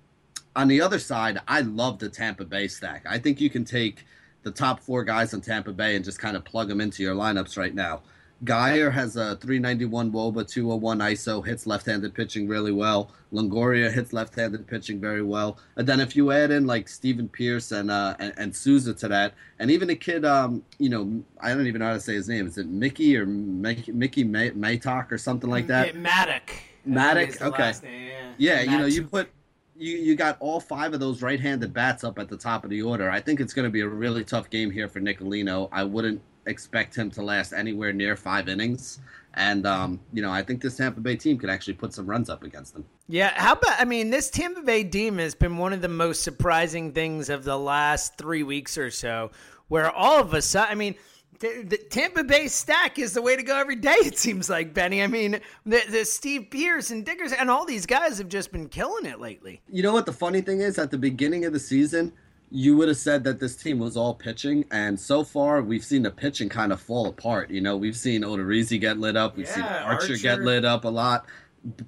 On 0.56 0.68
the 0.68 0.82
other 0.82 1.00
side, 1.00 1.40
I 1.48 1.62
love 1.62 2.00
the 2.00 2.10
Tampa 2.10 2.46
Bay 2.46 2.68
stack. 2.68 3.06
I 3.10 3.18
think 3.18 3.42
you 3.42 3.50
can 3.50 3.66
take 3.66 4.06
the 4.44 4.52
top 4.52 4.80
four 4.80 5.04
guys 5.04 5.34
in 5.34 5.42
Tampa 5.42 5.72
Bay 5.72 5.96
and 5.96 6.06
just 6.06 6.20
kind 6.20 6.38
of 6.38 6.46
plug 6.46 6.68
them 6.68 6.82
into 6.82 7.02
your 7.02 7.16
lineups 7.16 7.58
right 7.58 7.74
now. 7.74 8.04
Guyer 8.44 8.92
has 8.92 9.16
a 9.16 9.36
391 9.38 10.12
Woba, 10.12 10.48
201 10.48 11.00
ISO, 11.00 11.46
hits 11.46 11.66
left-handed 11.66 12.14
pitching 12.14 12.48
really 12.48 12.72
well. 12.72 13.12
Longoria 13.32 13.92
hits 13.92 14.12
left-handed 14.12 14.68
pitching 14.68 15.00
very 15.00 15.22
well. 15.22 15.58
And 15.78 15.88
then 15.88 16.00
if 16.00 16.16
you 16.16 16.32
add 16.32 16.52
in 16.52 16.68
like 16.68 16.90
Stephen 16.90 17.30
Pearce 17.30 17.72
and 17.72 17.90
uh, 17.90 18.16
and, 18.20 18.34
and 18.38 18.56
Souza 18.56 18.94
to 18.96 19.08
that, 19.08 19.34
and 19.60 19.72
even 19.72 19.90
a 19.90 19.96
kid, 19.96 20.26
um, 20.26 20.64
you 20.78 20.90
know, 20.90 21.24
I 21.40 21.54
don't 21.54 21.68
even 21.68 21.80
know 21.80 21.88
how 21.88 21.94
to 21.94 22.00
say 22.00 22.16
his 22.16 22.28
name. 22.28 22.46
Is 22.48 22.58
it 22.58 22.68
Mickey 22.68 23.16
or 23.16 23.26
Mickey, 23.26 23.92
Mickey 23.92 24.24
May- 24.24 24.52
Maytok 24.52 25.12
or 25.12 25.18
something 25.18 25.50
like 25.50 25.68
that? 25.68 25.94
Mahtook. 25.96 26.50
Mahtook. 26.88 27.42
Okay. 27.42 27.74
Name, 27.82 28.12
yeah. 28.38 28.62
yeah 28.62 28.72
you 28.72 28.78
know, 28.78 28.86
you 28.86 29.04
put 29.04 29.30
you 29.78 29.96
you 29.98 30.16
got 30.16 30.38
all 30.42 30.60
five 30.60 30.94
of 30.94 31.00
those 31.00 31.22
right-handed 31.22 31.74
bats 31.74 32.04
up 32.04 32.20
at 32.20 32.28
the 32.28 32.38
top 32.38 32.66
of 32.66 32.70
the 32.70 32.82
order. 32.82 33.10
I 33.10 33.22
think 33.22 33.40
it's 33.40 33.54
going 33.54 33.66
to 33.66 33.72
be 33.72 33.82
a 33.82 33.88
really 33.88 34.26
tough 34.26 34.50
game 34.50 34.70
here 34.70 34.90
for 34.90 35.00
Nicolino. 35.00 35.70
I 35.72 35.84
wouldn't 35.86 36.22
expect 36.46 36.96
him 36.96 37.10
to 37.12 37.22
last 37.22 37.54
anywhere 37.54 37.94
near 37.94 38.16
five 38.16 38.48
innings. 38.48 39.00
And 39.36 39.66
um, 39.66 40.00
you 40.14 40.22
know, 40.22 40.32
I 40.32 40.44
think 40.44 40.62
this 40.62 40.78
Tampa 40.78 41.02
Bay 41.02 41.16
team 41.16 41.38
could 41.38 41.50
actually 41.50 41.74
put 41.74 41.94
some 41.94 42.06
runs 42.06 42.30
up 42.30 42.44
against 42.44 42.74
them. 42.74 42.86
Yeah, 43.08 43.34
how 43.36 43.54
about 43.54 43.80
I 43.80 43.86
mean, 43.86 44.10
this 44.10 44.30
Tampa 44.30 44.62
Bay 44.62 44.84
team 44.84 45.18
has 45.18 45.34
been 45.34 45.58
one 45.58 45.74
of 45.74 45.82
the 45.82 45.88
most 45.88 46.24
surprising 46.24 46.92
things 46.92 47.30
of 47.30 47.44
the 47.44 47.58
last 47.58 48.18
three 48.18 48.44
weeks 48.44 48.78
or 48.78 48.92
so, 48.92 49.32
where 49.70 49.90
all 49.92 50.20
of 50.20 50.34
a 50.34 50.42
sudden, 50.42 50.72
I 50.72 50.76
mean. 50.76 50.96
The, 51.40 51.64
the, 51.64 51.78
Tampa 51.78 52.24
Bay 52.24 52.48
stack 52.48 52.98
is 53.00 53.14
the 53.14 53.22
way 53.22 53.36
to 53.36 53.44
go 53.44 53.58
every 53.58 53.76
day. 53.76 53.96
It 53.98 54.18
seems 54.18 54.50
like 54.50 54.74
Benny. 54.74 55.04
I 55.04 55.08
mean, 55.08 55.42
the, 55.66 55.82
the 55.90 56.06
Steve 56.06 56.50
Pearce 56.50 56.90
and 56.90 57.04
Diggers 57.04 57.34
and 57.34 57.50
all 57.50 57.66
these 57.66 57.86
guys 57.86 58.18
have 58.20 58.30
just 58.30 58.54
been 58.54 58.70
killing 58.70 59.06
it 59.06 59.20
lately. 59.20 59.62
You 59.68 59.84
know 59.84 59.92
what 59.92 60.06
the 60.06 60.14
funny 60.14 60.40
thing 60.40 60.62
is? 60.62 60.78
At 60.78 60.90
the 60.90 60.98
beginning 60.98 61.44
of 61.44 61.52
the 61.52 61.60
season, 61.60 62.14
you 62.56 62.78
would 62.78 62.88
have 62.88 62.98
said 62.98 63.24
that 63.24 63.40
this 63.40 63.56
team 63.56 63.80
was 63.80 63.98
all 63.98 64.14
pitching, 64.14 64.64
and 64.70 65.00
so 65.00 65.24
far 65.24 65.60
we've 65.64 65.84
seen 65.84 66.04
the 66.04 66.12
pitching 66.12 66.50
kind 66.50 66.72
of 66.72 66.80
fall 66.80 67.08
apart. 67.08 67.50
You 67.50 67.62
know, 67.62 67.76
we've 67.76 67.98
seen 67.98 68.22
Odorizzi 68.22 68.80
get 68.80 69.00
lit 69.00 69.18
up, 69.18 69.36
we've 69.36 69.48
yeah, 69.48 69.56
seen 69.56 69.64
Archer, 69.64 70.12
Archer, 70.12 70.18
get 70.18 70.42
lit 70.42 70.64
up 70.64 70.86
a 70.86 70.90
lot, 70.90 71.26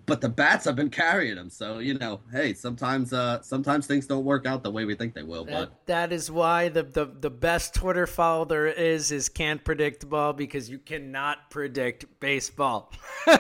but 0.06 0.22
the 0.22 0.30
bats 0.30 0.66
have 0.66 0.76
been 0.76 0.90
carrying 0.90 1.36
them. 1.36 1.50
So 1.50 1.80
you 1.80 1.96
know, 1.96 2.22
hey, 2.32 2.54
sometimes 2.54 3.12
uh, 3.12 3.42
sometimes 3.42 3.88
things 3.88 4.08
don't 4.08 4.24
work 4.24 4.46
out 4.46 4.64
the 4.64 4.72
way 4.72 4.86
we 4.86 4.96
think 4.96 5.14
they 5.14 5.24
will. 5.24 5.46
That, 5.46 5.54
but 5.54 5.86
that 5.88 6.14
is 6.14 6.32
why 6.32 6.70
the, 6.70 6.84
the 6.84 7.06
the 7.06 7.30
best 7.30 7.74
Twitter 7.74 8.08
follow 8.08 8.46
there 8.46 8.68
is 8.68 9.12
is 9.12 9.28
can't 9.28 9.64
predict 9.64 10.08
ball 10.10 10.34
because 10.34 10.70
you 10.70 10.80
cannot 10.80 11.50
predict 11.50 12.06
baseball. 12.20 12.92
All 13.28 13.36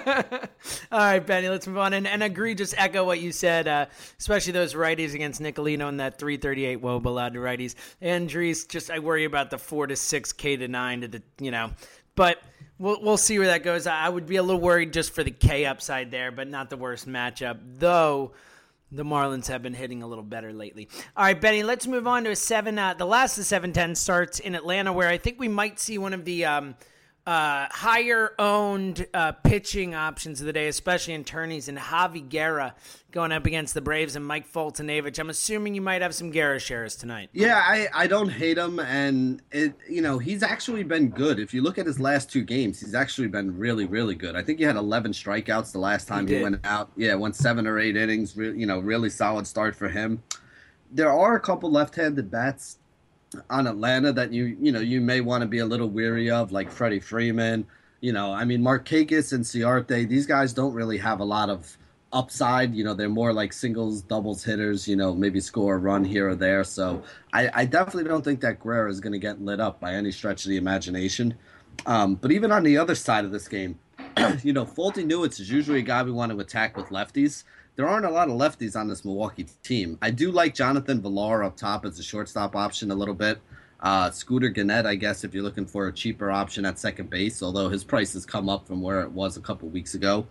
right, 0.91 1.25
Benny, 1.25 1.47
let's 1.49 1.67
move 1.67 1.77
on 1.77 1.93
and, 1.93 2.07
and 2.07 2.21
agree. 2.21 2.55
Just 2.55 2.75
echo 2.77 3.05
what 3.05 3.19
you 3.19 3.31
said, 3.31 3.67
uh, 3.67 3.85
especially 4.19 4.53
those 4.53 4.73
righties 4.73 5.13
against 5.13 5.41
Nicolino 5.41 5.87
and 5.87 5.99
that 5.99 6.19
338 6.19 6.81
woba 6.81 7.05
allowed 7.05 7.33
to 7.33 7.39
righties. 7.39 7.75
Andriese, 8.01 8.67
just 8.67 8.91
I 8.91 8.99
worry 8.99 9.23
about 9.23 9.49
the 9.51 9.57
four 9.57 9.87
to 9.87 9.95
six 9.95 10.33
K 10.33 10.57
to 10.57 10.67
nine 10.67 11.01
to 11.01 11.07
the 11.07 11.23
you 11.39 11.51
know, 11.51 11.71
but 12.15 12.41
We'll, 12.77 13.01
we'll 13.01 13.17
see 13.17 13.39
where 13.39 13.47
that 13.47 13.63
goes. 13.63 13.87
I 13.87 14.09
would 14.09 14.25
be 14.25 14.35
a 14.35 14.43
little 14.43 14.61
worried 14.61 14.91
just 14.91 15.13
for 15.13 15.23
the 15.23 15.31
K 15.31 15.65
upside 15.65 16.11
there, 16.11 16.31
but 16.31 16.47
not 16.47 16.69
the 16.69 16.77
worst 16.77 17.07
matchup, 17.07 17.57
though. 17.77 18.33
The 18.91 19.03
Marlins 19.03 19.47
have 19.47 19.63
been 19.63 19.73
hitting 19.73 20.03
a 20.03 20.07
little 20.07 20.23
better 20.23 20.53
lately. 20.53 20.89
All 21.17 21.25
right, 21.25 21.39
Benny, 21.39 21.63
let's 21.63 21.87
move 21.87 22.05
on 22.05 22.23
to 22.25 22.31
a 22.31 22.35
seven. 22.35 22.77
Uh, 22.77 22.93
the 22.93 23.05
last 23.05 23.37
of 23.37 23.45
seven 23.45 23.73
ten 23.73 23.95
starts 23.95 24.39
in 24.39 24.55
Atlanta, 24.55 24.93
where 24.93 25.09
I 25.09 25.17
think 25.17 25.39
we 25.39 25.47
might 25.47 25.79
see 25.79 25.97
one 25.97 26.13
of 26.13 26.23
the 26.23 26.45
um, 26.45 26.75
uh, 27.27 27.67
higher 27.71 28.33
owned 28.37 29.07
uh, 29.13 29.31
pitching 29.31 29.95
options 29.95 30.41
of 30.41 30.45
the 30.45 30.53
day, 30.53 30.67
especially 30.67 31.15
in 31.15 31.23
tourneys, 31.23 31.67
and 31.67 31.77
Javi 31.77 32.27
Guerra 32.27 32.75
going 33.11 33.31
up 33.31 33.47
against 33.47 33.73
the 33.73 33.81
Braves 33.81 34.15
and 34.15 34.23
Mike 34.23 34.51
Foltynewicz. 34.51 35.17
I'm 35.17 35.31
assuming 35.31 35.73
you 35.73 35.81
might 35.81 36.03
have 36.03 36.13
some 36.13 36.29
Guerra 36.29 36.59
shares 36.59 36.95
tonight. 36.95 37.29
Yeah, 37.33 37.55
I, 37.57 37.87
I 37.93 38.07
don't 38.07 38.29
hate 38.29 38.59
him, 38.59 38.79
and 38.79 39.41
it 39.51 39.73
you 39.89 40.01
know 40.01 40.19
he's 40.19 40.43
actually 40.43 40.83
been 40.83 41.09
good. 41.09 41.39
If 41.39 41.51
you 41.51 41.63
look 41.63 41.79
at 41.79 41.87
his 41.87 41.99
last 41.99 42.31
two 42.31 42.43
games, 42.43 42.79
he's 42.79 42.93
actually 42.93 43.27
been 43.27 43.57
really 43.57 43.85
really 43.85 44.15
good. 44.15 44.35
I 44.35 44.43
think 44.43 44.59
he 44.59 44.65
had 44.65 44.75
11 44.75 45.13
strikeouts 45.13 45.71
the 45.71 45.79
last 45.79 46.07
time 46.07 46.27
he, 46.27 46.35
he 46.35 46.43
went 46.43 46.59
out. 46.63 46.91
Yeah, 46.95 47.15
went 47.15 47.35
seven 47.35 47.65
or 47.65 47.79
eight 47.79 47.97
innings. 47.97 48.37
Re- 48.37 48.55
you 48.55 48.67
know, 48.67 48.79
really 48.79 49.09
solid 49.09 49.47
start 49.47 49.75
for 49.75 49.89
him. 49.89 50.21
There 50.91 51.11
are 51.11 51.35
a 51.35 51.39
couple 51.39 51.71
left-handed 51.71 52.29
bats 52.29 52.77
on 53.49 53.67
Atlanta 53.67 54.11
that 54.13 54.31
you 54.31 54.57
you 54.59 54.71
know 54.71 54.79
you 54.79 55.01
may 55.01 55.21
want 55.21 55.41
to 55.41 55.47
be 55.47 55.59
a 55.59 55.65
little 55.65 55.89
weary 55.89 56.29
of, 56.29 56.51
like 56.51 56.71
Freddie 56.71 56.99
Freeman. 56.99 57.67
You 58.01 58.13
know, 58.13 58.31
I 58.31 58.45
mean 58.45 58.61
Markakis 58.61 59.33
and 59.33 59.43
Ciarte. 59.43 60.07
These 60.07 60.25
guys 60.25 60.53
don't 60.53 60.73
really 60.73 60.97
have 60.97 61.19
a 61.19 61.25
lot 61.25 61.49
of 61.49 61.77
upside. 62.13 62.73
You 62.73 62.83
know, 62.83 62.93
they're 62.93 63.09
more 63.09 63.33
like 63.33 63.53
singles, 63.53 64.01
doubles 64.01 64.43
hitters. 64.43 64.87
You 64.87 64.95
know, 64.95 65.13
maybe 65.13 65.39
score 65.39 65.75
a 65.75 65.77
run 65.77 66.03
here 66.03 66.29
or 66.29 66.35
there. 66.35 66.63
So 66.63 67.03
I, 67.33 67.49
I 67.53 67.65
definitely 67.65 68.05
don't 68.05 68.23
think 68.23 68.41
that 68.41 68.59
Guerrero 68.59 68.89
is 68.89 68.99
going 68.99 69.13
to 69.13 69.19
get 69.19 69.41
lit 69.41 69.59
up 69.59 69.79
by 69.79 69.93
any 69.93 70.11
stretch 70.11 70.45
of 70.45 70.49
the 70.49 70.57
imagination. 70.57 71.35
Um, 71.85 72.15
but 72.15 72.31
even 72.31 72.51
on 72.51 72.63
the 72.63 72.77
other 72.77 72.95
side 72.95 73.25
of 73.25 73.31
this 73.31 73.47
game, 73.47 73.79
you 74.43 74.53
know, 74.53 74.65
Foltynewicz 74.65 75.39
is 75.39 75.51
usually 75.51 75.79
a 75.79 75.83
guy 75.83 76.03
we 76.03 76.11
want 76.11 76.31
to 76.31 76.39
attack 76.39 76.77
with 76.77 76.87
lefties 76.87 77.43
there 77.75 77.87
aren't 77.87 78.05
a 78.05 78.09
lot 78.09 78.29
of 78.29 78.35
lefties 78.35 78.75
on 78.75 78.87
this 78.87 79.03
Milwaukee 79.03 79.47
team. 79.63 79.97
I 80.01 80.11
do 80.11 80.31
like 80.31 80.55
Jonathan 80.55 81.01
Villar 81.01 81.43
up 81.43 81.57
top 81.57 81.85
as 81.85 81.99
a 81.99 82.03
shortstop 82.03 82.55
option 82.55 82.91
a 82.91 82.95
little 82.95 83.13
bit. 83.13 83.39
Uh, 83.81 84.09
Scooter 84.09 84.49
Gennett, 84.49 84.85
I 84.85 84.95
guess, 84.95 85.23
if 85.23 85.33
you're 85.33 85.43
looking 85.43 85.65
for 85.65 85.87
a 85.87 85.93
cheaper 85.93 86.31
option 86.31 86.65
at 86.65 86.79
second 86.79 87.09
base, 87.09 87.43
although 87.43 87.69
his 87.69 87.83
price 87.83 88.13
has 88.13 88.25
come 88.25 88.49
up 88.49 88.65
from 88.65 88.81
where 88.81 89.01
it 89.01 89.11
was 89.11 89.37
a 89.37 89.41
couple 89.41 89.67
weeks 89.69 89.93
ago. 89.93 90.25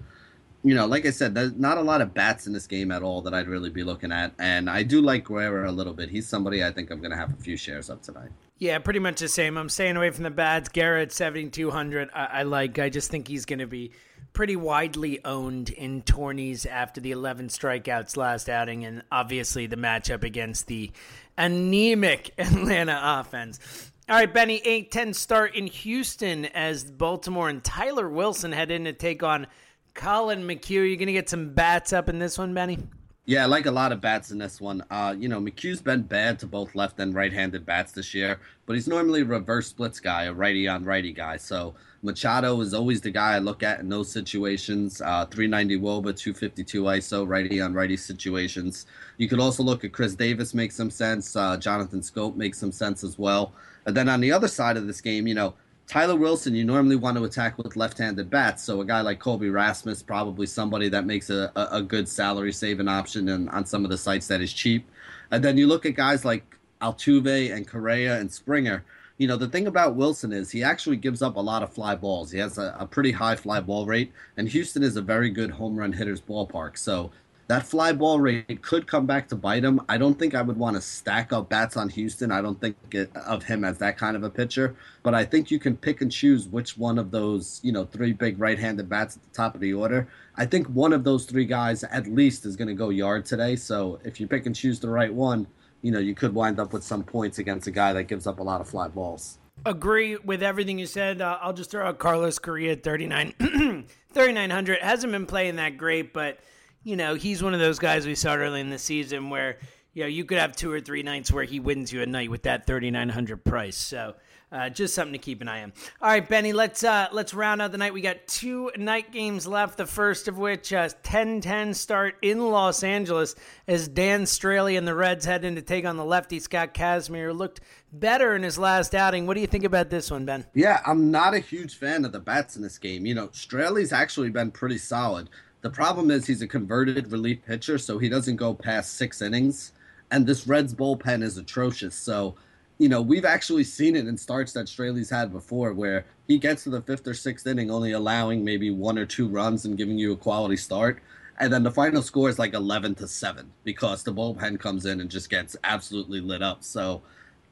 You 0.64 0.74
know, 0.74 0.86
like 0.86 1.04
I 1.04 1.10
said, 1.10 1.34
there's 1.34 1.52
not 1.52 1.76
a 1.76 1.82
lot 1.82 2.00
of 2.00 2.14
bats 2.14 2.46
in 2.46 2.54
this 2.54 2.66
game 2.66 2.90
at 2.90 3.02
all 3.02 3.20
that 3.22 3.34
I'd 3.34 3.48
really 3.48 3.68
be 3.68 3.84
looking 3.84 4.10
at. 4.10 4.32
And 4.38 4.70
I 4.70 4.82
do 4.82 5.02
like 5.02 5.24
Guerra 5.24 5.70
a 5.70 5.72
little 5.72 5.92
bit. 5.92 6.08
He's 6.08 6.26
somebody 6.26 6.64
I 6.64 6.72
think 6.72 6.90
I'm 6.90 7.00
going 7.00 7.10
to 7.10 7.18
have 7.18 7.34
a 7.34 7.36
few 7.36 7.58
shares 7.58 7.90
of 7.90 8.00
tonight. 8.00 8.30
Yeah, 8.58 8.78
pretty 8.78 8.98
much 8.98 9.20
the 9.20 9.28
same. 9.28 9.58
I'm 9.58 9.68
staying 9.68 9.98
away 9.98 10.08
from 10.10 10.24
the 10.24 10.30
bats. 10.30 10.70
Garrett, 10.70 11.12
7,200. 11.12 12.08
I, 12.14 12.24
I 12.24 12.42
like. 12.44 12.78
I 12.78 12.88
just 12.88 13.10
think 13.10 13.28
he's 13.28 13.44
going 13.44 13.58
to 13.58 13.66
be 13.66 13.90
pretty 14.34 14.56
widely 14.56 15.24
owned 15.24 15.70
in 15.70 16.02
tourneys 16.02 16.66
after 16.66 17.00
the 17.00 17.12
11 17.12 17.48
strikeouts 17.48 18.16
last 18.16 18.50
outing, 18.50 18.84
and 18.84 19.02
obviously 19.10 19.66
the 19.66 19.76
matchup 19.76 20.24
against 20.24 20.66
the 20.66 20.90
anemic 21.38 22.32
Atlanta 22.38 23.00
offense. 23.02 23.90
All 24.06 24.16
right, 24.16 24.32
Benny, 24.32 24.60
8 24.62 24.90
10 24.90 25.14
start 25.14 25.54
in 25.54 25.66
Houston 25.66 26.44
as 26.46 26.84
Baltimore 26.84 27.48
and 27.48 27.64
Tyler 27.64 28.10
Wilson 28.10 28.52
head 28.52 28.70
in 28.70 28.84
to 28.84 28.92
take 28.92 29.22
on 29.22 29.46
Collin 29.94 30.46
McHugh. 30.46 30.86
You're 30.86 30.96
going 30.96 31.06
to 31.06 31.12
get 31.12 31.30
some 31.30 31.54
bats 31.54 31.94
up 31.94 32.10
in 32.10 32.18
this 32.18 32.36
one, 32.36 32.52
Benny? 32.52 32.78
Yeah, 33.26 33.44
I 33.44 33.46
like 33.46 33.64
a 33.64 33.70
lot 33.70 33.92
of 33.92 34.02
bats 34.02 34.30
in 34.32 34.36
this 34.36 34.60
one. 34.60 34.84
Uh, 34.90 35.14
you 35.18 35.30
know, 35.30 35.40
McHugh's 35.40 35.80
been 35.80 36.02
bad 36.02 36.38
to 36.40 36.46
both 36.46 36.74
left 36.74 37.00
and 37.00 37.14
right-handed 37.14 37.64
bats 37.64 37.92
this 37.92 38.12
year, 38.12 38.38
but 38.66 38.74
he's 38.74 38.86
normally 38.86 39.22
a 39.22 39.24
reverse 39.24 39.68
splits 39.68 39.98
guy, 39.98 40.24
a 40.24 40.32
righty 40.32 40.68
on 40.68 40.84
righty 40.84 41.12
guy. 41.12 41.38
So 41.38 41.74
Machado 42.04 42.60
is 42.60 42.74
always 42.74 43.00
the 43.00 43.10
guy 43.10 43.34
I 43.34 43.38
look 43.38 43.62
at 43.62 43.80
in 43.80 43.88
those 43.88 44.12
situations. 44.12 45.00
Uh, 45.00 45.24
390 45.24 45.78
Woba, 45.78 46.14
252 46.14 46.82
ISO, 46.82 47.26
righty 47.26 47.62
on 47.62 47.72
righty 47.72 47.96
situations. 47.96 48.84
You 49.16 49.26
could 49.26 49.40
also 49.40 49.62
look 49.62 49.84
at 49.84 49.92
Chris 49.92 50.14
Davis, 50.14 50.52
makes 50.52 50.76
some 50.76 50.90
sense. 50.90 51.34
Uh, 51.34 51.56
Jonathan 51.56 52.00
Schoop 52.00 52.36
makes 52.36 52.58
some 52.58 52.72
sense 52.72 53.02
as 53.02 53.18
well. 53.18 53.54
And 53.86 53.96
then 53.96 54.10
on 54.10 54.20
the 54.20 54.30
other 54.32 54.48
side 54.48 54.76
of 54.76 54.86
this 54.86 55.00
game, 55.00 55.26
you 55.26 55.34
know, 55.34 55.54
Tyler 55.86 56.16
Wilson, 56.16 56.54
you 56.54 56.64
normally 56.64 56.96
want 56.96 57.16
to 57.16 57.24
attack 57.24 57.56
with 57.56 57.74
left-handed 57.74 58.28
bats. 58.28 58.62
So 58.62 58.82
a 58.82 58.84
guy 58.84 59.00
like 59.00 59.18
Colby 59.18 59.48
Rasmus, 59.48 60.02
probably 60.02 60.46
somebody 60.46 60.90
that 60.90 61.06
makes 61.06 61.30
a, 61.30 61.50
a, 61.56 61.78
a 61.78 61.82
good 61.82 62.06
salary 62.06 62.52
saving 62.52 62.88
option 62.88 63.30
and 63.30 63.48
on 63.48 63.64
some 63.64 63.82
of 63.82 63.90
the 63.90 63.98
sites 63.98 64.26
that 64.28 64.42
is 64.42 64.52
cheap. 64.52 64.90
And 65.30 65.42
then 65.42 65.56
you 65.56 65.66
look 65.66 65.86
at 65.86 65.94
guys 65.94 66.24
like 66.24 66.58
Altuve 66.82 67.54
and 67.54 67.66
Correa 67.66 68.18
and 68.18 68.30
Springer. 68.30 68.84
You 69.24 69.28
know, 69.28 69.38
the 69.38 69.48
thing 69.48 69.66
about 69.66 69.96
Wilson 69.96 70.34
is 70.34 70.50
he 70.50 70.62
actually 70.62 70.98
gives 70.98 71.22
up 71.22 71.36
a 71.36 71.40
lot 71.40 71.62
of 71.62 71.72
fly 71.72 71.94
balls. 71.94 72.30
He 72.30 72.38
has 72.40 72.58
a, 72.58 72.76
a 72.78 72.86
pretty 72.86 73.10
high 73.10 73.36
fly 73.36 73.58
ball 73.58 73.86
rate, 73.86 74.12
and 74.36 74.46
Houston 74.50 74.82
is 74.82 74.96
a 74.96 75.00
very 75.00 75.30
good 75.30 75.50
home 75.52 75.76
run 75.76 75.94
hitter's 75.94 76.20
ballpark. 76.20 76.76
So 76.76 77.10
that 77.46 77.64
fly 77.64 77.92
ball 77.94 78.20
rate 78.20 78.60
could 78.60 78.86
come 78.86 79.06
back 79.06 79.28
to 79.28 79.34
bite 79.34 79.64
him. 79.64 79.80
I 79.88 79.96
don't 79.96 80.18
think 80.18 80.34
I 80.34 80.42
would 80.42 80.58
want 80.58 80.76
to 80.76 80.82
stack 80.82 81.32
up 81.32 81.48
bats 81.48 81.74
on 81.74 81.88
Houston. 81.88 82.30
I 82.30 82.42
don't 82.42 82.60
think 82.60 82.76
it, 82.90 83.16
of 83.16 83.44
him 83.44 83.64
as 83.64 83.78
that 83.78 83.96
kind 83.96 84.14
of 84.14 84.24
a 84.24 84.28
pitcher, 84.28 84.76
but 85.02 85.14
I 85.14 85.24
think 85.24 85.50
you 85.50 85.58
can 85.58 85.74
pick 85.74 86.02
and 86.02 86.12
choose 86.12 86.46
which 86.46 86.76
one 86.76 86.98
of 86.98 87.10
those, 87.10 87.60
you 87.62 87.72
know, 87.72 87.86
three 87.86 88.12
big 88.12 88.38
right-handed 88.38 88.90
bats 88.90 89.16
at 89.16 89.22
the 89.22 89.34
top 89.34 89.54
of 89.54 89.62
the 89.62 89.72
order. 89.72 90.06
I 90.36 90.44
think 90.44 90.66
one 90.66 90.92
of 90.92 91.02
those 91.02 91.24
three 91.24 91.46
guys 91.46 91.82
at 91.84 92.06
least 92.06 92.44
is 92.44 92.56
going 92.56 92.68
to 92.68 92.74
go 92.74 92.90
yard 92.90 93.24
today. 93.24 93.56
So 93.56 94.00
if 94.04 94.20
you 94.20 94.26
pick 94.26 94.44
and 94.44 94.54
choose 94.54 94.80
the 94.80 94.90
right 94.90 95.14
one, 95.14 95.46
you 95.84 95.90
know, 95.90 95.98
you 95.98 96.14
could 96.14 96.34
wind 96.34 96.58
up 96.58 96.72
with 96.72 96.82
some 96.82 97.04
points 97.04 97.38
against 97.38 97.66
a 97.66 97.70
guy 97.70 97.92
that 97.92 98.04
gives 98.04 98.26
up 98.26 98.38
a 98.40 98.42
lot 98.42 98.62
of 98.62 98.66
fly 98.66 98.88
balls. 98.88 99.38
Agree 99.66 100.16
with 100.16 100.42
everything 100.42 100.78
you 100.78 100.86
said. 100.86 101.20
Uh, 101.20 101.38
I'll 101.42 101.52
just 101.52 101.70
throw 101.70 101.86
out 101.86 101.98
Carlos 101.98 102.38
Correa 102.38 102.74
39 102.74 103.34
3900 104.14 104.78
hasn't 104.80 105.12
been 105.12 105.26
playing 105.26 105.56
that 105.56 105.76
great, 105.76 106.14
but 106.14 106.38
you 106.84 106.96
know, 106.96 107.14
he's 107.14 107.42
one 107.42 107.52
of 107.52 107.60
those 107.60 107.78
guys 107.78 108.06
we 108.06 108.14
saw 108.14 108.34
early 108.34 108.60
in 108.60 108.70
the 108.70 108.78
season 108.78 109.28
where, 109.28 109.58
you 109.92 110.02
know, 110.02 110.08
you 110.08 110.24
could 110.24 110.38
have 110.38 110.56
two 110.56 110.72
or 110.72 110.80
three 110.80 111.02
nights 111.02 111.30
where 111.30 111.44
he 111.44 111.60
wins 111.60 111.92
you 111.92 112.00
a 112.00 112.06
night 112.06 112.30
with 112.30 112.44
that 112.44 112.66
3900 112.66 113.44
price. 113.44 113.76
So, 113.76 114.14
uh, 114.54 114.70
just 114.70 114.94
something 114.94 115.12
to 115.12 115.18
keep 115.18 115.42
an 115.42 115.48
eye 115.48 115.64
on. 115.64 115.72
All 116.00 116.08
right, 116.08 116.26
Benny, 116.26 116.52
let's 116.52 116.84
uh, 116.84 117.08
let's 117.10 117.34
round 117.34 117.60
out 117.60 117.72
the 117.72 117.78
night. 117.78 117.92
We 117.92 118.00
got 118.00 118.26
two 118.28 118.70
night 118.76 119.10
games 119.10 119.46
left. 119.46 119.76
The 119.76 119.86
first 119.86 120.28
of 120.28 120.38
which, 120.38 120.72
uh, 120.72 120.88
10-10 121.02 121.74
start 121.74 122.14
in 122.22 122.38
Los 122.38 122.84
Angeles 122.84 123.34
as 123.66 123.88
Dan 123.88 124.22
Straily 124.22 124.78
and 124.78 124.86
the 124.86 124.94
Reds 124.94 125.24
head 125.24 125.44
in 125.44 125.56
to 125.56 125.62
take 125.62 125.84
on 125.84 125.96
the 125.96 126.04
lefty 126.04 126.38
Scott 126.38 126.72
Kazmir. 126.72 127.36
Looked 127.36 127.60
better 127.92 128.36
in 128.36 128.44
his 128.44 128.56
last 128.56 128.94
outing. 128.94 129.26
What 129.26 129.34
do 129.34 129.40
you 129.40 129.48
think 129.48 129.64
about 129.64 129.90
this 129.90 130.10
one, 130.10 130.24
Ben? 130.24 130.46
Yeah, 130.54 130.80
I'm 130.86 131.10
not 131.10 131.34
a 131.34 131.40
huge 131.40 131.76
fan 131.76 132.04
of 132.04 132.12
the 132.12 132.20
bats 132.20 132.54
in 132.54 132.62
this 132.62 132.78
game. 132.78 133.06
You 133.06 133.14
know, 133.14 133.28
Straily's 133.28 133.92
actually 133.92 134.30
been 134.30 134.52
pretty 134.52 134.78
solid. 134.78 135.28
The 135.62 135.70
problem 135.70 136.10
is 136.10 136.26
he's 136.26 136.42
a 136.42 136.46
converted 136.46 137.10
relief 137.10 137.44
pitcher, 137.44 137.78
so 137.78 137.98
he 137.98 138.08
doesn't 138.08 138.36
go 138.36 138.54
past 138.54 138.94
six 138.94 139.20
innings. 139.20 139.72
And 140.10 140.26
this 140.26 140.46
Reds 140.46 140.74
bullpen 140.74 141.22
is 141.22 141.38
atrocious. 141.38 141.96
So, 141.96 142.36
you 142.78 142.88
know, 142.88 143.00
we've 143.00 143.24
actually 143.24 143.64
seen 143.64 143.96
it 143.96 144.06
in 144.06 144.16
starts 144.16 144.52
that 144.52 144.66
Straily's 144.66 145.10
had 145.10 145.32
before 145.32 145.72
where 145.72 146.06
he 146.26 146.38
gets 146.38 146.64
to 146.64 146.70
the 146.70 146.82
fifth 146.82 147.06
or 147.06 147.14
sixth 147.14 147.46
inning 147.46 147.70
only 147.70 147.92
allowing 147.92 148.44
maybe 148.44 148.70
one 148.70 148.98
or 148.98 149.06
two 149.06 149.28
runs 149.28 149.64
and 149.64 149.78
giving 149.78 149.98
you 149.98 150.12
a 150.12 150.16
quality 150.16 150.56
start. 150.56 151.00
And 151.38 151.52
then 151.52 151.62
the 151.62 151.70
final 151.70 152.02
score 152.02 152.28
is 152.28 152.38
like 152.38 152.54
11 152.54 152.96
to 152.96 153.08
7 153.08 153.50
because 153.64 154.02
the 154.02 154.12
bullpen 154.12 154.58
comes 154.58 154.86
in 154.86 155.00
and 155.00 155.10
just 155.10 155.30
gets 155.30 155.56
absolutely 155.64 156.20
lit 156.20 156.42
up. 156.42 156.62
So 156.62 157.02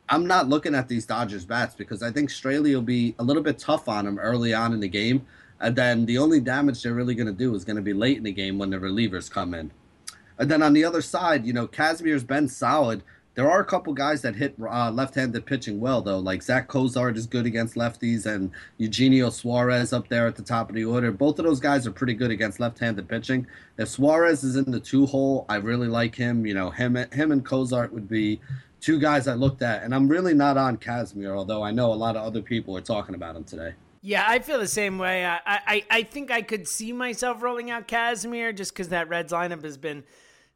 I'm 0.09 0.27
not 0.27 0.49
looking 0.49 0.75
at 0.75 0.89
these 0.89 1.07
Dodgers 1.07 1.45
bats 1.45 1.75
because 1.75 2.03
I 2.03 2.11
think 2.11 2.31
Straily 2.31 2.75
will 2.75 2.83
be 2.83 3.15
a 3.19 3.25
little 3.25 3.43
bit 3.43 3.59
tough 3.59 3.89
on 3.89 4.07
him 4.07 4.19
early 4.19 4.55
on 4.55 4.73
in 4.73 4.81
the 4.81 4.89
game 4.89 5.27
and 5.63 5.77
then 5.77 6.05
the 6.07 6.19
only 6.19 6.41
damage 6.41 6.83
they're 6.83 6.93
really 6.93 7.15
going 7.15 7.29
to 7.29 7.33
do 7.33 7.55
is 7.55 7.65
going 7.65 7.77
to 7.77 7.83
be 7.83 7.93
late 7.93 8.17
in 8.17 8.25
the 8.25 8.33
game 8.33 8.59
when 8.59 8.69
the 8.69 8.79
relievers 8.79 9.31
come 9.31 9.55
in. 9.55 9.71
And 10.37 10.51
then 10.51 10.61
on 10.61 10.73
the 10.73 10.85
other 10.85 11.01
side, 11.01 11.47
you 11.47 11.53
know, 11.53 11.69
Kazmir's 11.69 12.25
been 12.25 12.49
solid. 12.49 13.05
There 13.35 13.51
are 13.51 13.61
a 13.61 13.65
couple 13.65 13.95
guys 13.95 14.21
that 14.23 14.37
hit 14.37 14.55
uh, 14.61 14.91
left-handed 14.91 15.47
pitching 15.47 15.81
well, 15.81 16.03
though. 16.03 16.19
Like 16.19 16.43
Zach 16.43 16.69
Cozart 16.69 17.17
is 17.17 17.27
good 17.27 17.47
against 17.47 17.77
lefties, 17.77 18.27
and 18.27 18.51
Eugenio 18.77 19.31
Suarez 19.31 19.93
up 19.93 20.09
there 20.09 20.27
at 20.27 20.37
the 20.37 20.43
top 20.43 20.69
of 20.69 20.75
the 20.75 20.85
order. 20.85 21.11
Both 21.11 21.39
of 21.39 21.47
those 21.47 21.61
guys 21.61 21.87
are 21.87 21.93
pretty 21.93 22.15
good 22.15 22.31
against 22.31 22.61
left-handed 22.61 23.09
pitching. 23.09 23.47
If 23.79 23.89
Suarez 23.89 24.45
is 24.45 24.57
in 24.57 24.71
the 24.71 24.81
two-hole, 24.81 25.47
I 25.49 25.57
really 25.57 25.89
like 25.89 26.15
him. 26.15 26.45
You 26.45 26.53
know, 26.53 26.71
him, 26.71 26.95
him 26.95 27.33
and 27.33 27.45
Cozart 27.45 27.93
would 27.93 28.09
be 28.09 28.41
two 28.81 28.99
guys 28.99 29.29
I 29.29 29.35
looked 29.35 29.63
at, 29.63 29.83
and 29.83 29.95
I'm 29.95 30.09
really 30.09 30.35
not 30.35 30.59
on 30.59 30.77
Kazmir, 30.77 31.35
although 31.35 31.63
I 31.63 31.71
know 31.71 31.93
a 31.93 31.95
lot 31.95 32.17
of 32.17 32.25
other 32.25 32.43
people 32.43 32.77
are 32.77 32.83
talking 32.83 33.15
about 33.15 33.37
him 33.37 33.45
today. 33.45 33.75
Yeah, 34.03 34.25
I 34.27 34.41
feel 34.41 34.59
the 34.59 34.67
same 34.67 34.99
way. 34.99 35.25
I, 35.25 35.39
I, 35.47 35.85
I 35.89 36.03
think 36.03 36.33
I 36.33 36.43
could 36.43 36.67
see 36.67 36.93
myself 36.93 37.41
rolling 37.41 37.71
out 37.71 37.87
Kazmir 37.87 38.55
just 38.55 38.73
because 38.73 38.89
that 38.89 39.09
Reds 39.09 39.33
lineup 39.33 39.63
has 39.63 39.77
been 39.77 40.03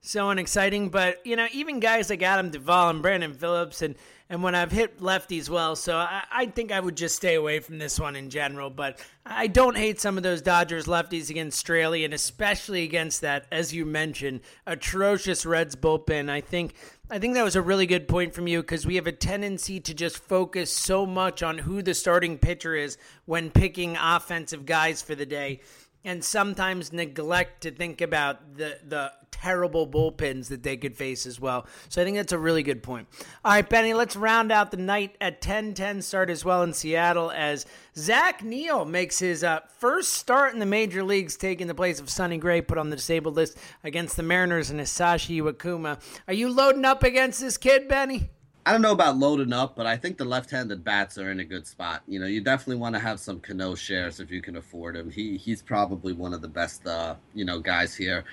so 0.00 0.30
unexciting. 0.30 0.88
But, 0.88 1.24
you 1.26 1.36
know, 1.36 1.46
even 1.52 1.80
guys 1.80 2.10
like 2.10 2.22
Adam 2.22 2.50
Duvall 2.50 2.90
and 2.90 3.02
Brandon 3.02 3.34
Phillips 3.34 3.82
and 3.82 3.96
and 4.28 4.42
when 4.42 4.56
I've 4.56 4.72
hit 4.72 4.98
lefties 4.98 5.48
well, 5.48 5.76
so 5.76 5.96
I, 5.96 6.24
I, 6.32 6.46
think 6.46 6.72
I 6.72 6.80
would 6.80 6.96
just 6.96 7.14
stay 7.14 7.36
away 7.36 7.60
from 7.60 7.78
this 7.78 8.00
one 8.00 8.16
in 8.16 8.28
general. 8.28 8.70
But 8.70 9.00
I 9.24 9.46
don't 9.46 9.76
hate 9.76 10.00
some 10.00 10.16
of 10.16 10.24
those 10.24 10.42
Dodgers 10.42 10.86
lefties 10.86 11.30
against 11.30 11.64
Straily, 11.64 12.04
and 12.04 12.12
especially 12.12 12.82
against 12.82 13.20
that, 13.20 13.46
as 13.52 13.72
you 13.72 13.86
mentioned, 13.86 14.40
atrocious 14.66 15.46
Reds 15.46 15.76
bullpen. 15.76 16.28
I 16.28 16.40
think 16.40 16.74
I 17.08 17.20
think 17.20 17.34
that 17.34 17.44
was 17.44 17.54
a 17.54 17.62
really 17.62 17.86
good 17.86 18.08
point 18.08 18.34
from 18.34 18.48
you 18.48 18.62
because 18.62 18.84
we 18.84 18.96
have 18.96 19.06
a 19.06 19.12
tendency 19.12 19.78
to 19.78 19.94
just 19.94 20.18
focus 20.18 20.72
so 20.72 21.06
much 21.06 21.44
on 21.44 21.58
who 21.58 21.80
the 21.80 21.94
starting 21.94 22.36
pitcher 22.36 22.74
is 22.74 22.98
when 23.26 23.50
picking 23.50 23.96
offensive 23.96 24.66
guys 24.66 25.02
for 25.02 25.14
the 25.14 25.26
day 25.26 25.60
and 26.06 26.24
sometimes 26.24 26.92
neglect 26.92 27.62
to 27.62 27.70
think 27.70 28.00
about 28.00 28.56
the 28.56 28.78
the 28.88 29.12
terrible 29.32 29.86
bullpens 29.86 30.48
that 30.48 30.62
they 30.62 30.78
could 30.78 30.96
face 30.96 31.26
as 31.26 31.38
well. 31.38 31.66
So 31.90 32.00
I 32.00 32.04
think 32.04 32.16
that's 32.16 32.32
a 32.32 32.38
really 32.38 32.62
good 32.62 32.82
point. 32.82 33.06
All 33.44 33.52
right, 33.52 33.68
Benny, 33.68 33.92
let's 33.92 34.16
round 34.16 34.50
out 34.50 34.70
the 34.70 34.78
night 34.78 35.14
at 35.20 35.42
10-10 35.42 36.02
start 36.02 36.30
as 36.30 36.42
well 36.42 36.62
in 36.62 36.72
Seattle 36.72 37.30
as 37.30 37.66
Zach 37.94 38.42
Neal 38.42 38.86
makes 38.86 39.18
his 39.18 39.44
uh, 39.44 39.60
first 39.78 40.14
start 40.14 40.54
in 40.54 40.58
the 40.58 40.64
major 40.64 41.04
leagues, 41.04 41.36
taking 41.36 41.66
the 41.66 41.74
place 41.74 42.00
of 42.00 42.08
Sonny 42.08 42.38
Gray, 42.38 42.62
put 42.62 42.78
on 42.78 42.88
the 42.88 42.96
disabled 42.96 43.36
list 43.36 43.58
against 43.84 44.16
the 44.16 44.22
Mariners 44.22 44.70
and 44.70 44.80
Hisashi 44.80 45.42
Iwakuma. 45.42 46.00
Are 46.26 46.34
you 46.34 46.48
loading 46.48 46.86
up 46.86 47.02
against 47.02 47.38
this 47.38 47.58
kid, 47.58 47.88
Benny? 47.88 48.30
I 48.66 48.72
don't 48.72 48.82
know 48.82 48.90
about 48.90 49.16
loading 49.16 49.52
up, 49.52 49.76
but 49.76 49.86
I 49.86 49.96
think 49.96 50.18
the 50.18 50.24
left-handed 50.24 50.82
bats 50.82 51.18
are 51.18 51.30
in 51.30 51.38
a 51.38 51.44
good 51.44 51.68
spot. 51.68 52.02
You 52.08 52.18
know, 52.18 52.26
you 52.26 52.40
definitely 52.40 52.80
want 52.80 52.96
to 52.96 52.98
have 52.98 53.20
some 53.20 53.38
Cano 53.38 53.76
shares 53.76 54.18
if 54.18 54.28
you 54.28 54.42
can 54.42 54.56
afford 54.56 54.96
him. 54.96 55.08
He 55.08 55.36
he's 55.36 55.62
probably 55.62 56.12
one 56.12 56.34
of 56.34 56.42
the 56.42 56.48
best, 56.48 56.84
uh, 56.84 57.14
you 57.32 57.44
know, 57.44 57.60
guys 57.60 57.94
here. 57.94 58.24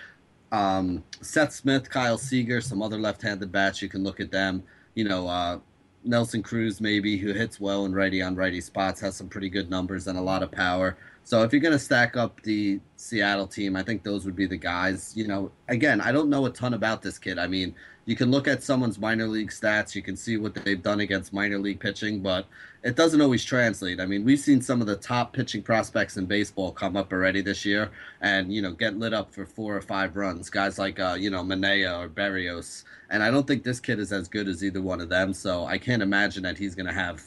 Um, 0.51 1.03
Seth 1.21 1.53
Smith, 1.53 1.87
Kyle 1.87 2.17
Seager, 2.17 2.61
some 2.61 2.81
other 2.81 2.97
left-handed 2.97 3.51
bats. 3.51 3.79
You 3.79 3.89
can 3.89 4.03
look 4.03 4.19
at 4.19 4.31
them. 4.31 4.63
You 4.95 5.03
know, 5.03 5.27
uh, 5.27 5.59
Nelson 6.03 6.41
Cruz 6.41 6.81
maybe 6.81 7.15
who 7.15 7.31
hits 7.31 7.59
well 7.59 7.85
in 7.85 7.93
righty 7.93 8.23
on 8.23 8.35
righty 8.35 8.59
spots 8.59 8.99
has 9.01 9.15
some 9.15 9.29
pretty 9.29 9.49
good 9.49 9.69
numbers 9.69 10.07
and 10.07 10.17
a 10.17 10.21
lot 10.21 10.41
of 10.41 10.51
power. 10.51 10.97
So 11.25 11.43
if 11.43 11.53
you're 11.53 11.61
going 11.61 11.73
to 11.73 11.79
stack 11.79 12.17
up 12.17 12.41
the 12.41 12.79
Seattle 12.97 13.47
team, 13.47 13.75
I 13.75 13.83
think 13.83 14.03
those 14.03 14.25
would 14.25 14.35
be 14.35 14.45
the 14.45 14.57
guys. 14.57 15.13
You 15.15 15.27
know, 15.27 15.51
again, 15.69 16.01
I 16.01 16.11
don't 16.11 16.29
know 16.29 16.45
a 16.47 16.49
ton 16.49 16.73
about 16.73 17.01
this 17.01 17.17
kid. 17.17 17.37
I 17.37 17.47
mean, 17.47 17.73
you 18.05 18.15
can 18.15 18.31
look 18.31 18.47
at 18.47 18.61
someone's 18.61 18.99
minor 18.99 19.27
league 19.27 19.49
stats, 19.49 19.95
you 19.95 20.01
can 20.01 20.17
see 20.17 20.37
what 20.37 20.53
they've 20.53 20.81
done 20.81 20.99
against 20.99 21.31
minor 21.31 21.57
league 21.57 21.79
pitching, 21.79 22.19
but 22.19 22.45
it 22.83 22.97
doesn't 22.97 23.21
always 23.21 23.45
translate. 23.45 24.01
I 24.01 24.05
mean, 24.05 24.25
we've 24.25 24.39
seen 24.39 24.61
some 24.61 24.81
of 24.81 24.87
the 24.87 24.97
top 24.97 25.31
pitching 25.31 25.61
prospects 25.61 26.17
in 26.17 26.25
baseball 26.25 26.71
come 26.71 26.97
up 26.97 27.13
already 27.13 27.41
this 27.41 27.63
year 27.63 27.91
and, 28.19 28.53
you 28.53 28.61
know, 28.61 28.73
get 28.73 28.97
lit 28.99 29.13
up 29.13 29.33
for 29.33 29.45
four 29.45 29.75
or 29.77 29.81
five 29.81 30.17
runs. 30.17 30.49
Guys 30.49 30.77
like, 30.77 30.99
uh, 30.99 31.15
you 31.17 31.29
know, 31.29 31.43
Manaea 31.43 31.97
or 31.97 32.09
Berrios. 32.09 32.83
And 33.09 33.23
I 33.23 33.31
don't 33.31 33.47
think 33.47 33.63
this 33.63 33.79
kid 33.79 33.99
is 33.99 34.11
as 34.11 34.27
good 34.27 34.49
as 34.49 34.63
either 34.63 34.81
one 34.81 34.99
of 34.99 35.07
them, 35.07 35.33
so 35.33 35.65
I 35.65 35.77
can't 35.77 36.01
imagine 36.01 36.43
that 36.43 36.57
he's 36.57 36.75
going 36.75 36.87
to 36.87 36.93
have 36.93 37.23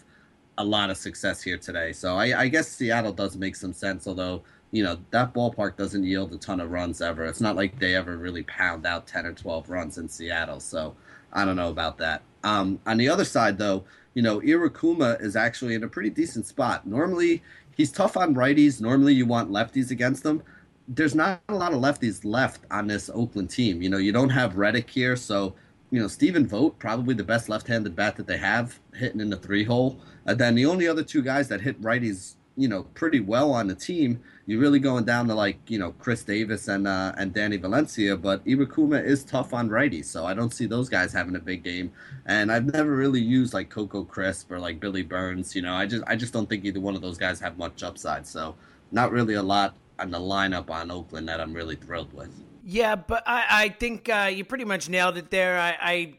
a 0.59 0.65
lot 0.65 0.91
of 0.91 0.97
success 0.97 1.43
here 1.43 1.59
today. 1.59 1.93
So 1.93 2.17
I, 2.17 2.41
I 2.41 2.49
guess 2.49 2.69
Seattle 2.69 3.13
does 3.13 3.37
make 3.37 3.57
some 3.57 3.73
sense, 3.73 4.07
although 4.07 4.43
you 4.73 4.83
know 4.83 4.99
that 5.11 5.33
ballpark 5.33 5.77
doesn't 5.77 6.05
yield 6.05 6.33
a 6.33 6.39
ton 6.39 6.61
of 6.61 6.71
runs 6.71 7.01
ever. 7.01 7.25
It's 7.25 7.41
not 7.41 7.57
like 7.57 7.79
they 7.79 7.95
ever 7.95 8.17
really 8.17 8.43
pound 8.45 8.87
out 8.87 9.07
ten 9.07 9.27
or 9.27 9.33
twelve 9.33 9.71
runs 9.71 9.99
in 9.99 10.09
Seattle. 10.09 10.61
So 10.61 10.95
I 11.33 11.45
don't 11.45 11.57
know 11.57 11.71
about 11.71 11.99
that. 11.99 12.23
Um, 12.45 12.81
on 12.87 12.97
the 12.97 13.09
other 13.09 13.25
side, 13.25 13.59
though, 13.59 13.85
you 14.15 14.23
know 14.23 14.41
Iwakuma 14.41 15.21
is 15.21 15.37
actually 15.37 15.75
in 15.75 15.85
a 15.85 15.89
pretty 15.89 16.11
decent 16.11 16.47
spot. 16.47 16.87
Normally 16.87 17.43
he's 17.77 17.93
tough 17.93 18.17
on 18.17 18.35
righties. 18.35 18.81
Normally 18.81 19.15
you 19.15 19.27
want 19.27 19.51
lefties 19.51 19.91
against 19.91 20.25
him. 20.25 20.43
There's 20.89 21.15
not 21.15 21.41
a 21.49 21.55
lot 21.55 21.73
of 21.73 21.81
lefties 21.81 22.25
left 22.25 22.61
on 22.71 22.87
this 22.87 23.11
Oakland 23.13 23.51
team. 23.51 23.83
You 23.83 23.89
know 23.89 23.99
you 23.99 24.13
don't 24.13 24.31
have 24.31 24.57
Reddick 24.57 24.91
here, 24.91 25.17
so 25.17 25.55
you 25.91 26.01
know 26.01 26.09
Stephen 26.09 26.47
Vogt 26.47 26.79
probably 26.79 27.15
the 27.15 27.25
best 27.25 27.49
left-handed 27.49 27.95
bat 27.95 28.17
that 28.17 28.27
they 28.27 28.39
have 28.39 28.81
hitting 28.95 29.21
in 29.21 29.31
the 29.31 29.37
three 29.37 29.65
hole. 29.65 30.01
And 30.27 30.39
then 30.39 30.57
the 30.57 30.67
only 30.67 30.89
other 30.89 31.05
two 31.05 31.23
guys 31.23 31.49
that 31.49 31.61
hit 31.61 31.81
righties 31.81 32.35
you 32.57 32.69
know, 32.69 32.85
pretty 32.95 33.21
well 33.21 33.53
on 33.53 33.67
the 33.67 33.75
team. 33.75 34.21
You're 34.47 34.61
really 34.61 34.79
going 34.79 35.05
down 35.05 35.29
to 35.29 35.35
like, 35.35 35.59
you 35.69 35.79
know, 35.79 35.93
Khris 35.93 36.25
Davis 36.25 36.69
and 36.69 36.87
uh, 36.87 37.13
and 37.19 37.33
Danny 37.33 37.57
Valencia, 37.57 38.17
but 38.17 38.45
Iwakuma 38.45 39.05
is 39.05 39.25
tough 39.25 39.53
on 39.53 39.69
righties, 39.69 40.07
so 40.07 40.25
I 40.25 40.35
don't 40.35 40.55
see 40.55 40.67
those 40.67 40.89
guys 40.89 41.13
having 41.13 41.37
a 41.37 41.41
big 41.41 41.63
game. 41.63 41.93
And 42.27 42.51
I've 42.51 42.73
never 42.73 42.95
really 42.95 43.21
used 43.21 43.55
like 43.55 43.71
Coco 43.71 44.05
Crisp 44.05 44.51
or 44.51 44.59
like 44.59 44.81
Billy 44.81 45.03
Burns. 45.03 45.55
You 45.55 45.63
know, 45.63 45.75
I 45.75 45.87
just 45.87 46.05
I 46.07 46.17
just 46.17 46.33
don't 46.33 46.49
think 46.49 46.65
either 46.65 46.81
one 46.81 46.95
of 46.95 47.03
those 47.03 47.19
guys 47.19 47.41
have 47.41 47.59
much 47.59 47.83
upside. 47.83 48.27
So 48.27 48.55
not 48.93 49.13
really 49.13 49.35
a 49.35 49.43
lot 49.43 49.75
on 49.99 50.11
the 50.11 50.21
lineup 50.21 50.71
on 50.71 50.91
Oakland 50.91 51.29
that 51.29 51.41
I'm 51.41 51.53
really 51.53 51.77
thrilled 51.77 52.13
with. 52.13 52.31
Yeah, 52.65 52.97
but 52.97 53.23
I, 53.27 53.47
I 53.49 53.69
think 53.69 54.09
uh, 54.09 54.31
you 54.33 54.45
pretty 54.45 54.65
much 54.65 54.89
nailed 54.89 55.17
it 55.17 55.31
there. 55.31 55.59
I, 55.59 55.77
I 55.81 56.15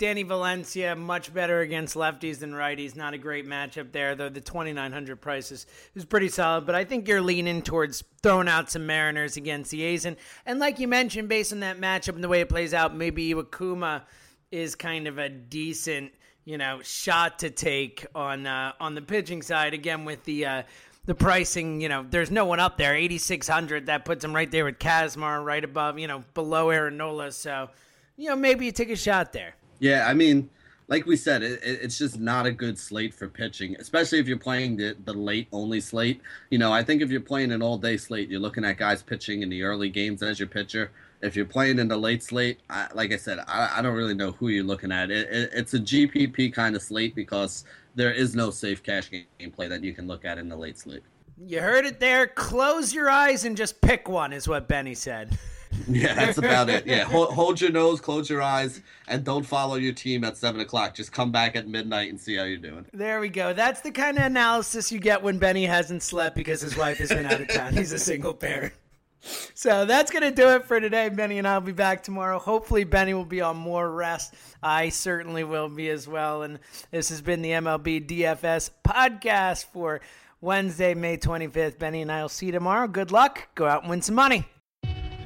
Danny 0.00 0.22
Valencia 0.22 0.96
much 0.96 1.32
better 1.32 1.60
against 1.60 1.94
lefties 1.94 2.38
than 2.38 2.52
righties. 2.52 2.96
Not 2.96 3.12
a 3.12 3.18
great 3.18 3.46
matchup 3.46 3.92
there, 3.92 4.14
though. 4.14 4.30
The 4.30 4.40
twenty 4.40 4.72
nine 4.72 4.92
hundred 4.92 5.20
price 5.20 5.52
is, 5.52 5.66
is 5.94 6.06
pretty 6.06 6.30
solid. 6.30 6.64
But 6.64 6.74
I 6.74 6.84
think 6.84 7.06
you're 7.06 7.20
leaning 7.20 7.60
towards 7.60 8.02
throwing 8.22 8.48
out 8.48 8.70
some 8.70 8.86
Mariners 8.86 9.36
against 9.36 9.70
the 9.70 9.82
A's, 9.82 10.06
and 10.06 10.16
and 10.46 10.58
like 10.58 10.78
you 10.78 10.88
mentioned, 10.88 11.28
based 11.28 11.52
on 11.52 11.60
that 11.60 11.78
matchup 11.78 12.14
and 12.14 12.24
the 12.24 12.28
way 12.28 12.40
it 12.40 12.48
plays 12.48 12.72
out, 12.72 12.96
maybe 12.96 13.34
Iwakuma 13.34 14.04
is 14.50 14.74
kind 14.74 15.06
of 15.06 15.18
a 15.18 15.28
decent 15.28 16.12
you 16.46 16.56
know 16.56 16.80
shot 16.82 17.40
to 17.40 17.50
take 17.50 18.06
on 18.14 18.46
uh, 18.46 18.72
on 18.80 18.94
the 18.94 19.02
pitching 19.02 19.42
side 19.42 19.74
again 19.74 20.06
with 20.06 20.24
the. 20.24 20.46
Uh, 20.46 20.62
the 21.06 21.14
pricing, 21.14 21.80
you 21.80 21.88
know, 21.88 22.04
there's 22.08 22.30
no 22.30 22.44
one 22.44 22.60
up 22.60 22.76
there. 22.76 22.94
8,600, 22.94 23.86
that 23.86 24.04
puts 24.04 24.22
him 24.22 24.34
right 24.34 24.48
there 24.50 24.66
with 24.66 24.78
Kazmir, 24.78 25.42
right 25.42 25.64
above, 25.64 25.98
you 25.98 26.06
know, 26.06 26.22
below 26.34 26.68
Aaron 26.68 26.98
Nola. 26.98 27.32
So, 27.32 27.70
you 28.18 28.28
know, 28.28 28.36
maybe 28.36 28.66
you 28.66 28.70
take 28.70 28.90
a 28.90 28.96
shot 28.96 29.32
there. 29.32 29.54
Yeah, 29.80 30.06
I 30.06 30.14
mean, 30.14 30.48
like 30.90 31.06
we 31.06 31.16
said, 31.16 31.42
it, 31.42 31.60
it's 31.62 31.96
just 31.96 32.18
not 32.18 32.46
a 32.46 32.52
good 32.52 32.78
slate 32.78 33.14
for 33.14 33.28
pitching, 33.28 33.76
especially 33.78 34.18
if 34.18 34.28
you're 34.28 34.36
playing 34.36 34.76
the, 34.76 34.96
the 35.04 35.12
late 35.12 35.48
only 35.52 35.80
slate. 35.80 36.20
You 36.50 36.58
know, 36.58 36.72
I 36.72 36.82
think 36.82 37.00
if 37.00 37.10
you're 37.10 37.20
playing 37.20 37.52
an 37.52 37.62
all 37.62 37.78
day 37.78 37.96
slate, 37.96 38.28
you're 38.28 38.40
looking 38.40 38.64
at 38.64 38.76
guys 38.76 39.02
pitching 39.02 39.42
in 39.42 39.48
the 39.48 39.62
early 39.62 39.88
games 39.88 40.22
as 40.22 40.38
your 40.38 40.48
pitcher. 40.48 40.90
If 41.22 41.36
you're 41.36 41.46
playing 41.46 41.78
in 41.78 41.88
the 41.88 41.96
late 41.96 42.22
slate, 42.22 42.60
I, 42.68 42.88
like 42.94 43.12
I 43.12 43.16
said, 43.16 43.38
I, 43.46 43.78
I, 43.78 43.82
don't 43.82 43.94
really 43.94 44.14
know 44.14 44.32
who 44.32 44.48
you're 44.48 44.64
looking 44.64 44.90
at. 44.90 45.10
It, 45.10 45.28
it, 45.30 45.50
it's 45.52 45.74
a 45.74 45.78
GPP 45.78 46.52
kind 46.52 46.74
of 46.74 46.82
slate 46.82 47.14
because 47.14 47.64
there 47.94 48.12
is 48.12 48.34
no 48.34 48.50
safe 48.50 48.82
cash 48.82 49.10
game 49.10 49.50
play 49.52 49.68
that 49.68 49.84
you 49.84 49.92
can 49.92 50.06
look 50.06 50.24
at 50.24 50.38
in 50.38 50.48
the 50.48 50.56
late 50.56 50.78
slate. 50.78 51.02
You 51.46 51.60
heard 51.60 51.86
it 51.86 52.00
there. 52.00 52.26
Close 52.26 52.92
your 52.92 53.10
eyes 53.10 53.44
and 53.44 53.56
just 53.56 53.80
pick 53.80 54.08
one, 54.08 54.32
is 54.32 54.48
what 54.48 54.66
Benny 54.66 54.94
said. 54.94 55.38
yeah, 55.88 56.14
that's 56.14 56.38
about 56.38 56.68
it. 56.68 56.86
Yeah, 56.86 57.04
hold, 57.04 57.32
hold, 57.32 57.60
your 57.60 57.70
nose, 57.70 58.00
close 58.00 58.28
your 58.28 58.42
eyes, 58.42 58.80
and 59.08 59.24
don't 59.24 59.44
follow 59.44 59.76
your 59.76 59.92
team 59.92 60.24
at 60.24 60.36
seven 60.36 60.60
o'clock. 60.60 60.94
Just 60.94 61.12
come 61.12 61.30
back 61.30 61.56
at 61.56 61.68
midnight 61.68 62.10
and 62.10 62.20
see 62.20 62.36
how 62.36 62.44
you're 62.44 62.58
doing. 62.58 62.86
There 62.92 63.20
we 63.20 63.28
go. 63.28 63.52
That's 63.52 63.80
the 63.80 63.90
kind 63.90 64.18
of 64.18 64.24
analysis 64.24 64.90
you 64.90 64.98
get 64.98 65.22
when 65.22 65.38
Benny 65.38 65.64
hasn't 65.64 66.02
slept 66.02 66.36
because 66.36 66.60
his 66.60 66.76
wife 66.76 66.98
has 66.98 67.10
been 67.10 67.26
out 67.26 67.40
of 67.40 67.48
town. 67.48 67.74
He's 67.74 67.92
a 67.92 67.98
single 67.98 68.34
parent. 68.34 68.72
So 69.54 69.84
that's 69.84 70.10
going 70.10 70.22
to 70.22 70.30
do 70.30 70.48
it 70.50 70.64
for 70.64 70.80
today. 70.80 71.08
Benny 71.10 71.38
and 71.38 71.46
I 71.46 71.58
will 71.58 71.66
be 71.66 71.72
back 71.72 72.02
tomorrow. 72.02 72.38
Hopefully, 72.38 72.84
Benny 72.84 73.14
will 73.14 73.24
be 73.24 73.40
on 73.40 73.56
more 73.56 73.90
rest. 73.90 74.34
I 74.62 74.88
certainly 74.88 75.44
will 75.44 75.68
be 75.68 75.90
as 75.90 76.08
well. 76.08 76.42
And 76.42 76.58
this 76.90 77.10
has 77.10 77.20
been 77.20 77.42
the 77.42 77.50
MLB 77.50 78.06
DFS 78.06 78.70
podcast 78.82 79.66
for 79.66 80.00
Wednesday, 80.40 80.94
May 80.94 81.18
25th. 81.18 81.78
Benny 81.78 82.02
and 82.02 82.10
I 82.10 82.22
will 82.22 82.30
see 82.30 82.46
you 82.46 82.52
tomorrow. 82.52 82.88
Good 82.88 83.12
luck. 83.12 83.48
Go 83.54 83.66
out 83.66 83.82
and 83.82 83.90
win 83.90 84.00
some 84.00 84.14
money. 84.14 84.46